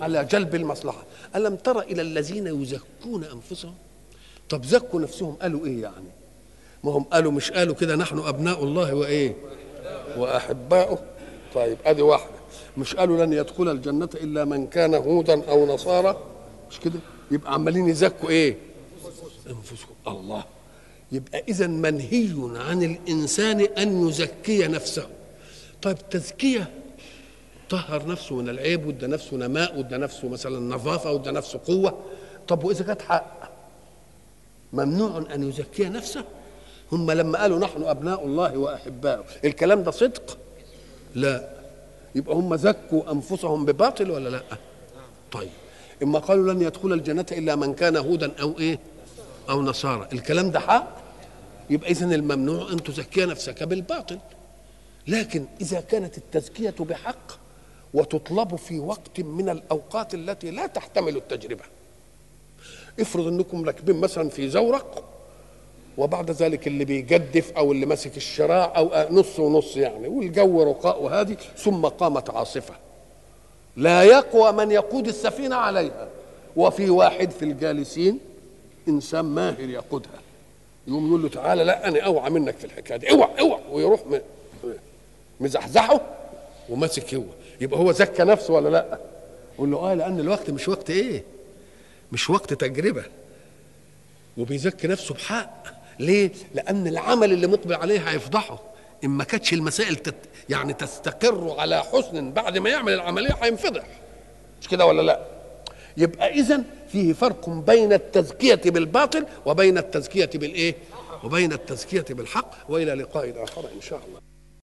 على 0.00 0.24
جلب 0.24 0.54
المصلحة. 0.54 1.04
ألم 1.36 1.56
تر 1.56 1.80
إلى 1.80 2.02
الذين 2.02 2.46
يزكون 2.62 3.24
أنفسهم؟ 3.24 3.74
طب 4.48 4.64
زكوا 4.64 5.00
نفسهم. 5.00 5.34
قالوا 5.42 5.66
إيه 5.66 5.82
يعني؟ 5.82 6.08
ما 6.84 6.92
هم 6.92 7.02
قالوا 7.02 7.32
مش 7.32 7.50
قالوا 7.50 7.74
كده 7.74 7.96
نحن 7.96 8.18
أبناء 8.18 8.64
الله 8.64 8.94
وإيه؟ 8.94 9.36
وأحباؤه. 10.16 10.98
طيب 11.54 11.78
أدي 11.86 12.02
واحدة. 12.02 12.38
مش 12.76 12.94
قالوا 12.94 13.24
لن 13.26 13.32
يدخل 13.32 13.68
الجنة 13.68 14.08
إلا 14.14 14.44
من 14.44 14.66
كان 14.66 14.94
هودا 14.94 15.50
أو 15.50 15.66
نصارى؟ 15.74 16.16
مش 16.70 16.80
كده؟ 16.80 17.00
يبقى 17.30 17.54
عمالين 17.54 17.88
يزكوا 17.88 18.28
إيه؟ 18.28 18.56
أنفسهم 19.46 19.94
الله. 20.08 20.44
يبقى 21.12 21.44
إذا 21.48 21.66
منهي 21.66 22.28
عن 22.68 22.82
الإنسان 22.82 23.60
أن 23.60 24.08
يزكي 24.08 24.66
نفسه. 24.66 25.08
طيب 25.82 26.08
تزكية. 26.10 26.70
طهر 27.70 28.06
نفسه 28.06 28.34
من 28.34 28.48
العيب 28.48 28.86
وادى 28.86 29.06
نفسه 29.06 29.36
نماء 29.36 29.76
وادى 29.76 29.96
نفسه 29.96 30.28
مثلا 30.28 30.74
نظافة 30.74 31.12
وادى 31.12 31.30
نفسه 31.30 31.60
قوة. 31.66 31.98
طب 32.48 32.64
وإذا 32.64 32.84
كانت 32.84 33.02
حق. 33.02 33.50
ممنوع 34.72 35.24
أن 35.34 35.48
يزكي 35.48 35.84
نفسه؟ 35.84 36.24
هم 36.92 37.10
لما 37.10 37.38
قالوا 37.38 37.58
نحن 37.58 37.82
أبناء 37.82 38.26
الله 38.26 38.56
وأحباؤه 38.58 39.24
الكلام 39.44 39.82
ده 39.82 39.90
صدق؟ 39.90 40.38
لا. 41.14 41.48
يبقى 42.14 42.34
هم 42.34 42.56
زكوا 42.56 43.12
أنفسهم 43.12 43.64
بباطل 43.64 44.10
ولا 44.10 44.28
لا؟ 44.28 44.42
طيب. 45.32 45.48
إما 46.02 46.18
قالوا 46.18 46.52
لن 46.52 46.62
يدخل 46.62 46.92
الجنة 46.92 47.26
إلا 47.32 47.56
من 47.56 47.74
كان 47.74 47.96
هودا 47.96 48.32
أو 48.40 48.58
إيه؟ 48.58 48.78
أو 49.50 49.62
نصارى. 49.62 50.08
الكلام 50.12 50.50
ده 50.50 50.60
حق؟ 50.60 50.98
يبقى 51.70 51.90
إذن 51.90 52.12
الممنوع 52.12 52.72
أن 52.72 52.82
تزكي 52.82 53.24
نفسك 53.24 53.62
بالباطل. 53.62 54.18
لكن 55.08 55.44
إذا 55.60 55.80
كانت 55.80 56.18
التزكية 56.18 56.74
بحق 56.80 57.32
وتطلب 57.94 58.56
في 58.56 58.78
وقت 58.78 59.20
من 59.20 59.48
الأوقات 59.48 60.14
التي 60.14 60.50
لا 60.50 60.66
تحتمل 60.66 61.16
التجربة. 61.16 61.64
افرض 63.00 63.26
أنكم 63.26 63.64
راكبين 63.64 63.96
مثلا 63.96 64.28
في 64.28 64.48
زورق 64.48 65.04
وبعد 65.98 66.30
ذلك 66.30 66.66
اللي 66.66 66.84
بيجدف 66.84 67.52
أو 67.52 67.72
اللي 67.72 67.86
ماسك 67.86 68.16
الشراع 68.16 68.72
أو 68.76 68.90
نص 69.10 69.38
ونص 69.38 69.76
يعني 69.76 70.08
والجو 70.08 70.62
رقاء 70.62 71.02
وهادي 71.02 71.36
ثم 71.56 71.86
قامت 71.86 72.30
عاصفة. 72.30 72.74
لا 73.76 74.02
يقوى 74.02 74.52
من 74.52 74.70
يقود 74.70 75.08
السفينة 75.08 75.56
عليها. 75.56 76.08
وفي 76.56 76.90
واحد 76.90 77.30
في 77.30 77.44
الجالسين 77.44 78.18
إنسان 78.88 79.24
ماهر 79.24 79.60
يقودها. 79.70 80.20
يقوم 80.86 81.08
يقول 81.08 81.22
له 81.22 81.28
تعالى 81.28 81.64
لا 81.64 81.88
أنا 81.88 82.00
أوعى 82.00 82.30
منك 82.30 82.56
في 82.56 82.64
الحكاية 82.64 82.96
دي. 82.96 83.10
أوعى 83.10 83.40
أوعى. 83.40 83.60
ويروح 83.70 84.00
مزحزحه 85.40 86.00
وماسك 86.68 87.14
هو. 87.14 87.22
يبقى 87.60 87.80
هو 87.80 87.92
زكى 87.92 88.24
نفسه 88.24 88.54
ولا 88.54 88.68
لأ؟ 88.68 88.98
يقول 89.54 89.70
له 89.70 89.78
آه 89.78 89.94
لأن 89.94 90.20
الوقت 90.20 90.50
مش 90.50 90.68
وقت 90.68 90.90
إيه؟ 90.90 91.22
مش 92.12 92.30
وقت 92.30 92.54
تجربة. 92.54 93.04
وبيزكي 94.36 94.88
نفسه 94.88 95.14
بحق. 95.14 95.77
ليه؟ 96.00 96.30
لأن 96.54 96.86
العمل 96.86 97.32
اللي 97.32 97.46
مقبل 97.46 97.74
عليه 97.74 97.98
هيفضحه 98.00 98.58
إن 99.04 99.10
ما 99.10 99.24
كانتش 99.24 99.52
المسائل 99.52 99.96
تت 99.96 100.14
يعني 100.48 100.72
تستقر 100.72 101.54
على 101.58 101.82
حسن 101.82 102.32
بعد 102.32 102.58
ما 102.58 102.70
يعمل 102.70 102.92
العملية 102.92 103.36
هينفضح 103.42 103.84
مش 104.60 104.68
كده 104.68 104.86
ولا 104.86 105.02
لأ؟ 105.02 105.20
يبقى 105.96 106.28
إذا 106.34 106.62
فيه 106.92 107.12
فرق 107.12 107.48
بين 107.50 107.92
التزكية 107.92 108.60
بالباطل 108.70 109.26
وبين 109.46 109.78
التزكية 109.78 110.30
بالإيه؟ 110.34 110.74
وبين 111.24 111.52
التزكية 111.52 112.04
بالحق 112.10 112.50
وإلى 112.68 112.94
لقاء 112.94 113.44
آخر 113.44 113.60
إن 113.76 113.80
شاء 113.80 114.00
الله 114.08 114.20